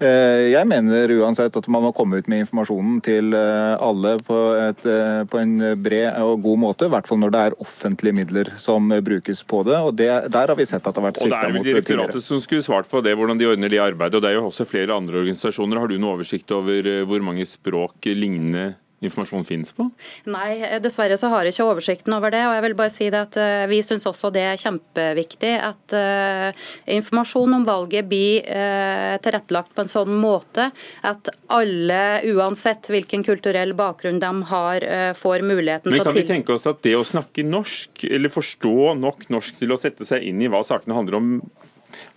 Jeg 0.00 0.66
mener 0.68 1.10
uansett 1.18 1.56
at 1.56 1.66
man 1.72 1.84
må 1.84 1.90
komme 1.96 2.20
ut 2.20 2.28
med 2.30 2.44
informasjonen 2.44 3.00
til 3.04 3.34
alle 3.34 4.14
på, 4.24 4.38
et, 4.56 4.84
på 5.30 5.40
en 5.40 5.52
bred 5.82 6.16
og 6.22 6.44
god 6.44 6.60
måte. 6.62 6.88
I 6.88 6.94
hvert 6.94 7.10
fall 7.10 7.20
når 7.20 7.34
det 7.34 7.42
er 7.42 7.56
offentlige 7.62 8.16
midler 8.16 8.52
som 8.62 8.88
brukes 9.04 9.42
på 9.44 9.62
det. 9.68 9.76
og 9.76 9.96
det, 9.98 10.08
Der 10.32 10.52
har 10.52 10.56
vi 10.58 10.68
sett 10.68 10.86
at 10.86 10.94
det 10.94 11.02
har 11.02 11.08
vært 11.10 11.20
svikta 11.20 11.50
mot 11.52 11.60
tidligere. 11.60 11.60
Og 11.60 11.60
Det 11.60 11.60
er 11.60 11.64
vel 11.64 11.70
direktoratet 11.70 12.26
som 12.26 12.42
skulle 12.44 12.66
svart 12.66 12.90
på 12.90 13.02
det, 13.04 13.16
hvordan 13.18 13.40
de 13.40 13.50
ordner 13.50 13.72
det 13.72 13.82
arbeidet. 13.82 14.20
og 14.20 14.24
Det 14.24 14.30
er 14.30 14.38
jo 14.38 14.46
også 14.48 14.68
flere 14.68 14.96
andre 14.96 15.20
organisasjoner. 15.24 15.82
Har 15.82 15.90
du 15.90 15.98
noe 16.00 16.16
oversikt 16.18 16.54
over 16.56 16.92
hvor 17.10 17.26
mange 17.26 17.48
språk 17.48 18.10
lignende 18.14 18.70
informasjon 19.00 19.46
finnes 19.48 19.72
på? 19.76 19.86
Nei, 20.30 20.60
dessverre 20.84 21.16
så 21.20 21.30
har 21.32 21.46
jeg 21.46 21.54
ikke 21.54 21.68
oversikten 21.70 22.14
over 22.16 22.32
det. 22.34 22.42
og 22.46 22.54
jeg 22.56 22.64
vil 22.66 22.76
bare 22.78 22.92
si 22.92 23.08
det 23.12 23.20
at 23.20 23.38
uh, 23.40 23.64
Vi 23.70 23.80
syns 23.84 24.06
også 24.08 24.30
det 24.34 24.44
er 24.44 24.60
kjempeviktig 24.60 25.52
at 25.64 25.94
uh, 25.96 26.66
informasjon 26.98 27.56
om 27.60 27.66
valget 27.68 28.08
blir 28.10 28.44
uh, 28.44 29.16
tilrettelagt 29.24 29.72
på 29.76 29.86
en 29.86 29.92
sånn 29.92 30.12
måte 30.20 30.68
at 31.06 31.32
alle, 31.50 32.02
uansett 32.30 32.90
hvilken 32.92 33.24
kulturell 33.26 33.72
bakgrunn 33.78 34.20
de 34.22 34.30
har, 34.50 34.84
får 35.18 35.42
muligheten 35.46 35.90
Men 35.90 35.98
til 35.98 36.02
å 36.02 36.04
Men 36.04 36.12
Kan 36.12 36.18
vi 36.18 36.26
tenke 36.28 36.54
oss 36.54 36.68
at 36.70 36.82
det 36.84 36.94
å 36.98 37.06
snakke 37.06 37.44
norsk, 37.46 38.04
eller 38.06 38.32
forstå 38.32 38.92
nok 39.00 39.26
norsk 39.32 39.58
til 39.62 39.74
å 39.74 39.80
sette 39.80 40.06
seg 40.08 40.26
inn 40.28 40.42
i 40.44 40.50
hva 40.52 40.62
sakene 40.66 40.96
handler 40.96 41.18
om, 41.18 41.32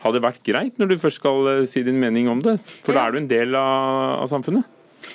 hadde 0.03 0.21
vært 0.23 0.43
greit 0.45 0.77
når 0.77 0.93
du 0.93 0.99
først 1.01 1.21
skal 1.21 1.65
si 1.69 1.81
din 1.85 2.01
mening 2.01 2.29
om 2.29 2.43
det? 2.43 2.59
For 2.85 2.93
da 2.93 3.07
er 3.07 3.15
du 3.15 3.23
en 3.23 3.31
del 3.31 3.57
av, 3.57 4.21
av 4.21 4.31
samfunnet? 4.31 4.72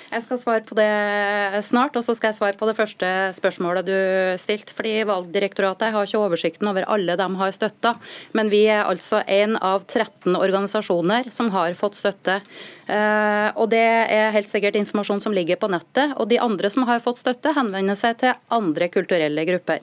Jeg 0.09 0.25
skal 0.25 0.39
svare 0.41 0.63
på 0.65 0.75
det 0.77 1.63
snart, 1.65 1.95
og 1.97 2.05
så 2.05 2.15
skal 2.17 2.31
jeg 2.31 2.39
svare 2.39 2.57
på 2.57 2.69
det 2.69 2.75
første 2.77 3.09
spørsmålet 3.37 3.87
du 3.87 3.97
stilte. 4.41 4.73
fordi 4.77 5.03
Valgdirektoratet 5.09 5.93
har 5.93 6.07
ikke 6.07 6.21
oversikten 6.21 6.69
over 6.71 6.87
alle 6.89 7.15
de 7.19 7.27
har 7.41 7.53
støtta, 7.55 7.95
men 8.33 8.49
vi 8.49 8.65
er 8.67 8.83
altså 8.83 9.23
en 9.27 9.57
av 9.57 9.85
13 9.85 10.35
organisasjoner 10.35 11.31
som 11.31 11.51
har 11.53 11.73
fått 11.77 11.99
støtte. 11.99 12.41
Eh, 12.89 13.49
og 13.55 13.69
Det 13.69 13.85
er 13.85 14.33
helt 14.33 14.49
sikkert 14.49 14.75
informasjon 14.75 15.21
som 15.21 15.33
ligger 15.33 15.55
på 15.61 15.69
nettet. 15.69 16.15
og 16.17 16.29
De 16.29 16.39
andre 16.39 16.69
som 16.69 16.83
har 16.89 16.99
fått 16.99 17.21
støtte, 17.21 17.53
henvender 17.53 17.95
seg 17.95 18.17
til 18.17 18.33
andre 18.49 18.89
kulturelle 18.89 19.45
grupper. 19.45 19.79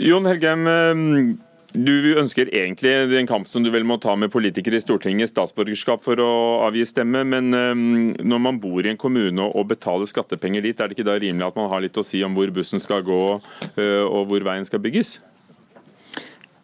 Jon 0.00 0.24
Helgem, 0.24 0.66
eh, 0.66 1.49
du 1.74 2.18
ønsker 2.18 2.50
egentlig 2.50 2.92
en 3.18 3.30
kamp 3.30 3.48
som 3.48 3.64
du 3.64 3.70
vel 3.70 3.86
må 3.86 3.98
ta 4.02 4.16
med 4.18 4.32
politikere 4.32 4.80
i 4.80 4.82
Stortinget, 4.82 5.30
statsborgerskap 5.30 6.02
for 6.04 6.20
å 6.22 6.32
avgi 6.66 6.86
stemme. 6.88 7.22
Men 7.28 7.54
ehm, 7.54 7.86
når 8.20 8.42
man 8.42 8.60
bor 8.62 8.82
i 8.82 8.90
en 8.92 9.00
kommune 9.00 9.48
og 9.50 9.70
betaler 9.70 10.10
skattepenger 10.10 10.66
dit, 10.66 10.76
er 10.80 10.90
det 10.90 10.98
ikke 10.98 11.08
da 11.10 11.18
rimelig 11.20 11.46
at 11.46 11.58
man 11.60 11.70
har 11.70 11.84
litt 11.84 12.00
å 12.00 12.06
si 12.06 12.24
om 12.26 12.34
hvor 12.36 12.50
bussen 12.54 12.82
skal 12.82 13.04
gå 13.06 13.22
og 13.40 14.22
hvor 14.28 14.44
veien 14.44 14.66
skal 14.66 14.82
bygges? 14.82 15.18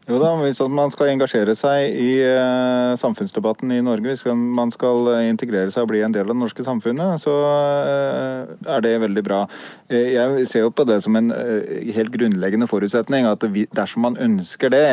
Jo 0.06 0.20
da, 0.22 0.28
Hvis 0.38 0.60
man 0.70 0.92
skal 0.94 1.08
engasjere 1.10 1.50
seg 1.58 1.96
i 1.98 2.10
uh, 2.22 2.94
samfunnsdebatten 2.94 3.72
i 3.74 3.80
Norge, 3.82 4.12
hvis 4.12 4.22
man 4.30 4.70
skal 4.70 5.08
integrere 5.26 5.72
seg 5.74 5.82
og 5.82 5.90
bli 5.90 6.02
en 6.06 6.14
del 6.14 6.28
av 6.28 6.30
det 6.30 6.38
norske 6.44 6.62
samfunnet, 6.62 7.18
så 7.24 7.34
uh, 7.34 8.52
er 8.70 8.84
det 8.84 8.92
veldig 9.02 9.24
bra. 9.26 9.40
Jeg 9.90 10.46
ser 10.46 10.62
jo 10.62 10.70
på 10.74 10.86
det 10.86 11.00
som 11.02 11.18
en 11.18 11.32
helt 11.94 12.12
grunnleggende 12.14 12.68
forutsetning 12.70 13.26
at 13.26 13.42
dersom 13.74 14.06
man 14.06 14.18
ønsker 14.22 14.70
det, 14.74 14.84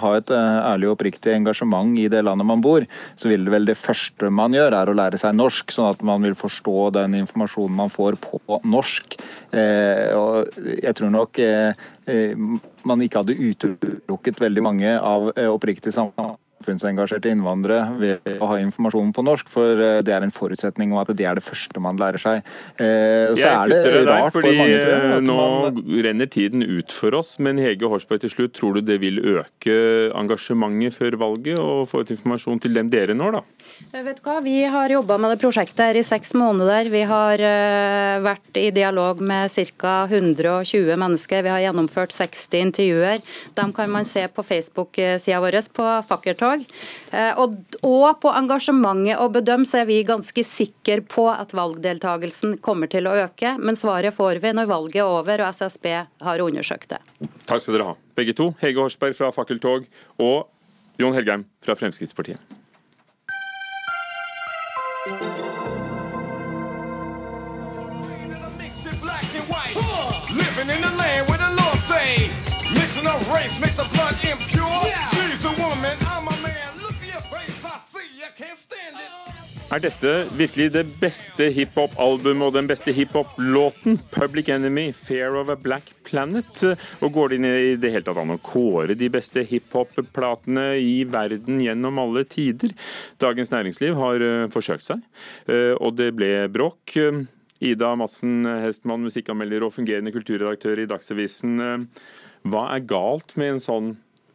ha 0.00 0.12
et 0.16 0.32
ærlig 0.32 0.88
og 0.88 0.94
oppriktig 0.98 1.32
engasjement 1.34 1.96
i 2.00 2.06
det 2.12 2.22
landet 2.24 2.48
man 2.48 2.64
bor, 2.64 2.84
så 3.20 3.32
vil 3.32 3.44
det 3.44 3.52
vel 3.52 3.68
det 3.68 3.76
første 3.80 4.28
man 4.32 4.56
gjør, 4.56 4.76
er 4.76 4.88
å 4.88 4.96
lære 4.96 5.20
seg 5.20 5.36
norsk, 5.36 5.72
sånn 5.72 5.90
at 5.92 6.04
man 6.04 6.24
vil 6.24 6.36
forstå 6.36 6.90
den 6.96 7.16
informasjonen 7.20 7.76
man 7.82 7.92
får 7.92 8.16
på 8.24 8.60
norsk. 8.64 9.18
jeg 9.52 10.96
tror 10.96 11.12
nok 11.12 11.40
man 12.88 13.02
ikke 13.04 13.22
hadde 13.22 13.36
utelukket 13.38 14.40
veldig 14.42 14.64
mange 14.64 14.94
av 14.98 15.28
eh, 15.36 15.48
oppriktig 15.48 15.92
samfunn 15.94 16.21
samfunnsengasjerte 16.62 17.30
innvandrere 17.32 17.86
ved 17.98 18.38
å 18.40 18.48
ha 18.50 18.58
informasjonen 18.62 19.12
på 19.14 19.24
norsk, 19.26 19.48
for 19.52 19.78
eh, 19.80 20.00
det 20.04 20.14
er 20.14 20.24
en 20.24 20.34
forutsetning 20.34 20.92
om 20.92 21.00
at 21.02 21.10
det 21.16 21.26
er 21.26 21.38
det 21.38 21.44
første 21.44 21.82
man 21.82 21.98
lærer 22.00 22.22
seg. 22.22 22.42
Eh, 22.78 23.32
så 23.34 23.42
jeg 23.42 23.50
er 23.50 23.72
det 23.72 24.04
rart 24.06 24.32
fordi 24.34 24.52
for 24.52 24.60
mange, 24.60 24.78
jeg, 24.78 25.22
Nå 25.26 25.36
man... 25.38 25.82
renner 26.06 26.30
tiden 26.30 26.62
ut 26.62 26.92
for 26.94 27.14
oss, 27.18 27.36
men 27.42 27.60
Hege 27.62 27.88
Horsberg 27.90 28.22
til 28.22 28.32
slutt, 28.32 28.54
tror 28.56 28.78
du 28.78 28.86
det 28.86 29.00
vil 29.02 29.20
øke 29.20 29.76
engasjementet 30.18 30.96
før 30.96 31.18
valget 31.20 31.60
og 31.60 31.88
få 31.90 32.02
ut 32.02 32.12
informasjon 32.14 32.62
til 32.62 32.76
dem 32.78 32.90
dere 32.92 33.16
når, 33.16 33.40
da? 33.40 33.44
Vet 33.92 34.20
du 34.20 34.26
hva, 34.26 34.38
Vi 34.44 34.58
har 34.68 34.92
jobba 34.92 35.18
med 35.20 35.34
det 35.34 35.40
prosjektet 35.42 35.82
her 35.82 35.98
i 35.98 36.04
seks 36.06 36.34
måneder. 36.38 36.90
Vi 36.92 37.02
har 37.08 37.42
vært 38.22 38.58
i 38.60 38.68
dialog 38.74 39.20
med 39.24 39.52
ca. 39.80 39.94
120 40.08 40.96
mennesker. 40.98 41.42
Vi 41.44 41.52
har 41.52 41.62
gjennomført 41.64 42.14
60 42.14 42.58
intervjuer. 42.60 43.22
Dem 43.58 43.72
kan 43.74 43.90
man 43.90 44.06
se 44.08 44.26
på 44.28 44.44
Facebook-sida 44.46 45.40
vår 45.42 45.58
på 45.72 45.86
Fakkeltog 46.08 46.51
dag. 46.52 46.64
Eh, 47.12 47.40
og, 47.40 47.56
og 47.86 48.20
på 48.22 48.32
engasjementet 48.32 49.20
å 49.20 49.28
bedømme 49.32 49.68
så 49.68 49.82
er 49.82 49.90
vi 49.90 50.00
ganske 50.06 50.44
sikre 50.46 51.00
på 51.06 51.28
at 51.32 51.54
valgdeltagelsen 51.56 52.58
kommer 52.64 52.90
til 52.92 53.08
å 53.08 53.16
øke. 53.26 53.56
Men 53.58 53.78
svaret 53.78 54.16
får 54.16 54.42
vi 54.42 54.54
når 54.56 54.70
valget 54.70 55.02
er 55.02 55.10
over 55.10 55.44
og 55.44 55.60
SSB 55.60 55.92
har 56.26 56.46
undersøkt 56.46 56.94
det. 56.94 57.02
Takk 57.46 57.62
skal 57.62 57.78
dere 57.78 57.92
ha, 57.92 57.98
begge 58.18 58.36
to. 58.38 58.52
Hege 58.62 58.82
Horsberg 58.82 59.16
fra 59.18 59.32
Fakkeltog 59.34 59.86
og 60.22 60.48
Jon 61.00 61.16
Helgheim 61.16 61.46
fra 61.64 61.78
Fremskrittspartiet. 61.78 62.40
Living 70.32 70.70
in 70.74 70.80
the 70.80 70.92
land 70.96 71.28
where 71.28 71.38
the 71.38 71.50
Lord 71.60 71.78
say, 71.90 72.28
mixing 72.72 73.06
up 73.06 73.20
race 73.34 73.60
makes 73.60 73.76
the 73.76 73.88
blood 73.92 74.14
impure. 74.14 74.31
Er 79.72 79.80
dette 79.80 80.10
virkelig 80.36 80.66
det 80.74 80.82
beste 81.00 81.46
hiphop-albumet 81.56 82.44
og 82.44 82.56
den 82.58 82.66
beste 82.68 82.92
hiphop-låten? 82.92 83.94
'Public 84.12 84.50
Enemy', 84.52 84.92
'Fair 84.92 85.38
of 85.40 85.48
a 85.48 85.56
Black 85.56 85.94
Planet'? 86.04 86.76
Og 87.00 87.12
går 87.14 87.28
det 87.28 87.38
inn 87.38 87.46
i 87.48 87.76
det 87.80 87.92
hele 87.94 88.04
tatt 88.04 88.20
an 88.20 88.34
å 88.34 88.42
kåre 88.44 88.92
de 88.92 89.08
beste 89.08 89.46
hiphop-platene 89.48 90.76
i 90.76 91.06
verden 91.08 91.64
gjennom 91.64 92.02
alle 92.04 92.26
tider? 92.28 92.76
Dagens 93.16 93.54
Næringsliv 93.54 93.96
har 93.96 94.20
uh, 94.20 94.50
forsøkt 94.52 94.84
seg, 94.84 95.00
uh, 95.48 95.72
og 95.80 95.96
det 95.96 96.12
ble 96.20 96.48
bråk. 96.52 96.98
Ida 97.62 97.94
Madsen 97.96 98.44
Hestmann, 98.44 99.08
musikkanmelder 99.08 99.64
og 99.64 99.72
fungerende 99.72 100.12
kulturredaktør 100.12 100.82
i 100.82 100.88
Dagsavisen. 100.90 101.88
Hva 102.44 102.68
er 102.74 102.84
galt 102.84 103.38
med 103.38 103.54
en 103.54 103.62
sånn 103.62 103.92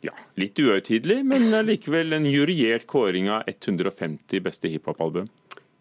ja, 0.07 0.15
litt 0.39 0.59
uhøytidelig, 0.59 1.21
men 1.27 1.51
likevel 1.67 2.15
en 2.17 2.27
juriert 2.29 2.87
kåring 2.89 3.29
av 3.33 3.47
150 3.51 4.43
beste 4.45 4.71
hiphop-album? 4.71 5.27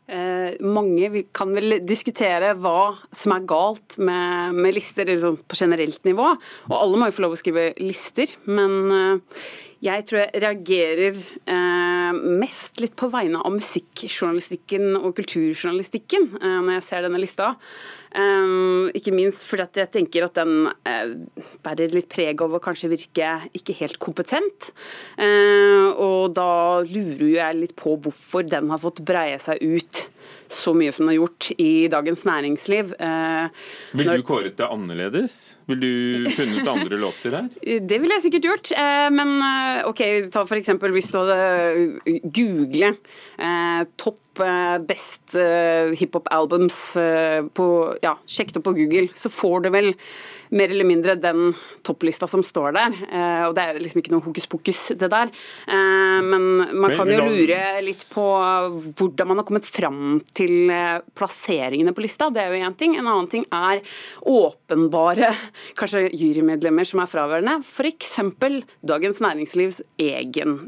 Eh, 0.06 0.54
mange 0.62 1.24
kan 1.34 1.50
vel 1.56 1.80
diskutere 1.82 2.52
hva 2.62 2.94
som 3.10 3.32
er 3.34 3.46
galt 3.50 3.96
med, 3.98 4.54
med 4.54 4.76
lister 4.76 5.08
liksom 5.08 5.40
på 5.42 5.58
generelt 5.58 6.04
nivå. 6.06 6.28
Og 6.70 6.76
alle 6.78 7.00
må 7.00 7.08
jo 7.08 7.16
få 7.16 7.24
lov 7.24 7.34
å 7.34 7.40
skrive 7.40 7.64
lister, 7.80 8.30
men 8.46 8.76
eh, 8.94 9.40
jeg 9.84 10.06
tror 10.08 10.22
jeg 10.22 10.42
reagerer 10.42 11.18
eh, 11.52 12.20
mest 12.40 12.80
litt 12.80 12.96
på 12.96 13.10
vegne 13.12 13.42
av 13.44 13.52
musikkjournalistikken 13.52 14.96
og 14.96 15.12
kulturjournalistikken 15.18 16.30
eh, 16.40 16.58
når 16.64 16.78
jeg 16.78 16.86
ser 16.88 17.06
denne 17.06 17.20
lista. 17.20 17.52
Eh, 18.16 18.88
ikke 18.96 19.12
minst 19.12 19.44
fordi 19.44 19.82
jeg 19.82 19.92
tenker 19.92 20.24
at 20.26 20.38
den 20.38 20.70
uh, 20.70 21.42
bærer 21.64 21.92
litt 21.92 22.08
preg 22.12 22.40
av 22.40 22.54
å 22.56 22.62
kanskje 22.62 22.90
virke 22.92 23.32
ikke 23.56 23.76
helt 23.82 24.00
kompetent. 24.02 24.70
Uh, 25.20 25.92
og 25.92 26.36
da 26.36 26.82
lurer 26.86 27.28
jeg 27.34 27.60
litt 27.60 27.76
på 27.78 27.98
hvorfor 28.00 28.46
den 28.46 28.72
har 28.72 28.80
fått 28.82 29.04
breie 29.06 29.38
seg 29.42 29.60
ut 29.60 30.06
så 30.48 30.72
mye 30.76 30.92
som 30.94 31.04
den 31.04 31.12
har 31.12 31.20
gjort 31.20 31.48
i 31.58 31.88
Dagens 31.90 32.22
Næringsliv. 32.26 32.92
Eh, 33.02 33.48
Vil 33.98 34.10
du 34.10 34.22
kåret 34.26 34.56
det 34.58 34.66
annerledes? 34.66 35.56
Vil 35.66 35.80
du 35.82 36.30
funnet 36.36 36.68
andre 36.70 36.98
låter 37.02 37.34
her? 37.34 37.48
Det 37.82 37.98
ville 37.98 38.18
jeg 38.18 38.26
sikkert 38.28 38.46
gjort. 38.50 38.72
Men 39.14 39.32
OK, 39.88 40.02
ta 40.32 40.44
for 40.46 40.58
eksempel 40.58 40.94
hvis 40.94 41.10
du 41.12 41.18
hadde 41.20 42.20
google 42.36 42.94
topp 44.00 44.42
best 44.88 45.36
hiphop 45.96 46.28
albums 46.34 46.78
på 47.56 47.66
ja, 48.04 48.14
sjekk 48.28 48.52
det 48.56 48.62
på 48.64 48.74
Google, 48.76 49.08
så 49.16 49.32
får 49.32 49.64
du 49.64 49.70
vel 49.72 49.92
mer 50.50 50.70
eller 50.70 50.86
mindre 50.86 51.16
den 51.20 51.52
topplista 51.86 52.28
som 52.30 52.42
står 52.44 52.74
der. 52.76 52.96
Eh, 53.06 53.44
og 53.48 53.54
det 53.56 53.64
er 53.64 53.80
liksom 53.82 54.02
ikke 54.02 54.14
noe 54.14 54.24
hokus 54.24 54.48
pokus, 54.50 54.82
det 54.98 55.10
der. 55.12 55.32
Eh, 55.66 56.18
men 56.26 56.46
man 56.78 56.94
kan 56.96 57.10
jo 57.10 57.22
lure 57.24 57.60
litt 57.84 58.04
på 58.12 58.26
hvordan 58.98 59.30
man 59.30 59.40
har 59.40 59.48
kommet 59.48 59.68
fram 59.68 60.18
til 60.36 60.70
eh, 60.72 60.98
plasseringene 61.16 61.94
på 61.96 62.04
lista. 62.04 62.30
Det 62.32 62.42
er 62.42 62.54
jo 62.54 62.62
én 62.66 62.78
ting. 62.78 62.96
En 62.96 63.08
annen 63.08 63.30
ting 63.32 63.46
er 63.50 63.82
åpenbare 64.26 65.32
kanskje 65.78 66.06
jurymedlemmer 66.12 66.88
som 66.88 67.02
er 67.02 67.10
fraværende. 67.10 67.58
F.eks. 67.66 68.16
Dagens 68.86 69.22
Næringslivs 69.22 69.80
egen 70.02 70.58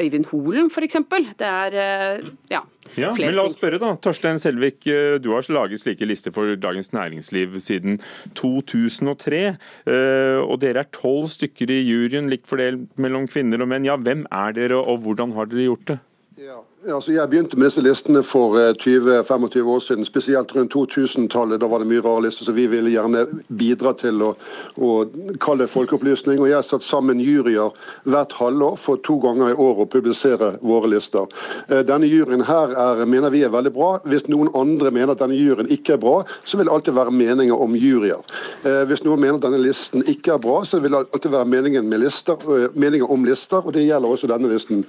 Øyvind 0.00 0.30
Holen, 0.30 0.70
f.eks. 0.70 0.96
Det 1.38 1.48
er 1.48 2.20
ja, 2.50 2.62
ja, 2.98 3.12
men 3.16 3.34
La 3.34 3.46
oss 3.46 3.56
spørre, 3.58 3.80
da. 3.82 3.94
Torstein 4.04 4.38
Selvik, 4.42 4.84
du 4.84 5.30
har 5.32 5.48
laget 5.52 5.82
slike 5.82 6.06
lister 6.06 6.34
for 6.34 6.54
Dagens 6.60 6.92
Næringsliv 6.94 7.56
siden 7.62 7.98
2003. 8.38 9.42
Eh, 9.46 10.40
og 10.42 10.60
dere 10.62 10.84
er 10.84 10.92
tolv 10.94 11.30
stykker 11.32 11.72
i 11.72 11.80
juryen, 11.82 12.30
likt 12.32 12.48
fordelt 12.50 12.86
mellom 13.00 13.28
kvinner 13.30 13.64
og 13.64 13.70
menn. 13.72 13.88
Ja, 13.88 13.96
Hvem 13.96 14.26
er 14.30 14.54
dere, 14.56 14.78
og 14.78 15.02
hvordan 15.04 15.34
har 15.36 15.50
dere 15.50 15.68
gjort 15.68 15.90
det? 15.94 15.98
Ja. 16.44 16.60
Altså, 16.84 17.12
jeg 17.14 17.30
begynte 17.32 17.56
med 17.56 17.70
disse 17.70 17.80
listene 17.80 18.20
for 18.26 18.58
20-25 18.82 19.56
eh, 19.56 19.68
år 19.72 19.78
siden, 19.80 20.04
spesielt 20.04 20.50
rundt 20.52 20.74
2000-tallet. 20.74 21.60
Da 21.62 21.68
var 21.70 21.80
det 21.80 21.88
mye 21.88 22.02
rare 22.04 22.26
lister, 22.26 22.44
så 22.44 22.52
vi 22.52 22.66
ville 22.68 22.90
gjerne 22.92 23.22
bidra 23.48 23.94
til 23.96 24.20
å, 24.20 24.34
å 24.76 24.90
kalle 25.40 25.64
det 25.64 25.72
folkeopplysning. 25.72 26.42
Og 26.42 26.50
jeg 26.50 26.66
satt 26.68 26.84
sammen 26.84 27.22
juryer 27.24 27.72
hvert 28.04 28.34
halvår 28.36 28.76
for 28.82 29.00
to 29.00 29.16
ganger 29.22 29.54
i 29.54 29.56
år 29.64 29.80
å 29.80 29.86
publisere 29.88 30.50
våre 30.60 30.90
lister. 30.92 31.30
Eh, 31.70 31.80
denne 31.88 32.10
juryen 32.10 32.44
her 32.50 32.76
er, 32.76 33.00
mener 33.08 33.32
vi 33.32 33.46
er 33.48 33.54
veldig 33.54 33.72
bra. 33.72 33.94
Hvis 34.04 34.28
noen 34.28 34.52
andre 34.52 34.92
mener 34.92 35.14
at 35.14 35.24
denne 35.24 35.40
juryen 35.40 35.72
ikke 35.72 35.96
er 35.96 36.04
bra, 36.04 36.18
så 36.44 36.60
vil 36.60 36.68
det 36.68 36.76
alltid 36.76 36.98
være 37.00 37.16
meninger 37.16 37.64
om 37.64 37.78
juryer. 37.80 38.20
Eh, 38.60 38.82
hvis 38.90 39.06
noen 39.08 39.24
mener 39.24 39.40
at 39.40 39.46
denne 39.48 39.62
listen 39.64 40.04
ikke 40.04 40.36
er 40.36 40.44
bra, 40.44 40.60
så 40.68 40.82
vil 40.84 40.92
det 40.92 41.06
alltid 41.06 41.32
være 41.38 41.48
meninger 41.48 43.08
om 43.08 43.24
lister, 43.24 43.64
og 43.64 43.72
det 43.72 43.88
gjelder 43.88 44.18
også 44.18 44.32
denne 44.36 44.52
listen. 44.52 44.84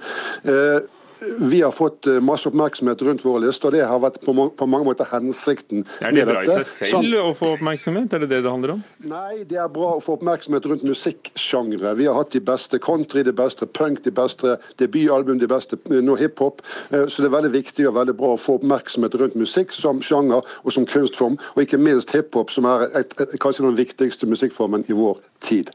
Vi 1.20 1.62
har 1.62 1.70
fått 1.72 2.06
eh, 2.06 2.20
masse 2.20 2.48
oppmerksomhet 2.48 3.02
rundt 3.02 3.24
våre 3.24 3.46
lister, 3.46 3.70
og 3.70 3.76
det 3.76 3.84
har 3.88 4.00
vært 4.02 4.18
på, 4.24 4.34
mange 4.36 4.84
måter 4.84 5.08
hensikten 5.08 5.86
Er 6.04 6.12
det 6.12 6.26
bra 6.28 6.42
i 6.44 6.50
seg 6.50 6.66
selv 6.68 6.92
sånn. 6.92 7.08
å 7.20 7.32
få 7.36 7.54
oppmerksomhet, 7.54 8.12
er 8.12 8.24
det 8.24 8.28
det 8.34 8.42
det 8.44 8.52
handler 8.52 8.74
om? 8.76 8.82
Nei, 9.08 9.44
det 9.48 9.60
er 9.62 9.70
bra 9.72 9.94
å 9.96 10.02
få 10.04 10.18
oppmerksomhet 10.18 10.68
rundt 10.68 10.84
musikksjangre. 10.86 11.94
Vi 11.96 12.08
har 12.08 12.18
hatt 12.18 12.36
de 12.36 12.42
beste 12.44 12.80
country, 12.82 13.24
de 13.26 13.34
beste 13.36 13.68
punk, 13.78 14.02
de 14.04 14.12
beste 14.14 14.58
debutalbum, 14.82 15.40
de 15.40 15.48
beste 15.50 15.80
eh, 15.88 16.02
nå 16.04 16.18
hiphop. 16.20 16.60
Eh, 16.90 17.06
så 17.08 17.24
det 17.24 17.30
er 17.30 17.36
veldig 17.38 17.54
viktig 17.56 17.88
og 17.88 17.96
veldig 18.00 18.16
bra 18.20 18.34
å 18.34 18.40
få 18.40 18.58
oppmerksomhet 18.60 19.16
rundt 19.16 19.40
musikk 19.40 19.72
som 19.76 20.04
sjanger 20.04 20.44
og 20.44 20.76
som 20.76 20.88
kunstform, 20.88 21.40
og 21.54 21.64
ikke 21.64 21.80
minst 21.80 22.12
hiphop, 22.16 22.52
som 22.52 22.68
er 22.68 22.90
et, 22.92 23.16
et, 23.16 23.38
kanskje 23.40 23.64
den 23.66 23.80
viktigste 23.80 24.28
musikkformen 24.28 24.84
i 24.90 24.96
vår 24.96 25.20
tid. 25.40 25.72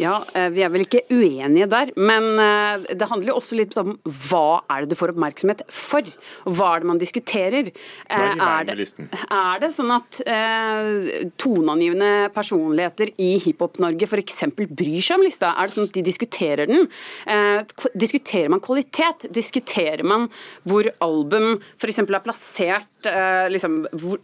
Ja, 0.00 0.16
eh, 0.34 0.48
vi 0.50 0.62
er 0.64 0.72
vel 0.74 0.84
ikke 0.84 1.04
uenige 1.12 1.68
der. 1.70 1.92
Men 1.96 2.26
eh, 2.42 2.86
det 2.98 3.08
handler 3.10 3.32
jo 3.32 3.38
også 3.38 3.58
litt 3.58 3.74
om 3.80 3.94
hva 4.28 4.62
er 4.72 4.84
det 4.84 4.94
du 4.94 4.98
får 4.98 5.14
oppmerksomhet 5.14 5.62
for? 5.70 6.08
Hva 6.48 6.72
er 6.74 6.82
det 6.82 6.90
man 6.90 7.00
diskuterer? 7.00 7.70
Er, 8.10 8.66
det, 8.66 8.88
er 9.30 9.62
det 9.62 9.70
sånn 9.74 9.92
at 9.94 10.20
eh, 10.26 11.28
toneangivende 11.40 12.30
personligheter 12.34 13.12
i 13.22 13.34
Hiphop-Norge 13.44 14.08
f.eks. 14.08 14.42
bryr 14.54 15.04
seg 15.04 15.18
om 15.18 15.26
lista? 15.26 15.52
Er 15.54 15.70
det 15.70 15.76
sånn 15.76 15.88
at 15.90 15.98
de 15.98 16.04
diskuterer 16.06 16.70
den? 16.70 16.88
Eh, 17.30 17.62
diskuterer 17.94 18.50
man 18.52 18.64
kvalitet? 18.64 19.28
Diskuterer 19.34 20.04
man 20.06 20.26
hvor 20.66 20.90
album 21.04 21.54
f.eks. 21.78 22.02
er 22.02 22.24
plassert? 22.24 22.90
Eh, 23.04 23.46
liksom, 23.52 23.82
hvor, 24.00 24.18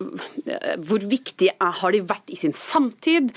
eh, 0.48 0.76
hvor 0.88 1.04
viktige 1.04 1.54
har 1.60 1.94
de 1.94 2.02
vært 2.10 2.32
i 2.32 2.38
sin 2.40 2.56
samtid? 2.56 3.34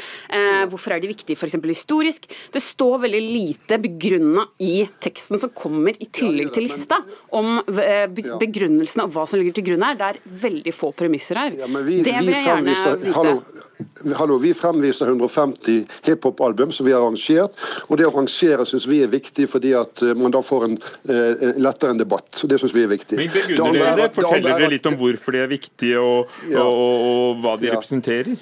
hvorfor 0.72 0.94
er 0.96 1.02
de 1.04 1.10
viktige 1.12 1.38
f.eks. 1.38 1.56
historisk? 1.68 2.23
Faktisk. 2.24 2.52
Det 2.52 2.60
står 2.64 2.98
veldig 3.00 3.22
lite 3.22 3.78
begrunna 3.78 4.48
i 4.60 4.88
teksten 5.00 5.40
som 5.40 5.50
kommer 5.50 5.94
i 6.00 6.06
tillegg 6.06 6.54
til 6.54 6.68
lista, 6.68 7.02
om 7.32 7.62
begrunnelsen 7.66 8.40
begrunnelsene 8.40 9.06
og 9.08 9.14
hva 9.14 9.26
som 9.28 9.40
ligger 9.40 9.54
til 9.58 9.68
grunn 9.72 9.84
her. 9.84 9.98
Det 9.98 10.08
er 10.08 10.20
veldig 10.44 10.74
få 10.74 10.92
premisser 10.96 11.40
her. 11.40 11.56
Ja, 11.58 11.68
vi, 11.68 12.02
det 12.04 12.16
vil 12.20 12.34
jeg 12.34 12.46
gjerne 12.46 12.76
vite. 12.76 13.14
Hallo, 13.16 13.36
hallo, 14.20 14.38
vi 14.42 14.54
fremviser 14.54 15.12
150 15.12 15.84
hiphop-album 16.08 16.72
som 16.72 16.88
vi 16.88 16.94
har 16.94 17.02
arrangert. 17.02 17.58
og 17.88 17.98
Det 17.98 18.08
å 18.08 18.14
rangere 18.14 18.66
syns 18.70 18.88
vi 18.90 19.02
er 19.04 19.12
viktig, 19.12 19.48
fordi 19.50 19.74
at 19.78 20.04
eh, 20.04 20.16
man 20.18 20.34
da 20.34 20.44
får 20.44 20.68
en 20.70 20.78
uh, 20.80 21.60
lettere 21.62 21.94
en 21.94 22.02
debatt. 22.02 22.30
Så 22.34 22.48
Det 22.48 22.60
syns 22.62 22.76
vi 22.76 22.86
er 22.86 22.92
viktig. 22.94 23.20
Men 23.20 23.34
begrunner 23.34 23.80
dere 23.80 23.96
det? 24.04 24.10
Forteller 24.18 24.58
dere 24.58 24.74
litt 24.74 24.90
om 24.90 24.98
hvorfor 25.00 25.36
de 25.36 25.44
er 25.44 25.52
viktige, 25.52 26.00
og, 26.00 26.34
og, 26.54 26.64
og, 26.64 27.08
og 27.14 27.44
hva 27.44 27.58
de 27.62 27.74
representerer? 27.74 28.36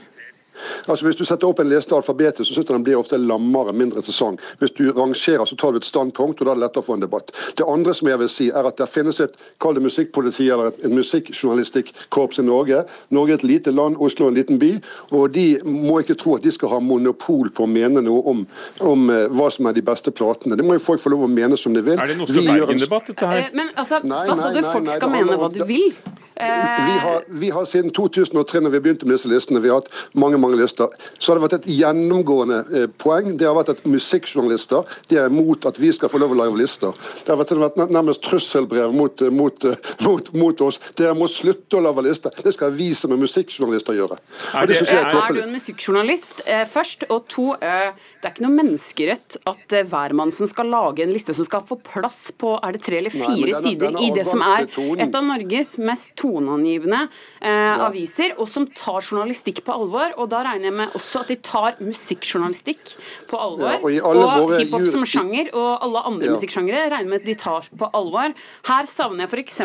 Altså 0.87 1.05
Hvis 1.05 1.19
du 1.19 1.25
setter 1.25 1.47
opp 1.47 1.59
en 1.59 1.69
liste 1.69 1.95
alfabetet, 1.95 2.45
så 2.45 2.53
syns 2.53 2.67
jeg 2.67 2.75
den 2.75 2.85
blir 2.85 2.99
ofte 2.99 3.19
lammere, 3.19 3.73
mindre 3.73 4.01
interessant. 4.01 4.41
Hvis 4.59 4.73
du 4.77 4.91
rangerer, 4.91 5.45
så 5.45 5.57
tar 5.59 5.71
du 5.73 5.81
et 5.81 5.87
standpunkt, 5.87 6.41
og 6.41 6.47
da 6.47 6.53
er 6.53 6.59
det 6.59 6.65
lettere 6.65 6.83
å 6.83 6.87
få 6.87 6.97
en 6.97 7.05
debatt. 7.05 7.31
Det 7.57 7.67
andre 7.67 7.95
som 7.97 8.09
jeg 8.11 8.21
vil 8.21 8.31
si, 8.31 8.49
er 8.49 8.67
at 8.67 8.79
det 8.79 8.89
finnes 8.91 9.19
et 9.23 9.37
kall 9.61 9.77
det 9.77 9.83
musikkpoliti 9.85 10.49
eller 10.49 10.71
et 10.71 10.85
musikkjournalistikkorps 10.91 12.41
i 12.41 12.47
Norge. 12.47 12.83
Norge 13.13 13.35
er 13.35 13.41
et 13.41 13.47
lite 13.47 13.73
land, 13.75 13.99
Oslo 13.99 14.27
er 14.27 14.33
en 14.33 14.39
liten 14.39 14.61
by. 14.61 14.71
Og 15.11 15.31
de 15.35 15.45
må 15.65 15.99
ikke 16.01 16.17
tro 16.19 16.37
at 16.37 16.45
de 16.45 16.53
skal 16.53 16.73
ha 16.75 16.81
monopol 16.83 17.51
på 17.55 17.65
å 17.65 17.71
mene 17.71 18.03
noe 18.05 18.23
om, 18.31 18.45
om 18.79 19.09
uh, 19.11 19.27
hva 19.31 19.49
som 19.53 19.69
er 19.69 19.77
de 19.77 19.85
beste 19.85 20.13
platene. 20.15 20.57
Det 20.59 20.65
må 20.65 20.77
jo 20.77 20.83
folk 20.83 21.03
få 21.03 21.13
lov 21.13 21.27
å 21.27 21.31
mene 21.31 21.59
som 21.59 21.75
de 21.75 21.83
vil. 21.85 21.99
Er 21.99 22.11
det 22.11 22.17
en 22.17 22.25
Oslo 22.27 22.45
Bergen-debatt, 22.47 23.11
dette 23.11 23.31
her? 23.31 23.45
Eh, 23.47 23.55
men 23.57 23.71
altså, 23.75 24.01
nei, 24.03 24.25
hva 24.27 24.37
sa 24.39 24.51
nei 24.51 24.65
Folk 24.71 24.91
skal 24.93 25.11
mene 25.11 25.37
hva 25.39 25.49
de 25.51 25.65
vil? 25.67 25.95
Vi 26.41 26.97
har, 27.05 27.23
vi 27.27 27.49
har, 27.53 27.65
siden 27.69 27.91
2003, 27.93 28.61
når 28.65 28.73
vi 28.75 28.81
begynte 28.83 29.07
med 29.07 29.17
disse 29.17 29.29
listene, 29.29 29.61
vi 29.61 29.69
har 29.71 29.81
hatt 29.81 29.91
mange 30.17 30.39
mange 30.41 30.57
lister, 30.59 30.89
så 31.19 31.31
har 31.31 31.39
det 31.39 31.45
vært 31.45 31.57
et 31.59 31.69
gjennomgående 31.71 32.59
eh, 32.73 32.87
poeng. 33.01 33.35
Det 33.37 33.47
har 33.47 33.55
vært 33.57 33.73
at 33.75 33.83
musikkjournalister 33.85 34.87
de 35.11 35.19
er 35.21 35.29
imot 35.31 35.67
at 35.69 35.79
vi 35.81 35.91
skal 35.95 36.11
få 36.11 36.21
lov 36.21 36.33
å 36.35 36.39
lage 36.41 36.57
lister. 36.59 36.95
Det 37.21 37.33
har 37.33 37.39
vært, 37.41 37.53
vært 37.61 37.79
nærmest 37.91 38.23
trusselbrev 38.25 38.95
mot, 38.95 39.21
eh, 39.21 39.33
mot, 39.33 39.67
eh, 39.69 39.91
mot, 40.07 40.31
mot 40.33 40.65
oss. 40.67 40.79
Dere 40.97 41.13
må 41.17 41.29
slutte 41.31 41.79
å 41.79 41.83
lage 41.85 42.05
lister. 42.07 42.35
Det 42.41 42.55
skal 42.55 42.73
vi 42.75 42.91
som 42.97 43.13
er 43.13 43.21
musikkjournalister 43.21 43.97
gjøre. 43.97 44.17
Er, 44.55 44.69
det, 44.69 44.81
er, 44.87 45.11
er, 45.11 45.35
du 45.35 45.41
en 45.43 45.53
musikkjournalist 45.55 46.43
eh, 46.45 46.65
først? 46.69 47.07
Og 47.11 47.25
to, 47.31 47.47
eh, 47.61 47.91
det 48.21 48.27
er 48.29 48.35
ikke 48.35 48.45
noe 48.45 48.57
menneskerett 48.57 49.39
at 49.49 49.77
eh, 49.77 49.85
hvermannsen 49.87 50.49
skal 50.49 50.69
lage 50.71 51.05
en 51.05 51.13
liste 51.13 51.35
som 51.37 51.47
skal 51.47 51.63
få 51.67 51.77
plass 51.85 52.29
på 52.37 52.55
er 52.61 52.75
det 52.75 52.83
tre 52.85 52.99
eller 53.01 53.13
fire 53.13 53.35
Nei, 53.35 53.51
denne, 53.51 53.61
sider 53.65 53.87
denne 53.87 54.05
i 54.05 54.11
det 54.15 54.25
som 54.27 54.43
er 54.45 54.67
et 55.01 55.17
av 55.17 55.25
Norges 55.25 55.75
mest 55.81 56.13
toneangivende 56.31 57.01
eh, 57.41 57.83
aviser, 57.87 58.35
og 58.39 58.49
som 58.49 58.67
tar 58.67 59.01
journalistikk 59.01 59.63
på 59.67 59.75
alvor. 59.75 60.15
Og 60.17 60.29
da 60.31 60.43
regner 60.47 60.69
jeg 60.69 60.77
med 60.79 60.97
også 60.97 61.23
at 61.23 61.31
de 61.31 61.37
tar 61.45 61.79
musikkjournalistikk 61.81 62.95
på 63.31 63.39
alvor. 63.41 63.77
Ja, 63.91 64.03
og, 64.07 64.21
og 64.45 64.55
hiphop 64.57 64.87
som 64.93 65.05
sjanger, 65.07 65.51
og 65.53 65.85
alle 65.85 66.03
andre 66.11 66.29
ja. 66.29 66.35
musikksjangere 66.37 66.87
regner 66.93 67.11
med 67.11 67.23
at 67.23 67.29
de 67.29 67.37
tar 67.39 67.69
på 67.77 67.91
alvor. 67.97 68.35
Her 68.69 68.89
savner 68.89 69.25
jeg 69.25 69.31
f.eks. 69.31 69.61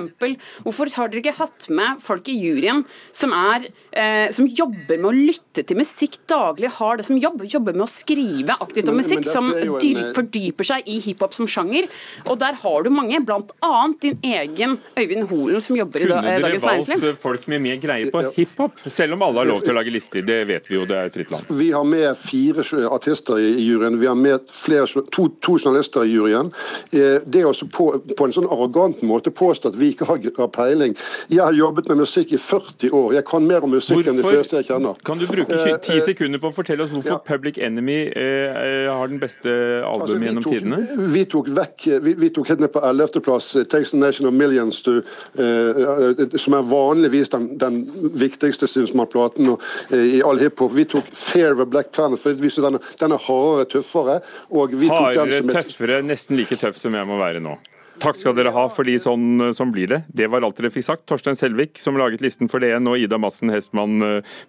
Hvorfor 0.66 0.92
har 0.96 1.12
dere 1.12 1.24
ikke 1.24 1.36
hatt 1.40 1.68
med 1.72 2.02
folk 2.04 2.28
i 2.32 2.36
juryen 2.38 2.84
som, 3.14 3.34
er, 3.36 3.68
eh, 3.96 4.28
som 4.34 4.48
jobber 4.48 5.00
med 5.00 5.10
å 5.10 5.14
lytte 5.16 5.64
til 5.66 5.80
musikk 5.80 6.18
daglig, 6.30 6.70
har 6.78 6.98
det 6.98 7.06
som 7.08 7.18
jobb, 7.20 7.44
jobber 7.50 7.76
med 7.76 7.86
å 7.86 7.90
skrive 7.90 8.56
aktivt 8.62 8.90
om 8.92 9.00
musikk, 9.00 9.26
som 9.28 9.50
en... 9.52 9.76
Eh, 9.76 10.12
fordyper 10.16 10.66
seg 10.66 10.88
i 10.90 10.98
hiphop 11.02 11.34
som 11.36 11.48
sjanger. 11.50 11.88
Og 12.26 12.38
der 12.40 12.56
har 12.62 12.84
du 12.84 12.90
mange, 12.94 13.20
bl.a. 13.26 13.72
din 14.02 14.18
egen 14.24 14.76
Øyvind 14.98 15.28
Holen, 15.30 15.62
som 15.64 15.78
jobber 15.78 16.04
i 16.04 16.10
dag. 16.10 16.28
Næringsliv. 16.54 17.02
valgt 17.02 17.22
folk 17.22 17.46
med 17.52 17.62
mer 17.64 17.80
greie 17.82 18.10
på 18.12 18.22
hiphop, 18.36 18.80
selv 18.86 19.16
om 19.16 19.22
alle 19.26 19.42
har 19.42 19.50
lov 19.50 19.62
til 19.64 19.74
å 19.74 19.78
lage 19.78 19.92
lister. 19.94 20.24
Det 20.26 20.38
vet 20.48 20.70
vi 20.70 20.78
jo, 20.78 20.84
det 20.88 20.96
er 20.96 21.10
et 21.10 21.16
fritt 21.16 21.32
land. 21.32 21.50
Vi 21.58 21.70
har 21.74 21.84
med 21.84 22.16
fire 22.20 22.64
artister 22.90 23.40
i 23.42 23.52
juryen. 23.64 23.98
Vi 24.00 24.06
har 24.06 24.18
med 24.18 24.50
flere, 24.52 24.86
to, 25.12 25.28
to 25.42 25.56
journalister 25.58 26.06
i 26.06 26.12
juryen. 26.14 26.52
Eh, 26.92 27.22
det 27.26 27.42
er 27.42 27.48
også 27.50 27.68
på, 27.72 27.88
på, 28.16 28.28
en 28.28 28.34
sånn 28.36 28.48
arrogant 28.50 29.02
måte 29.06 29.32
påstå 29.34 29.72
at 29.72 29.78
vi 29.80 29.92
ikke 29.94 30.08
har, 30.10 30.48
peiling. 30.52 30.94
Jeg 31.32 31.42
har 31.42 31.56
jobbet 31.56 31.88
med 31.90 32.02
musikk 32.04 32.32
i 32.36 32.40
40 32.40 32.92
år. 32.94 33.14
Jeg 33.18 33.26
kan 33.28 33.46
mer 33.46 33.64
om 33.66 33.72
musikk 33.74 34.00
hvorfor, 34.00 34.12
enn 34.12 34.20
de 34.22 34.26
fleste 34.26 34.60
jeg 34.60 34.68
kjenner. 34.70 34.98
Kan 35.06 35.20
du 35.20 35.26
bruke 35.30 35.58
eh, 35.58 35.76
ti 35.82 35.98
sekunder 36.04 36.42
på 36.42 36.52
å 36.52 36.56
fortelle 36.56 36.86
oss 36.86 36.94
hvorfor 36.94 37.16
ja. 37.16 37.20
Public 37.26 37.58
Enemy 37.62 37.98
eh, 38.12 38.86
har 38.90 39.10
den 39.10 39.20
beste 39.22 39.50
albumet 39.86 40.00
altså, 40.00 40.20
gjennom 40.28 40.46
tok, 40.46 40.56
tidene? 40.56 41.10
Vi 41.16 41.24
tok 41.32 41.50
vekk, 41.56 41.88
vi, 42.04 42.16
vi 42.26 42.32
tok 42.34 42.52
helt 42.52 42.64
ned 42.64 42.72
på 42.74 42.82
11.-plass 42.86 43.52
Takes 43.68 43.94
a 43.94 44.00
Nation 44.00 44.28
of 44.28 44.34
Millions 44.34 44.82
to, 44.82 45.00
uh, 45.38 46.35
som 46.42 46.56
er 46.56 46.66
vanligvis 46.66 47.32
den, 47.34 47.52
den 47.60 47.82
viktigste 48.18 48.68
synes 48.70 48.94
man, 48.96 49.08
platen 49.12 49.54
og, 49.54 49.62
uh, 49.92 50.00
i 50.00 50.20
all 50.26 50.40
hiphop. 50.42 50.74
Vi 50.76 50.86
tok 50.90 51.08
Fair 51.12 51.54
of 51.56 51.70
Black 51.72 51.92
Planet, 51.96 52.20
for 52.22 52.36
vi 52.36 52.50
den, 52.50 52.80
den 53.00 53.16
er 53.16 53.24
hardere, 53.28 53.70
tøffere. 53.76 54.20
Og 54.50 54.76
vi 54.76 54.90
hardere, 54.92 55.14
tok 55.14 55.32
den 55.32 55.38
som 55.38 55.54
et... 55.54 55.70
tøffere, 55.70 56.02
nesten 56.06 56.38
like 56.38 56.60
tøff 56.60 56.78
som 56.80 56.96
jeg 56.96 57.08
må 57.08 57.18
være 57.20 57.42
nå. 57.44 57.56
Takk 58.02 58.18
skal 58.20 58.34
dere 58.36 58.52
ha, 58.52 58.66
fordi 58.68 58.98
sånn, 59.00 59.54
sånn 59.56 59.70
blir 59.72 59.88
det. 59.88 60.02
Det 60.12 60.26
var 60.28 60.44
alt 60.44 60.58
dere 60.58 60.68
fikk 60.74 60.84
sagt. 60.84 61.06
Torstein 61.08 61.38
Selvik, 61.38 61.80
som 61.80 61.96
laget 61.96 62.20
listen 62.24 62.50
for 62.52 62.60
DN, 62.60 62.90
og 62.92 63.00
Ida 63.00 63.16
Madsen 63.20 63.52
Hestmann, 63.54 63.96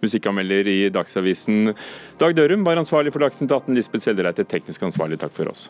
musikkanmelder 0.04 0.68
i 0.68 0.80
Dagsavisen. 0.92 1.72
Dag 2.20 2.36
Dørum 2.36 2.68
var 2.68 2.82
ansvarlig 2.82 3.16
for 3.16 3.24
Dagsnytt 3.24 3.54
18. 3.54 3.72
Lisbeth 3.78 4.04
Sellereite, 4.04 4.44
teknisk 4.52 4.84
ansvarlig. 4.90 5.22
Takk 5.24 5.36
for 5.38 5.54
oss. 5.54 5.70